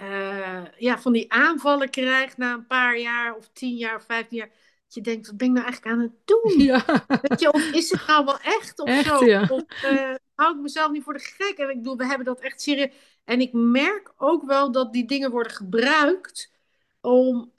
uh, 0.00 0.62
ja, 0.76 0.98
van 0.98 1.12
die 1.12 1.32
aanvallen 1.32 1.90
krijgt 1.90 2.36
na 2.36 2.52
een 2.52 2.66
paar 2.66 2.98
jaar 2.98 3.36
of 3.36 3.48
tien 3.52 3.76
jaar 3.76 3.96
of 3.96 4.04
vijftien 4.04 4.38
jaar. 4.38 4.48
Dat 4.84 4.94
je 4.94 5.00
denkt, 5.00 5.26
wat 5.26 5.36
ben 5.36 5.46
ik 5.46 5.52
nou 5.52 5.66
eigenlijk 5.66 5.96
aan 5.96 6.02
het 6.02 6.12
doen? 6.24 6.64
Ja. 6.66 7.04
Weet 7.22 7.40
je, 7.40 7.52
of 7.52 7.72
is 7.72 7.90
het 7.90 8.06
nou 8.06 8.24
wel 8.24 8.40
echt 8.40 8.80
of 8.80 8.88
echt, 8.88 9.06
zo? 9.06 9.24
Ja. 9.24 9.46
Of 9.50 9.62
uh, 9.84 10.14
hou 10.34 10.56
ik 10.56 10.62
mezelf 10.62 10.90
niet 10.90 11.02
voor 11.02 11.12
de 11.12 11.18
gek? 11.18 11.58
En 11.58 11.70
ik 11.70 11.76
bedoel, 11.76 11.96
we 11.96 12.06
hebben 12.06 12.26
dat 12.26 12.40
echt 12.40 12.62
serieus. 12.62 12.92
En 13.24 13.40
ik 13.40 13.52
merk 13.52 14.12
ook 14.16 14.44
wel 14.44 14.72
dat 14.72 14.92
die 14.92 15.06
dingen 15.06 15.30
worden 15.30 15.52
gebruikt 15.52 16.52
om, 17.00 17.52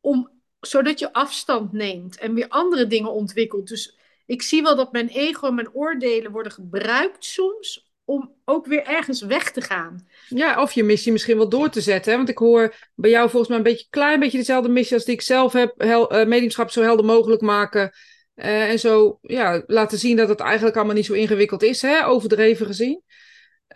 om 0.00 0.30
zodat 0.60 0.98
je 0.98 1.12
afstand 1.12 1.72
neemt 1.72 2.18
en 2.18 2.34
weer 2.34 2.48
andere 2.48 2.86
dingen 2.86 3.12
ontwikkelt. 3.12 3.68
Dus 3.68 3.95
ik 4.26 4.42
zie 4.42 4.62
wel 4.62 4.76
dat 4.76 4.92
mijn 4.92 5.08
ego 5.08 5.46
en 5.46 5.54
mijn 5.54 5.72
oordelen 5.72 6.32
worden 6.32 6.52
gebruikt 6.52 7.24
soms 7.24 7.90
om 8.04 8.34
ook 8.44 8.66
weer 8.66 8.82
ergens 8.82 9.22
weg 9.22 9.50
te 9.50 9.60
gaan. 9.60 10.08
Ja, 10.28 10.62
of 10.62 10.72
je 10.72 10.84
missie 10.84 11.12
misschien 11.12 11.36
wel 11.36 11.48
door 11.48 11.70
te 11.70 11.80
zetten. 11.80 12.10
Hè? 12.10 12.16
Want 12.16 12.28
ik 12.28 12.38
hoor 12.38 12.74
bij 12.94 13.10
jou 13.10 13.28
volgens 13.28 13.48
mij 13.48 13.58
een 13.58 13.64
beetje 13.64 13.86
klein 13.90 14.20
beetje 14.20 14.38
dezelfde 14.38 14.68
missie 14.68 14.96
als 14.96 15.04
die 15.04 15.14
ik 15.14 15.20
zelf 15.20 15.52
heb. 15.52 15.74
Hel, 15.76 16.18
uh, 16.18 16.26
mediumschap 16.26 16.70
zo 16.70 16.82
helder 16.82 17.04
mogelijk 17.04 17.40
maken. 17.40 17.90
Uh, 18.36 18.70
en 18.70 18.78
zo 18.78 19.18
ja, 19.22 19.62
laten 19.66 19.98
zien 19.98 20.16
dat 20.16 20.28
het 20.28 20.40
eigenlijk 20.40 20.76
allemaal 20.76 20.94
niet 20.94 21.06
zo 21.06 21.12
ingewikkeld 21.12 21.62
is, 21.62 21.82
hè? 21.82 22.06
overdreven 22.06 22.66
gezien. 22.66 23.02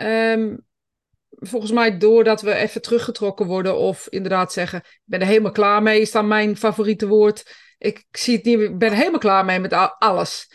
Um, 0.01 0.67
volgens 1.31 1.73
mij 1.73 1.99
doordat 1.99 2.43
we 2.43 2.55
even 2.55 2.83
teruggetrokken 2.83 3.47
worden 3.47 3.77
of 3.77 4.07
inderdaad 4.09 4.53
zeggen, 4.53 4.79
ik 4.79 5.01
ben 5.05 5.21
er 5.21 5.27
helemaal 5.27 5.53
klaar 5.53 5.83
mee, 5.83 6.01
is 6.01 6.11
dan 6.11 6.29
mijn 6.29 6.57
favoriete 6.57 7.07
woord. 7.07 7.55
Ik 7.81 8.05
zie 8.11 8.37
het 8.37 8.45
niet, 8.45 8.61
ik 8.61 8.79
ben 8.79 8.91
er 8.91 8.97
helemaal 8.97 9.19
klaar 9.19 9.45
mee 9.45 9.59
met 9.59 9.73
alles. 9.99 10.53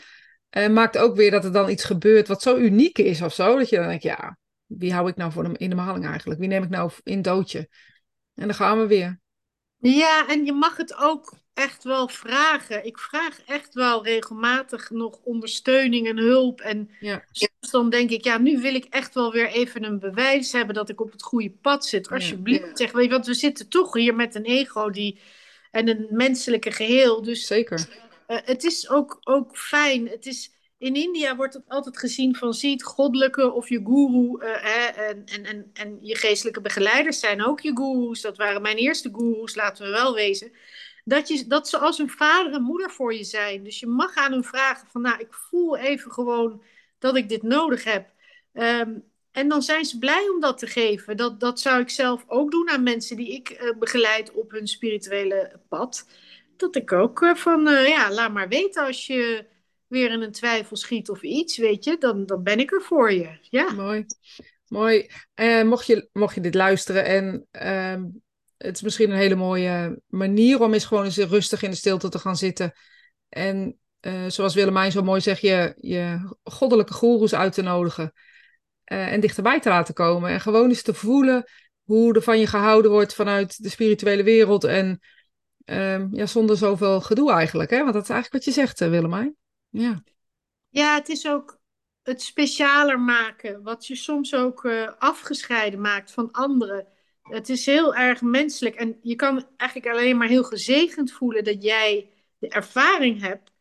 En 0.50 0.74
maakt 0.74 0.98
ook 0.98 1.16
weer 1.16 1.32
dat 1.32 1.44
er 1.44 1.52
dan 1.52 1.70
iets 1.70 1.84
gebeurt 1.84 2.28
wat 2.28 2.42
zo 2.42 2.56
uniek 2.58 2.98
is 2.98 3.22
of 3.22 3.34
zo, 3.34 3.58
dat 3.58 3.70
je 3.70 3.76
dan 3.76 3.88
denkt, 3.88 4.04
ja, 4.04 4.38
wie 4.66 4.94
hou 4.94 5.10
ik 5.10 5.16
nou 5.16 5.32
voor 5.32 5.44
de, 5.44 5.58
in 5.58 5.70
de 5.70 5.76
behandeling 5.76 6.10
eigenlijk? 6.10 6.40
Wie 6.40 6.50
neem 6.50 6.64
ik 6.64 6.70
nou 6.70 6.92
in 7.04 7.22
doodje? 7.22 7.70
En 8.36 8.46
dan 8.46 8.54
gaan 8.54 8.80
we 8.80 8.88
weer. 8.88 9.20
Ja, 9.78 10.28
en 10.28 10.46
je 10.46 10.54
mag 10.54 10.78
het 10.78 10.96
ook 10.98 11.34
echt 11.54 11.84
wel 11.84 12.08
vragen. 12.08 12.86
Ik 12.86 13.00
vraag 13.00 13.42
echt 13.46 13.74
wel 13.74 14.04
regelmatig 14.04 14.90
nog 14.90 15.20
ondersteuning 15.24 16.08
en 16.08 16.18
hulp. 16.18 16.62
En 16.62 16.90
ja. 17.00 17.24
soms 17.32 17.72
dan 17.72 17.90
denk 17.90 18.10
ik, 18.10 18.24
ja, 18.24 18.38
nu 18.38 18.62
wil 18.62 18.76
ik 18.76 18.86
echt 18.86 19.14
wel 19.14 19.32
weer 19.32 19.48
even 19.48 19.84
een 19.84 20.00
bewijs 20.00 20.52
hebben 20.52 20.76
dat 20.76 20.90
ik 20.90 21.02
op 21.02 21.12
het 21.12 21.24
goede 21.24 21.52
pad 21.62 21.86
zit. 21.86 22.12
Alsjeblieft, 22.12 22.68
ja. 22.68 22.76
zeg, 22.76 22.92
weet 22.92 23.06
je, 23.06 23.12
want 23.12 23.26
we 23.26 23.34
zitten 23.34 23.70
toch 23.70 23.94
hier 23.94 24.16
met 24.16 24.36
een 24.36 24.46
ego 24.46 24.90
die, 24.90 25.20
en 25.76 25.90
een 25.90 26.08
menselijke 26.10 26.72
geheel. 26.72 27.22
Dus 27.22 27.48
Zeker. 27.48 28.04
Uh, 28.28 28.38
het 28.44 28.64
is 28.64 28.90
ook, 28.90 29.20
ook 29.24 29.58
fijn. 29.58 30.08
Het 30.08 30.26
is, 30.26 30.52
in 30.78 30.96
India 30.96 31.36
wordt 31.36 31.54
het 31.54 31.64
altijd 31.68 31.98
gezien 31.98 32.36
van 32.36 32.54
zie 32.54 32.72
het 32.72 32.84
goddelijke 32.84 33.52
of 33.52 33.70
je 33.70 33.82
guru. 33.84 34.46
Uh, 34.46 34.56
hè, 34.62 34.86
en, 34.86 35.26
en, 35.26 35.46
en, 35.46 35.70
en 35.74 35.98
je 36.02 36.16
geestelijke 36.16 36.62
begeleiders 36.62 37.20
zijn 37.20 37.46
ook 37.46 37.60
je 37.60 37.72
gurus. 37.76 38.22
Dat 38.22 38.38
waren 38.38 38.62
mijn 38.62 38.78
eerste 38.78 39.10
gurus, 39.14 39.56
laten 39.56 39.86
we 39.86 39.92
wel 39.92 40.14
wezen 40.14 40.52
dat, 41.06 41.28
je, 41.28 41.48
dat 41.48 41.70
ze 41.70 41.78
als 41.78 42.00
een 42.00 42.10
vader 42.10 42.54
en 42.54 42.62
moeder 42.62 42.92
voor 42.92 43.14
je 43.14 43.24
zijn. 43.24 43.64
Dus 43.64 43.80
je 43.80 43.88
mag 43.88 44.16
aan 44.16 44.32
hun 44.32 44.44
vragen 44.44 44.88
van, 44.88 45.02
nou, 45.02 45.20
ik 45.20 45.34
voel 45.34 45.78
even 45.78 46.12
gewoon 46.12 46.64
dat 47.00 47.16
ik 47.16 47.30
dit 47.30 47.44
nodig 47.44 47.84
heb. 47.84 48.10
Um, 48.54 49.04
en 49.36 49.50
dan 49.50 49.62
zijn 49.62 49.86
ze 49.86 49.98
blij 49.98 50.30
om 50.34 50.40
dat 50.40 50.58
te 50.58 50.68
geven. 50.68 51.18
Dat, 51.18 51.40
dat 51.40 51.60
zou 51.60 51.82
ik 51.82 51.90
zelf 51.90 52.24
ook 52.28 52.52
doen 52.52 52.70
aan 52.70 52.84
mensen 52.84 53.18
die 53.18 53.34
ik 53.34 53.50
uh, 53.50 53.78
begeleid 53.80 54.32
op 54.32 54.52
hun 54.52 54.68
spirituele 54.68 55.60
pad. 55.70 56.08
Dat 56.58 56.76
ik 56.76 56.92
ook 56.92 57.22
uh, 57.22 57.36
van, 57.36 57.68
uh, 57.68 57.88
ja, 57.88 58.12
laat 58.12 58.34
maar 58.34 58.48
weten 58.48 58.86
als 58.86 59.08
je 59.08 59.46
weer 59.88 60.12
in 60.12 60.22
een 60.22 60.32
twijfel 60.32 60.76
schiet 60.76 61.10
of 61.10 61.22
iets, 61.22 61.58
weet 61.58 61.84
je, 61.84 61.98
dan, 61.98 62.26
dan 62.26 62.44
ben 62.44 62.60
ik 62.60 62.72
er 62.72 62.82
voor 62.82 63.14
je. 63.14 63.38
Ja. 63.42 63.72
Mooi. 63.72 64.06
Mooi. 64.68 65.10
mocht, 65.64 65.86
je, 65.86 66.10
mocht 66.14 66.36
je 66.36 66.42
dit 66.42 66.56
luisteren 66.56 67.06
en 67.06 67.48
ehm, 67.52 68.04
het 68.58 68.76
is 68.76 68.82
misschien 68.82 69.12
een 69.12 69.18
hele 69.18 69.36
mooie 69.36 70.02
manier 70.08 70.62
om 70.62 70.74
eens 70.74 70.86
gewoon 70.86 71.04
eens 71.04 71.18
rustig 71.18 71.62
in 71.62 71.70
de 71.70 71.76
stilte 71.76 72.10
te 72.10 72.20
gaan 72.20 72.36
zitten. 72.36 72.74
En 73.30 73.80
zoals 74.28 74.54
Willemijn 74.54 74.92
zo 74.92 75.02
mooi 75.02 75.22
zegt, 75.22 75.42
je, 75.42 75.74
je 75.80 76.36
goddelijke 76.44 76.94
goeroes 76.94 77.34
uit 77.34 77.54
te 77.54 77.62
nodigen. 77.62 78.14
Uh, 78.92 79.12
en 79.12 79.20
dichterbij 79.20 79.60
te 79.60 79.70
laten 79.70 79.94
komen. 79.94 80.30
En 80.30 80.42
gewoon 80.42 80.70
eens 80.70 80.82
te 80.82 80.94
voelen 80.94 81.44
hoe 81.84 82.14
er 82.14 82.22
van 82.22 82.40
je 82.40 82.48
gehouden 82.48 82.92
wordt 82.92 83.16
vanuit 83.16 83.64
de 83.64 83.70
spirituele 83.70 84.24
wereld. 84.24 84.64
En 84.64 85.00
uh, 85.66 86.12
ja, 86.12 86.26
zonder 86.26 86.58
zoveel 86.58 87.02
gedoe 87.02 87.32
eigenlijk. 87.32 87.70
Hè? 87.70 87.80
Want 87.80 87.94
dat 87.94 88.04
is 88.04 88.10
eigenlijk 88.10 88.46
wat 88.46 88.54
je 88.54 88.62
zegt, 88.62 88.82
eh, 88.82 88.90
Willemijn. 88.90 89.36
Ja. 89.70 90.04
ja, 90.70 90.96
het 90.96 91.10
is 91.10 91.28
ook 91.28 91.60
het 92.04 92.22
specialer 92.22 93.00
maken. 93.00 93.64
Wat 93.64 93.88
je 93.88 93.96
soms 93.96 94.36
ook 94.36 94.70
afgescheiden 94.98 95.82
maakt 95.82 96.12
van 96.12 96.32
anderen 96.32 96.88
het 97.26 97.50
is 97.50 97.66
heel 97.66 97.96
erg 97.96 98.22
menselijk. 98.22 98.76
En 98.76 99.00
je 99.02 99.16
kan 99.16 99.48
eigenlijk 99.58 99.92
alleen 99.92 100.18
maar 100.18 100.28
heel 100.28 100.44
gezegend 100.44 101.12
voelen 101.12 101.44
dat 101.44 101.64
jij 101.64 102.10
de 102.38 102.50
ervaring 102.50 103.22
hebt 103.22 103.52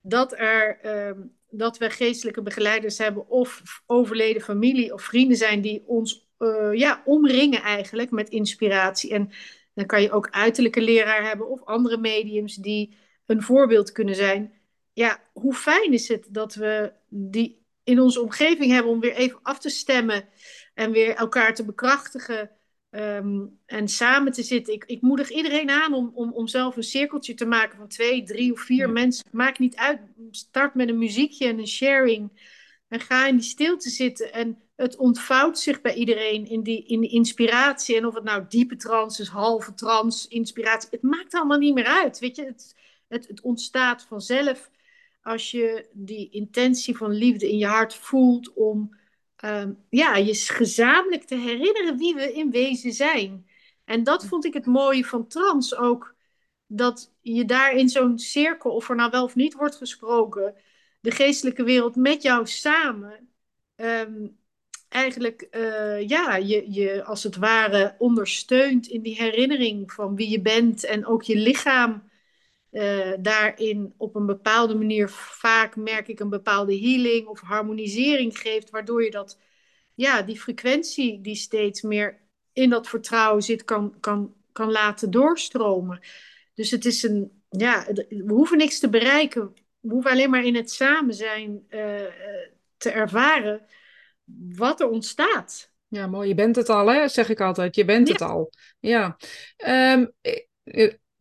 dat, 0.00 0.32
er, 0.32 0.80
ehm, 0.80 1.20
dat 1.52 1.78
we 1.78 1.90
geestelijke 1.90 2.42
begeleiders 2.42 2.98
hebben 2.98 3.28
of 3.28 3.82
overleden 3.86 4.42
familie 4.42 4.92
of 4.92 5.02
vrienden 5.02 5.36
zijn 5.36 5.60
die 5.60 5.82
ons 5.86 6.28
uh, 6.38 6.72
ja, 6.72 7.02
omringen 7.04 7.62
eigenlijk 7.62 8.10
met 8.10 8.28
inspiratie. 8.28 9.12
En 9.12 9.30
dan 9.74 9.86
kan 9.86 10.02
je 10.02 10.10
ook 10.10 10.30
uiterlijke 10.30 10.80
leraar 10.80 11.24
hebben 11.24 11.48
of 11.48 11.64
andere 11.64 11.96
mediums 11.96 12.54
die 12.54 12.96
een 13.26 13.42
voorbeeld 13.42 13.92
kunnen 13.92 14.14
zijn. 14.14 14.52
Ja, 14.92 15.22
hoe 15.32 15.54
fijn 15.54 15.92
is 15.92 16.08
het 16.08 16.26
dat 16.30 16.54
we 16.54 16.92
die 17.08 17.66
in 17.84 18.00
onze 18.00 18.20
omgeving 18.20 18.72
hebben 18.72 18.92
om 18.92 19.00
weer 19.00 19.14
even 19.14 19.38
af 19.42 19.58
te 19.58 19.68
stemmen 19.68 20.28
en 20.74 20.90
weer 20.90 21.14
elkaar 21.14 21.54
te 21.54 21.64
bekrachtigen. 21.64 22.50
Ehm, 22.92 23.46
en 23.66 23.88
samen 23.88 24.32
te 24.32 24.42
zitten. 24.42 24.74
Ik, 24.74 24.84
ik 24.84 25.00
moedig 25.00 25.30
iedereen 25.30 25.70
aan 25.70 25.94
om, 25.94 26.10
om, 26.14 26.32
om 26.32 26.48
zelf 26.48 26.76
een 26.76 26.82
cirkeltje 26.82 27.34
te 27.34 27.46
maken 27.46 27.78
van 27.78 27.88
twee, 27.88 28.22
drie 28.22 28.52
of 28.52 28.60
vier 28.60 28.90
mensen. 28.90 29.24
Maakt 29.30 29.58
niet 29.58 29.76
uit. 29.76 30.00
Start 30.30 30.74
met 30.74 30.88
een 30.88 30.98
muziekje 30.98 31.46
en 31.46 31.58
een 31.58 31.66
sharing. 31.66 32.30
En 32.88 33.00
ga 33.00 33.26
in 33.26 33.36
die 33.36 33.44
stilte 33.44 33.90
zitten. 33.90 34.32
En 34.32 34.58
het 34.76 34.96
ontvouwt 34.96 35.58
zich 35.58 35.80
bij 35.80 35.94
iedereen 35.94 36.46
in 36.46 36.62
die, 36.62 36.84
in 36.84 37.00
die 37.00 37.10
inspiratie. 37.10 37.96
En 37.96 38.06
of 38.06 38.14
het 38.14 38.24
nou 38.24 38.44
diepe 38.48 38.76
trance 38.76 39.22
is, 39.22 39.28
halve 39.28 39.74
trance, 39.74 40.28
inspiratie. 40.28 40.88
Het 40.90 41.02
maakt 41.02 41.34
allemaal 41.34 41.58
niet 41.58 41.74
meer 41.74 41.86
uit. 41.86 42.18
Weet 42.18 42.36
je, 42.36 42.44
het, 42.44 42.76
het, 43.08 43.28
het 43.28 43.40
ontstaat 43.40 44.02
vanzelf 44.02 44.70
als 45.22 45.50
je 45.50 45.88
die 45.92 46.30
intentie 46.30 46.96
van 46.96 47.10
liefde 47.10 47.50
in 47.50 47.58
je 47.58 47.66
hart 47.66 47.94
voelt 47.94 48.52
om 48.52 48.96
um, 49.44 49.84
ja, 49.88 50.16
je 50.16 50.34
gezamenlijk 50.34 51.24
te 51.24 51.36
herinneren 51.36 51.96
wie 51.96 52.14
we 52.14 52.32
in 52.32 52.50
wezen 52.50 52.92
zijn. 52.92 53.46
En 53.84 54.04
dat 54.04 54.26
vond 54.26 54.44
ik 54.44 54.54
het 54.54 54.66
mooie 54.66 55.04
van 55.04 55.26
trans 55.26 55.76
ook. 55.76 56.14
Dat 56.66 57.14
je 57.20 57.44
daar 57.44 57.72
in 57.72 57.88
zo'n 57.88 58.18
cirkel, 58.18 58.70
of 58.70 58.88
er 58.88 58.96
nou 58.96 59.10
wel 59.10 59.24
of 59.24 59.34
niet 59.34 59.54
wordt 59.54 59.76
gesproken, 59.76 60.54
de 61.00 61.10
geestelijke 61.10 61.62
wereld 61.64 61.96
met 61.96 62.22
jou 62.22 62.46
samen, 62.46 63.28
um, 63.76 64.38
eigenlijk 64.88 65.48
uh, 65.50 66.08
ja, 66.08 66.36
je, 66.36 66.72
je 66.72 67.04
als 67.04 67.22
het 67.22 67.36
ware 67.36 67.94
ondersteunt 67.98 68.86
in 68.86 69.02
die 69.02 69.16
herinnering 69.16 69.92
van 69.92 70.16
wie 70.16 70.28
je 70.28 70.40
bent 70.40 70.84
en 70.84 71.06
ook 71.06 71.22
je 71.22 71.36
lichaam 71.36 72.10
uh, 72.72 73.12
daarin 73.20 73.94
op 73.96 74.14
een 74.14 74.26
bepaalde 74.26 74.74
manier 74.74 75.08
vaak 75.08 75.76
merk 75.76 76.08
ik 76.08 76.20
een 76.20 76.28
bepaalde 76.28 76.78
healing 76.78 77.26
of 77.26 77.40
harmonisering 77.40 78.38
geeft, 78.38 78.70
waardoor 78.70 79.04
je 79.04 79.10
dat, 79.10 79.38
ja, 79.94 80.22
die 80.22 80.40
frequentie 80.40 81.20
die 81.20 81.34
steeds 81.34 81.82
meer 81.82 82.20
in 82.52 82.70
dat 82.70 82.88
vertrouwen 82.88 83.42
zit, 83.42 83.64
kan, 83.64 84.00
kan, 84.00 84.34
kan 84.52 84.70
laten 84.70 85.10
doorstromen. 85.10 86.00
Dus 86.54 86.70
het 86.70 86.84
is 86.84 87.02
een, 87.02 87.42
ja, 87.48 87.86
we 88.08 88.32
hoeven 88.32 88.58
niks 88.58 88.78
te 88.78 88.88
bereiken. 88.88 89.52
We 89.80 89.92
hoeven 89.92 90.10
alleen 90.10 90.30
maar 90.30 90.44
in 90.44 90.54
het 90.54 90.70
samen 90.70 91.14
zijn 91.14 91.64
uh, 91.70 92.00
te 92.76 92.90
ervaren 92.90 93.66
wat 94.54 94.80
er 94.80 94.88
ontstaat. 94.88 95.70
Ja, 95.88 96.06
mooi. 96.06 96.28
Je 96.28 96.34
bent 96.34 96.56
het 96.56 96.68
al, 96.68 96.86
hè? 96.86 97.08
zeg 97.08 97.28
ik 97.28 97.40
altijd. 97.40 97.74
Je 97.74 97.84
bent 97.84 98.08
het 98.08 98.20
al. 98.20 98.52
Ja. 98.80 99.16
Um, 99.66 100.12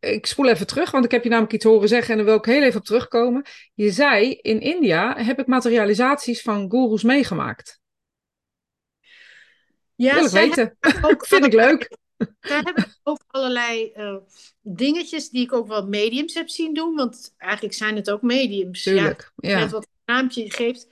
ik, 0.02 0.14
ik 0.14 0.26
spoel 0.26 0.50
even 0.50 0.68
terug, 0.68 0.92
want 0.92 1.06
ik 1.06 1.12
heb 1.12 1.24
je 1.24 1.30
namelijk 1.30 1.54
iets 1.54 1.66
horen 1.66 1.88
zeggen 1.88 2.10
en 2.10 2.18
daar 2.18 2.26
wil 2.26 2.36
ik 2.36 2.46
heel 2.46 2.64
even 2.64 2.80
op 2.80 2.86
terugkomen. 2.86 3.46
Je 3.74 3.92
zei, 3.92 4.32
in 4.32 4.62
India 4.62 5.18
heb 5.18 5.40
ik 5.40 5.48
materialisaties 5.48 6.42
van 6.42 6.70
gurus 6.70 7.04
meegemaakt. 7.04 7.80
Ja, 9.96 10.16
wil 10.16 10.26
ik 10.26 10.32
weten. 10.32 10.78
Ook 11.02 11.26
Vind 11.32 11.46
ik 11.46 11.54
leuk. 11.54 11.98
Daar 12.40 12.64
hebben 12.64 12.86
ook 13.04 13.20
allerlei 13.28 13.92
uh, 13.96 14.16
dingetjes 14.62 15.30
die 15.30 15.44
ik 15.44 15.54
ook 15.54 15.68
wel 15.68 15.88
mediums 15.88 16.34
heb 16.34 16.50
zien 16.50 16.74
doen. 16.74 16.96
Want 16.96 17.34
eigenlijk 17.38 17.74
zijn 17.74 17.96
het 17.96 18.12
ook 18.12 18.22
mediums. 18.22 18.84
Tuurlijk, 18.84 19.32
ja. 19.36 19.60
Met 19.60 19.72
wat 19.72 19.84
een 19.84 20.14
naampje 20.14 20.52
geeft. 20.52 20.88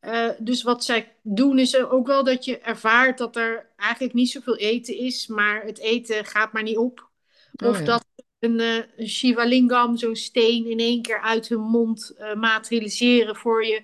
Uh, 0.00 0.28
dus 0.38 0.62
wat 0.62 0.84
zij 0.84 1.16
doen 1.22 1.58
is 1.58 1.76
ook 1.76 2.06
wel 2.06 2.24
dat 2.24 2.44
je 2.44 2.58
ervaart 2.58 3.18
dat 3.18 3.36
er 3.36 3.70
eigenlijk 3.76 4.14
niet 4.14 4.30
zoveel 4.30 4.56
eten 4.56 4.96
is. 4.96 5.26
Maar 5.26 5.62
het 5.62 5.78
eten 5.78 6.24
gaat 6.24 6.52
maar 6.52 6.62
niet 6.62 6.76
op. 6.76 7.10
Oh, 7.52 7.68
of 7.68 7.82
dat 7.82 8.01
een, 8.42 8.60
uh, 8.60 8.76
een 8.96 9.08
shivalingam, 9.08 9.96
zo'n 9.96 10.16
steen, 10.16 10.66
in 10.66 10.78
één 10.78 11.02
keer 11.02 11.20
uit 11.20 11.48
hun 11.48 11.60
mond 11.60 12.14
uh, 12.18 12.34
materialiseren 12.34 13.36
voor 13.36 13.64
je. 13.64 13.82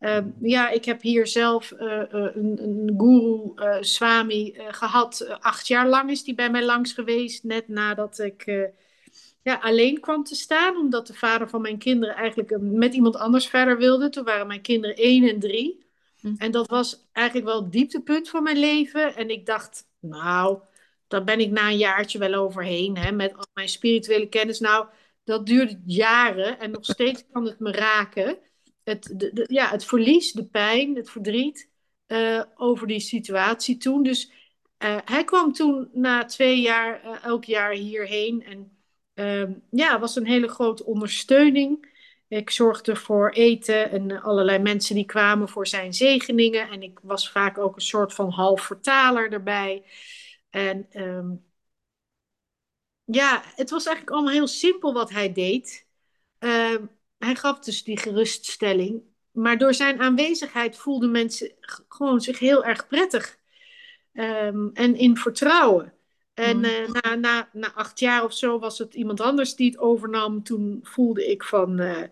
Uh, 0.00 0.18
ja, 0.40 0.70
ik 0.70 0.84
heb 0.84 1.02
hier 1.02 1.26
zelf 1.26 1.72
een, 1.76 2.62
een 2.62 2.94
guru, 2.96 3.52
Swami, 3.80 4.54
gehad. 4.68 5.38
acht 5.40 5.66
jaar 5.66 5.88
lang 5.88 6.10
is 6.10 6.24
die 6.24 6.34
bij 6.34 6.50
mij 6.50 6.64
langs 6.64 6.92
geweest, 6.92 7.44
net 7.44 7.68
nadat 7.68 8.18
ik 8.18 8.72
ja, 9.42 9.54
alleen 9.54 10.00
kwam 10.00 10.24
te 10.24 10.34
staan. 10.34 10.76
Omdat 10.76 11.06
de 11.06 11.14
vader 11.14 11.48
van 11.48 11.60
mijn 11.60 11.78
kinderen 11.78 12.14
eigenlijk 12.14 12.60
met 12.60 12.94
iemand 12.94 13.16
anders 13.16 13.46
verder 13.46 13.78
wilde. 13.78 14.08
Toen 14.08 14.24
waren 14.24 14.46
mijn 14.46 14.60
kinderen 14.60 14.96
één 14.96 15.28
en 15.28 15.38
drie. 15.38 15.84
Hm. 16.20 16.34
En 16.38 16.50
dat 16.50 16.68
was 16.68 17.06
eigenlijk 17.12 17.46
wel 17.46 17.62
het 17.62 17.72
dieptepunt 17.72 18.28
van 18.28 18.42
mijn 18.42 18.58
leven. 18.58 19.16
En 19.16 19.30
ik 19.30 19.46
dacht, 19.46 19.86
nou, 20.00 20.58
daar 21.14 21.24
ben 21.24 21.40
ik 21.40 21.50
na 21.50 21.68
een 21.68 21.76
jaartje 21.76 22.18
wel 22.18 22.34
overheen. 22.34 22.96
Hè, 22.96 23.12
met 23.12 23.36
al 23.36 23.46
mijn 23.52 23.68
spirituele 23.68 24.28
kennis. 24.28 24.60
Nou, 24.60 24.86
dat 25.24 25.46
duurde 25.46 25.80
jaren. 25.86 26.58
En 26.58 26.70
nog 26.70 26.84
steeds 26.84 27.24
kan 27.32 27.44
het 27.44 27.58
me 27.58 27.72
raken. 27.72 28.38
Het, 28.84 29.12
de, 29.16 29.44
ja, 29.48 29.68
het 29.68 29.84
verlies, 29.84 30.32
de 30.32 30.44
pijn, 30.44 30.96
het 30.96 31.10
verdriet. 31.10 31.70
Uh, 32.06 32.42
over 32.56 32.86
die 32.86 33.00
situatie 33.00 33.76
toen. 33.76 34.02
Dus 34.02 34.30
uh, 34.78 34.96
hij 35.04 35.24
kwam 35.24 35.52
toen 35.52 35.88
na 35.92 36.24
twee 36.24 36.60
jaar 36.60 37.04
uh, 37.04 37.24
elk 37.24 37.44
jaar 37.44 37.72
hierheen. 37.72 38.44
En 38.44 38.78
um, 39.40 39.62
ja, 39.70 39.98
was 39.98 40.16
een 40.16 40.26
hele 40.26 40.48
grote 40.48 40.84
ondersteuning. 40.84 41.92
Ik 42.28 42.50
zorgde 42.50 42.96
voor 42.96 43.30
eten 43.30 43.90
en 43.90 44.22
allerlei 44.22 44.58
mensen 44.58 44.94
die 44.94 45.04
kwamen 45.04 45.48
voor 45.48 45.66
zijn 45.66 45.94
zegeningen. 45.94 46.70
En 46.70 46.82
ik 46.82 46.98
was 47.02 47.30
vaak 47.30 47.58
ook 47.58 47.74
een 47.76 47.82
soort 47.82 48.14
van 48.14 48.30
half 48.30 48.62
vertaler 48.62 49.32
erbij. 49.32 49.82
En 50.54 50.86
um, 50.92 51.44
ja, 53.04 53.42
het 53.54 53.70
was 53.70 53.86
eigenlijk 53.86 54.16
allemaal 54.16 54.34
heel 54.34 54.46
simpel 54.46 54.92
wat 54.92 55.10
hij 55.10 55.32
deed. 55.32 55.86
Um, 56.38 56.90
hij 57.18 57.34
gaf 57.34 57.58
dus 57.58 57.84
die 57.84 57.98
geruststelling. 57.98 59.02
Maar 59.30 59.58
door 59.58 59.74
zijn 59.74 60.00
aanwezigheid 60.00 60.76
voelden 60.76 61.10
mensen 61.10 61.52
gewoon 61.88 62.20
zich 62.20 62.38
heel 62.38 62.64
erg 62.64 62.86
prettig. 62.86 63.38
Um, 64.12 64.70
en 64.74 64.96
in 64.96 65.16
vertrouwen. 65.16 65.92
En 66.34 66.64
uh, 66.64 66.88
na, 66.88 67.14
na, 67.14 67.48
na 67.52 67.72
acht 67.72 67.98
jaar 67.98 68.24
of 68.24 68.32
zo 68.32 68.58
was 68.58 68.78
het 68.78 68.94
iemand 68.94 69.20
anders 69.20 69.54
die 69.54 69.70
het 69.70 69.78
overnam. 69.78 70.42
Toen 70.42 70.80
voelde 70.82 71.30
ik 71.30 71.44
van, 71.44 71.80
uh, 71.80 72.02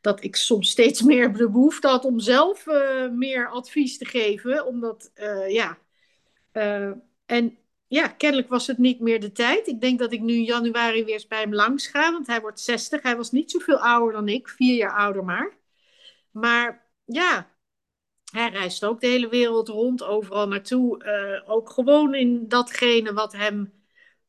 dat 0.00 0.24
ik 0.24 0.36
soms 0.36 0.70
steeds 0.70 1.02
meer 1.10 1.32
de 1.32 1.50
behoefte 1.50 1.88
had 1.88 2.04
om 2.04 2.20
zelf 2.20 2.66
uh, 2.66 3.08
meer 3.08 3.48
advies 3.48 3.98
te 3.98 4.04
geven. 4.04 4.66
Omdat, 4.66 5.10
ja. 5.48 5.78
en 7.26 7.58
ja, 7.88 8.08
kennelijk 8.08 8.48
was 8.48 8.66
het 8.66 8.78
niet 8.78 9.00
meer 9.00 9.20
de 9.20 9.32
tijd. 9.32 9.66
Ik 9.66 9.80
denk 9.80 9.98
dat 9.98 10.12
ik 10.12 10.20
nu 10.20 10.34
in 10.34 10.44
januari 10.44 11.04
weer 11.04 11.14
eens 11.14 11.26
bij 11.26 11.40
hem 11.40 11.54
langs 11.54 11.86
ga, 11.86 12.12
want 12.12 12.26
hij 12.26 12.40
wordt 12.40 12.60
60. 12.60 13.02
Hij 13.02 13.16
was 13.16 13.30
niet 13.30 13.50
zoveel 13.50 13.78
ouder 13.78 14.12
dan 14.12 14.28
ik, 14.28 14.48
vier 14.48 14.76
jaar 14.76 14.96
ouder 14.96 15.24
maar. 15.24 15.56
Maar 16.30 16.90
ja, 17.04 17.56
hij 18.32 18.50
reist 18.50 18.84
ook 18.84 19.00
de 19.00 19.06
hele 19.06 19.28
wereld 19.28 19.68
rond, 19.68 20.02
overal 20.02 20.48
naartoe. 20.48 21.04
Uh, 21.04 21.50
ook 21.50 21.70
gewoon 21.70 22.14
in 22.14 22.48
datgene 22.48 23.12
wat 23.12 23.32
hem, 23.32 23.72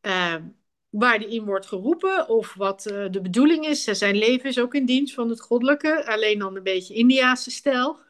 uh, 0.02 0.36
waar 0.90 1.18
hij 1.18 1.28
in 1.28 1.46
wordt 1.46 1.66
geroepen 1.66 2.30
of 2.30 2.54
wat 2.54 2.88
uh, 2.92 3.06
de 3.12 3.22
bedoeling 3.22 3.66
is. 3.66 3.84
Zijn 3.84 4.18
leven 4.18 4.50
is 4.50 4.60
ook 4.60 4.74
in 4.76 4.86
dienst 4.86 5.14
van 5.14 5.30
het 5.30 5.42
goddelijke, 5.42 6.06
alleen 6.06 6.40
dan 6.40 6.56
een 6.56 6.64
beetje 6.64 6.94
Indiaanse 6.94 7.52
stijl. 7.52 8.06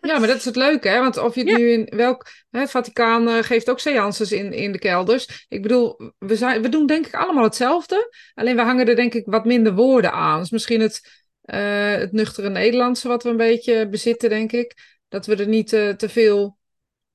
Ja, 0.00 0.18
maar 0.18 0.28
dat 0.28 0.36
is 0.36 0.44
het 0.44 0.56
leuke, 0.56 0.88
hè? 0.88 1.00
Want 1.00 1.16
of 1.16 1.34
je 1.34 1.40
het 1.40 1.58
nu 1.58 1.70
in 1.70 1.92
welk. 1.96 2.26
Hè, 2.50 2.60
het 2.60 2.70
Vaticaan 2.70 3.28
uh, 3.28 3.42
geeft 3.42 3.70
ook 3.70 3.80
seances 3.80 4.32
in, 4.32 4.52
in 4.52 4.72
de 4.72 4.78
kelders. 4.78 5.46
Ik 5.48 5.62
bedoel, 5.62 6.12
we, 6.18 6.36
zijn, 6.36 6.62
we 6.62 6.68
doen 6.68 6.86
denk 6.86 7.06
ik 7.06 7.14
allemaal 7.14 7.44
hetzelfde. 7.44 8.14
Alleen 8.34 8.56
we 8.56 8.62
hangen 8.62 8.88
er 8.88 8.96
denk 8.96 9.14
ik 9.14 9.26
wat 9.26 9.44
minder 9.44 9.74
woorden 9.74 10.12
aan. 10.12 10.40
Dus 10.40 10.50
misschien 10.50 10.80
het, 10.80 11.24
uh, 11.44 11.92
het 11.92 12.12
nuchtere 12.12 12.50
Nederlandse 12.50 13.08
wat 13.08 13.22
we 13.22 13.28
een 13.28 13.36
beetje 13.36 13.88
bezitten, 13.88 14.28
denk 14.28 14.52
ik. 14.52 14.98
Dat 15.08 15.26
we 15.26 15.36
er 15.36 15.48
niet 15.48 15.72
uh, 15.72 15.88
te 15.88 16.08
veel 16.08 16.58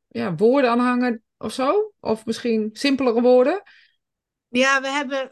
ja, 0.07 0.35
woorden 0.35 0.69
aan 0.69 0.79
hangen 0.79 1.23
of 1.37 1.53
zo. 1.53 1.93
Of 1.99 2.25
misschien 2.25 2.69
simpelere 2.73 3.21
woorden. 3.21 3.63
Ja, 4.47 4.81
we 4.81 4.87
hebben. 4.87 5.31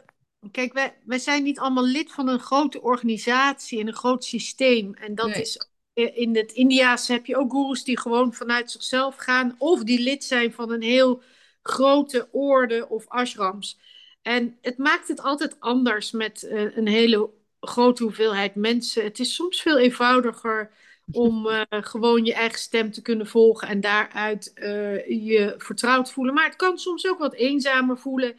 Kijk, 0.50 0.72
wij, 0.72 0.98
wij 1.04 1.18
zijn 1.18 1.42
niet 1.42 1.58
allemaal 1.58 1.86
lid 1.86 2.12
van 2.12 2.28
een 2.28 2.40
grote 2.40 2.82
organisatie 2.82 3.80
en 3.80 3.86
een 3.86 3.94
groot 3.94 4.24
systeem. 4.24 4.94
En 4.94 5.14
dat 5.14 5.26
nee. 5.26 5.40
is 5.40 5.68
in 5.94 6.36
het 6.36 6.52
India's 6.52 7.08
heb 7.08 7.26
je 7.26 7.36
ook 7.36 7.52
gurus 7.52 7.84
die 7.84 7.98
gewoon 7.98 8.34
vanuit 8.34 8.70
zichzelf 8.70 9.16
gaan. 9.16 9.54
Of 9.58 9.82
die 9.82 10.00
lid 10.00 10.24
zijn 10.24 10.52
van 10.52 10.70
een 10.70 10.82
heel 10.82 11.22
grote 11.62 12.28
orde 12.32 12.88
of 12.88 13.08
ashrams. 13.08 13.78
En 14.22 14.58
het 14.62 14.78
maakt 14.78 15.08
het 15.08 15.20
altijd 15.20 15.60
anders 15.60 16.10
met 16.10 16.42
uh, 16.42 16.76
een 16.76 16.88
hele 16.88 17.30
grote 17.60 18.02
hoeveelheid 18.02 18.54
mensen. 18.54 19.04
Het 19.04 19.18
is 19.18 19.34
soms 19.34 19.62
veel 19.62 19.78
eenvoudiger 19.78 20.70
om 21.12 21.46
uh, 21.46 21.62
gewoon 21.68 22.24
je 22.24 22.34
eigen 22.34 22.58
stem 22.58 22.90
te 22.90 23.02
kunnen 23.02 23.26
volgen 23.26 23.68
en 23.68 23.80
daaruit 23.80 24.52
uh, 24.54 25.06
je 25.26 25.54
vertrouwd 25.58 26.12
voelen. 26.12 26.34
Maar 26.34 26.44
het 26.44 26.56
kan 26.56 26.78
soms 26.78 27.08
ook 27.08 27.18
wat 27.18 27.34
eenzamer 27.34 27.98
voelen. 27.98 28.36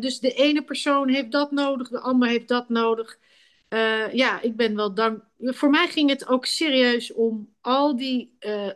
dus 0.00 0.20
de 0.20 0.32
ene 0.32 0.64
persoon 0.64 1.08
heeft 1.08 1.32
dat 1.32 1.50
nodig, 1.50 1.88
de 1.88 2.00
ander 2.00 2.28
heeft 2.28 2.48
dat 2.48 2.68
nodig. 2.68 3.18
Uh, 3.68 4.12
ja, 4.12 4.40
ik 4.40 4.56
ben 4.56 4.76
wel 4.76 4.94
dank. 4.94 5.22
Voor 5.38 5.70
mij 5.70 5.88
ging 5.88 6.10
het 6.10 6.26
ook 6.28 6.46
serieus 6.46 7.12
om 7.12 7.54
al 7.60 7.96
die. 7.96 8.36
Uh, 8.40 8.70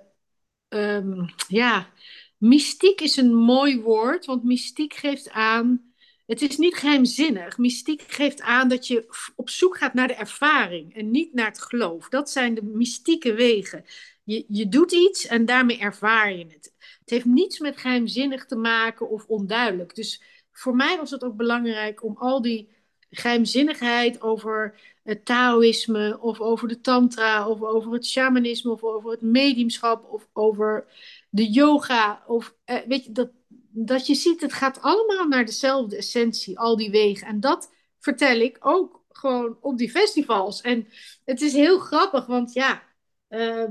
um, 0.69 1.35
ja, 1.49 1.91
mystiek 2.37 3.01
is 3.01 3.17
een 3.17 3.35
mooi 3.35 3.81
woord, 3.81 4.27
want 4.27 4.45
mystiek 4.45 4.95
geeft 4.95 5.31
aan. 5.31 5.93
Het 6.27 6.43
is 6.43 6.57
niet 6.57 6.75
geheimzinnig. 6.75 7.59
Mystiek 7.59 8.03
geeft 8.03 8.41
aan 8.41 8.69
dat 8.69 8.87
je 8.87 9.07
op 9.37 9.51
zoek 9.51 9.77
gaat 9.77 9.95
naar 9.95 10.09
de 10.09 10.15
ervaring 10.15 10.95
en 10.95 11.11
niet 11.11 11.35
naar 11.35 11.47
het 11.47 11.63
geloof. 11.63 12.09
Dat 12.09 12.31
zijn 12.31 12.55
de 12.55 12.63
mystieke 12.63 13.35
wegen. 13.35 13.85
Je, 14.25 14.45
je 14.49 14.69
doet 14.69 14.93
iets 14.93 15.27
en 15.27 15.45
daarmee 15.45 15.79
ervaar 15.79 16.33
je 16.33 16.45
het. 16.45 16.75
Het 17.01 17.11
heeft 17.11 17.25
niets 17.25 17.59
met 17.59 17.77
geheimzinnig 17.77 18.47
te 18.47 18.57
maken 18.57 19.11
of 19.11 19.27
onduidelijk. 19.27 19.95
Dus 19.95 20.23
voor 20.53 20.77
mij 20.77 20.97
was 20.97 21.11
het 21.11 21.25
ook 21.25 21.37
belangrijk 21.37 22.05
om 22.05 22.17
al 22.17 22.43
die 22.43 22.69
geheimzinnigheid 23.11 24.21
over 24.21 24.81
het 25.03 25.25
Taoïsme 25.25 26.19
of 26.21 26.41
over 26.41 26.69
de 26.69 26.81
Tantra 26.81 27.49
of 27.49 27.63
over 27.63 27.93
het 27.93 28.07
shamanisme 28.07 28.71
of 28.71 28.83
over 28.83 29.11
het 29.11 29.23
mediumschap 29.23 30.05
of 30.13 30.29
over 30.33 30.87
de 31.31 31.51
yoga. 31.51 32.25
Of, 32.27 32.55
eh, 32.65 32.77
weet 32.87 33.05
je, 33.05 33.13
dat, 33.13 33.31
dat 33.71 34.07
je 34.07 34.15
ziet, 34.15 34.41
het 34.41 34.53
gaat 34.53 34.83
allemaal 34.83 35.29
naar 35.29 35.45
dezelfde 35.45 35.97
essentie, 35.97 36.59
al 36.59 36.77
die 36.77 36.91
wegen. 36.91 37.27
En 37.27 37.41
dat 37.41 37.71
vertel 37.99 38.41
ik 38.41 38.57
ook 38.61 39.05
gewoon 39.11 39.59
op 39.61 39.79
die 39.79 39.91
festivals. 39.91 40.61
En 40.61 40.89
het 41.25 41.41
is 41.41 41.53
heel 41.53 41.79
grappig, 41.79 42.27
want 42.27 42.53
ja, 42.53 42.83
uh, 43.29 43.65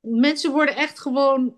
mensen 0.00 0.52
worden 0.52 0.76
echt 0.76 1.00
gewoon 1.00 1.56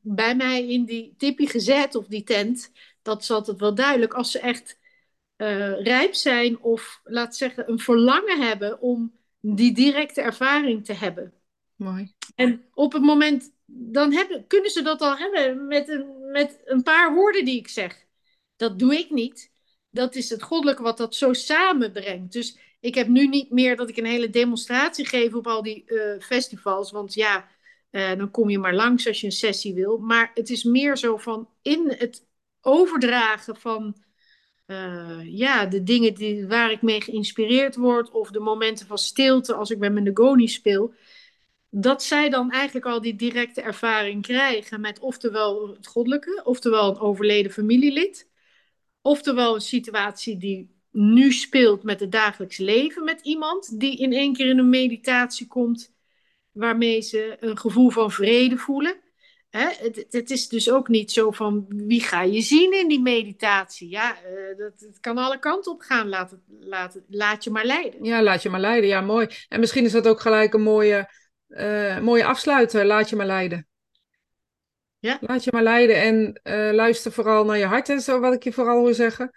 bij 0.00 0.36
mij 0.36 0.68
in 0.68 0.84
die 0.84 1.14
tippie 1.16 1.48
gezet 1.48 1.94
of 1.94 2.06
die 2.06 2.24
tent. 2.24 2.70
Dat 3.02 3.22
is 3.22 3.30
altijd 3.30 3.60
wel 3.60 3.74
duidelijk. 3.74 4.14
Als 4.14 4.30
ze 4.30 4.38
echt 4.38 4.78
uh, 5.36 5.82
rijp 5.82 6.14
zijn 6.14 6.60
of 6.60 7.00
laat 7.04 7.36
zeggen 7.36 7.70
een 7.70 7.78
verlangen 7.78 8.40
hebben 8.40 8.80
om 8.80 9.12
die 9.40 9.74
directe 9.74 10.20
ervaring 10.20 10.84
te 10.84 10.92
hebben. 10.92 11.32
Mooi. 11.76 12.12
En 12.34 12.64
op 12.74 12.92
het 12.92 13.02
moment, 13.02 13.52
dan 13.64 14.12
hebben, 14.12 14.46
kunnen 14.46 14.70
ze 14.70 14.82
dat 14.82 15.00
al 15.00 15.16
hebben 15.16 15.66
met 15.66 15.88
een, 15.88 16.30
met 16.30 16.60
een 16.64 16.82
paar 16.82 17.14
woorden 17.14 17.44
die 17.44 17.58
ik 17.58 17.68
zeg. 17.68 18.04
Dat 18.56 18.78
doe 18.78 18.98
ik 18.98 19.10
niet. 19.10 19.52
Dat 19.90 20.14
is 20.14 20.30
het 20.30 20.42
goddelijke 20.42 20.82
wat 20.82 20.96
dat 20.96 21.14
zo 21.14 21.32
samenbrengt. 21.32 22.32
Dus 22.32 22.58
Ik 22.84 22.94
heb 22.94 23.08
nu 23.08 23.26
niet 23.28 23.50
meer 23.50 23.76
dat 23.76 23.88
ik 23.88 23.96
een 23.96 24.04
hele 24.04 24.30
demonstratie 24.30 25.06
geef 25.06 25.34
op 25.34 25.46
al 25.46 25.62
die 25.62 25.82
uh, 25.86 26.20
festivals. 26.20 26.90
Want 26.90 27.14
ja, 27.14 27.48
uh, 27.90 28.14
dan 28.16 28.30
kom 28.30 28.50
je 28.50 28.58
maar 28.58 28.74
langs 28.74 29.06
als 29.06 29.20
je 29.20 29.26
een 29.26 29.32
sessie 29.32 29.74
wil. 29.74 29.98
Maar 29.98 30.30
het 30.34 30.50
is 30.50 30.64
meer 30.64 30.96
zo 30.96 31.16
van 31.16 31.48
in 31.62 31.94
het 31.98 32.26
overdragen 32.60 33.56
van 33.56 34.03
uh, 34.66 35.20
ja, 35.24 35.66
de 35.66 35.82
dingen 35.82 36.14
die, 36.14 36.46
waar 36.46 36.70
ik 36.70 36.82
mee 36.82 37.00
geïnspireerd 37.00 37.76
word. 37.76 38.10
Of 38.10 38.30
de 38.30 38.40
momenten 38.40 38.86
van 38.86 38.98
stilte 38.98 39.54
als 39.54 39.70
ik 39.70 39.78
met 39.78 39.92
mijn 39.92 40.04
Negoni 40.04 40.48
speel 40.48 40.94
dat 41.76 42.02
zij 42.02 42.28
dan 42.28 42.50
eigenlijk 42.50 42.86
al 42.86 43.00
die 43.00 43.14
directe 43.16 43.60
ervaring 43.60 44.22
krijgen 44.22 44.80
met 44.80 44.98
oftewel 44.98 45.68
het 45.68 45.86
goddelijke, 45.86 46.40
oftewel 46.44 46.90
een 46.90 46.98
overleden 46.98 47.52
familielid, 47.52 48.30
oftewel 49.02 49.54
een 49.54 49.60
situatie 49.60 50.36
die 50.36 50.74
nu 50.90 51.32
speelt 51.32 51.82
met 51.82 52.00
het 52.00 52.12
dagelijks 52.12 52.56
leven 52.56 53.04
met 53.04 53.20
iemand 53.20 53.80
die 53.80 53.96
in 53.96 54.12
één 54.12 54.32
keer 54.32 54.46
in 54.48 54.58
een 54.58 54.68
meditatie 54.68 55.46
komt 55.46 55.94
waarmee 56.52 57.00
ze 57.00 57.36
een 57.40 57.58
gevoel 57.58 57.90
van 57.90 58.10
vrede 58.10 58.56
voelen. 58.56 58.96
Hè? 59.56 59.68
Het, 59.84 60.06
het, 60.10 60.30
is 60.30 60.48
dus 60.48 60.70
ook 60.70 60.88
niet 60.88 61.12
zo 61.12 61.30
van 61.30 61.64
wie 61.68 62.00
ga 62.00 62.22
je 62.22 62.40
zien 62.40 62.72
in 62.72 62.88
die 62.88 63.00
meditatie. 63.00 63.90
Ja, 63.90 64.16
uh, 64.16 64.58
dat, 64.58 64.72
het 64.80 65.00
kan 65.00 65.18
alle 65.18 65.38
kanten 65.38 65.72
op 65.72 65.80
gaan. 65.80 66.08
Laat, 66.08 66.30
het, 66.30 66.40
laat, 66.60 67.00
laat 67.08 67.44
je 67.44 67.50
maar 67.50 67.64
leiden. 67.64 68.04
Ja, 68.04 68.22
laat 68.22 68.42
je 68.42 68.50
maar 68.50 68.60
leiden. 68.60 68.88
Ja, 68.88 69.00
mooi. 69.00 69.28
En 69.48 69.60
misschien 69.60 69.84
is 69.84 69.92
dat 69.92 70.06
ook 70.06 70.20
gelijk 70.20 70.54
een 70.54 70.62
mooie 70.62 71.10
uh, 71.48 71.98
mooie 71.98 72.24
afsluiter. 72.24 72.84
Laat 72.84 73.10
je 73.10 73.16
maar 73.16 73.26
leiden. 73.26 73.68
Ja. 74.98 75.18
Laat 75.20 75.44
je 75.44 75.50
maar 75.52 75.62
leiden 75.62 76.02
en 76.02 76.40
uh, 76.44 76.74
luister 76.74 77.12
vooral 77.12 77.44
naar 77.44 77.58
je 77.58 77.66
hart 77.66 77.88
en 77.88 78.00
zo, 78.00 78.20
wat 78.20 78.34
ik 78.34 78.44
je 78.44 78.52
vooral 78.52 78.84
wil 78.84 78.94
zeggen. 78.94 79.30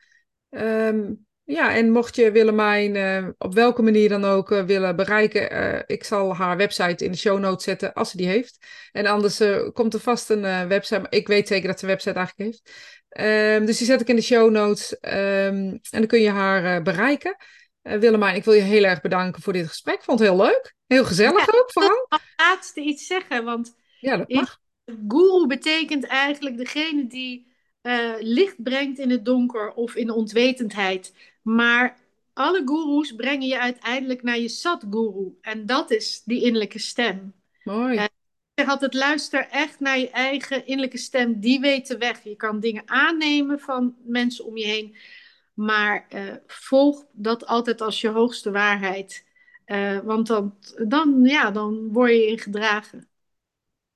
Um, 0.49 1.26
ja, 1.47 1.75
en 1.75 1.91
mocht 1.91 2.15
je 2.15 2.31
Willemijn 2.31 2.95
uh, 2.95 3.29
op 3.37 3.53
welke 3.53 3.81
manier 3.81 4.09
dan 4.09 4.25
ook 4.25 4.51
uh, 4.51 4.63
willen 4.63 4.95
bereiken, 4.95 5.83
ik 5.87 6.03
zal 6.03 6.35
haar 6.35 6.57
website 6.57 7.05
in 7.05 7.11
de 7.11 7.17
show 7.17 7.39
notes 7.39 7.63
zetten 7.63 7.93
als 7.93 8.09
ze 8.09 8.17
die 8.17 8.27
heeft. 8.27 8.65
En 8.91 9.05
anders 9.05 9.41
komt 9.73 9.93
er 9.93 9.99
vast 9.99 10.29
een 10.29 10.67
website, 10.67 10.99
maar 10.99 11.11
ik 11.11 11.27
weet 11.27 11.47
zeker 11.47 11.67
dat 11.67 11.79
ze 11.79 11.85
een 11.85 11.91
website 11.91 12.15
eigenlijk 12.15 12.49
heeft. 12.49 12.71
Um, 13.55 13.65
dus 13.65 13.77
die 13.77 13.87
zet 13.87 14.01
ik 14.01 14.07
in 14.07 14.15
de 14.15 14.21
show 14.21 14.51
notes 14.51 14.91
um, 15.01 15.11
en 15.11 15.79
dan 15.89 16.07
kun 16.07 16.21
je 16.21 16.29
haar 16.29 16.81
bereiken. 16.81 17.35
Willemijn, 17.81 18.35
ik 18.35 18.43
wil 18.43 18.53
je 18.53 18.61
heel 18.61 18.83
erg 18.83 19.01
bedanken 19.01 19.41
voor 19.41 19.53
dit 19.53 19.67
gesprek. 19.67 19.95
Ik 19.95 20.03
vond 20.03 20.19
het 20.19 20.27
heel 20.27 20.37
leuk. 20.37 20.75
Heel 20.87 21.05
gezellig 21.05 21.55
ook, 21.55 21.71
vooral. 21.71 22.05
Ik 22.09 22.33
laatste 22.35 22.81
iets 22.81 23.07
zeggen, 23.07 23.43
want 23.43 23.75
ja, 23.99 24.17
dat 24.17 24.29
mag. 24.29 24.59
guru 25.07 25.47
betekent 25.47 26.05
eigenlijk 26.05 26.57
degene 26.57 27.07
die 27.07 27.47
licht 28.19 28.63
brengt 28.63 28.99
in 28.99 29.09
het 29.09 29.25
donker 29.25 29.73
of 29.73 29.95
in 29.95 30.05
de 30.05 30.13
ontwetendheid. 30.13 31.13
Maar 31.47 31.97
alle 32.33 32.61
gurus 32.65 33.15
brengen 33.15 33.47
je 33.47 33.59
uiteindelijk 33.59 34.23
naar 34.23 34.37
je 34.37 34.47
Satguru. 34.47 35.37
En 35.41 35.65
dat 35.65 35.91
is 35.91 36.21
die 36.25 36.41
innerlijke 36.41 36.79
stem. 36.79 37.33
Mooi. 37.63 37.97
Uh, 37.97 38.03
ik 38.03 38.09
zeg 38.55 38.67
altijd, 38.67 38.93
luister 38.93 39.47
echt 39.49 39.79
naar 39.79 39.99
je 39.99 40.09
eigen 40.09 40.65
innerlijke 40.65 40.97
stem. 40.97 41.39
Die 41.39 41.59
weet 41.59 41.87
de 41.87 41.97
weg. 41.97 42.23
Je 42.23 42.35
kan 42.35 42.59
dingen 42.59 42.83
aannemen 42.85 43.59
van 43.59 43.95
mensen 44.03 44.45
om 44.45 44.57
je 44.57 44.65
heen. 44.65 44.95
Maar 45.53 46.07
uh, 46.15 46.33
volg 46.47 47.05
dat 47.11 47.45
altijd 47.45 47.81
als 47.81 48.01
je 48.01 48.07
hoogste 48.07 48.51
waarheid. 48.51 49.25
Uh, 49.65 49.99
want 49.99 50.27
dan, 50.27 50.57
dan, 50.87 51.23
ja, 51.23 51.51
dan 51.51 51.91
word 51.91 52.11
je 52.11 52.27
in 52.27 52.39
gedragen. 52.39 53.07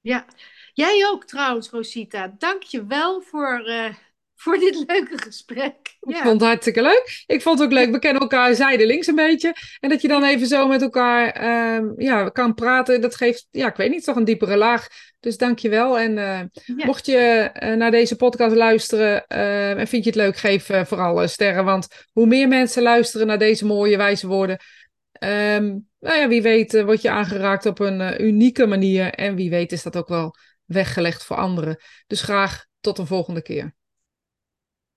Ja. 0.01 0.25
Jij 0.73 1.07
ook 1.11 1.25
trouwens, 1.25 1.69
Rosita. 1.69 2.35
Dank 2.37 2.63
je 2.63 2.85
wel 2.85 3.21
voor, 3.21 3.67
uh, 3.67 3.95
voor 4.41 4.57
dit 4.57 4.83
leuke 4.87 5.17
gesprek. 5.17 5.95
Ja. 5.99 6.17
Ik 6.17 6.23
vond 6.23 6.39
het 6.39 6.49
hartstikke 6.49 6.81
leuk. 6.81 7.23
Ik 7.25 7.41
vond 7.41 7.59
het 7.59 7.67
ook 7.67 7.73
leuk. 7.73 7.91
We 7.91 7.99
kennen 7.99 8.21
elkaar 8.21 8.55
zijdelings 8.55 9.07
een 9.07 9.15
beetje. 9.15 9.55
En 9.79 9.89
dat 9.89 10.01
je 10.01 10.07
dan 10.07 10.23
even 10.23 10.47
zo 10.47 10.67
met 10.67 10.81
elkaar 10.81 11.43
uh, 11.43 11.91
ja, 11.97 12.29
kan 12.29 12.53
praten. 12.53 13.01
Dat 13.01 13.15
geeft, 13.15 13.47
ja, 13.51 13.67
ik 13.67 13.75
weet 13.75 13.89
niet, 13.89 14.03
toch 14.03 14.15
een 14.15 14.25
diepere 14.25 14.57
laag. 14.57 14.87
Dus 15.19 15.37
dank 15.37 15.59
je 15.59 15.69
wel. 15.69 15.99
En 15.99 16.11
uh, 16.11 16.39
ja. 16.77 16.85
mocht 16.85 17.05
je 17.05 17.51
uh, 17.63 17.73
naar 17.73 17.91
deze 17.91 18.15
podcast 18.15 18.55
luisteren 18.55 19.27
en 19.27 19.87
vind 19.87 20.03
je 20.03 20.09
het 20.09 20.19
leuk, 20.19 20.37
geef 20.37 20.65
vooral 20.65 21.27
sterren. 21.27 21.65
Want 21.65 21.87
hoe 22.11 22.25
meer 22.25 22.47
mensen 22.47 22.83
luisteren 22.83 23.27
naar 23.27 23.39
deze 23.39 23.65
mooie 23.65 23.97
wijze 23.97 24.27
woorden 24.27 24.57
Um, 25.23 25.87
nou 25.99 26.19
ja, 26.19 26.27
wie 26.27 26.41
weet 26.41 26.83
word 26.83 27.01
je 27.01 27.09
aangeraakt 27.09 27.65
op 27.65 27.79
een 27.79 28.23
unieke 28.23 28.65
manier. 28.65 29.13
En 29.13 29.35
wie 29.35 29.49
weet 29.49 29.71
is 29.71 29.83
dat 29.83 29.97
ook 29.97 30.07
wel 30.07 30.35
weggelegd 30.65 31.23
voor 31.23 31.35
anderen. 31.35 31.77
Dus 32.07 32.21
graag 32.21 32.65
tot 32.79 32.97
een 32.97 33.07
volgende 33.07 33.41
keer. 33.41 33.73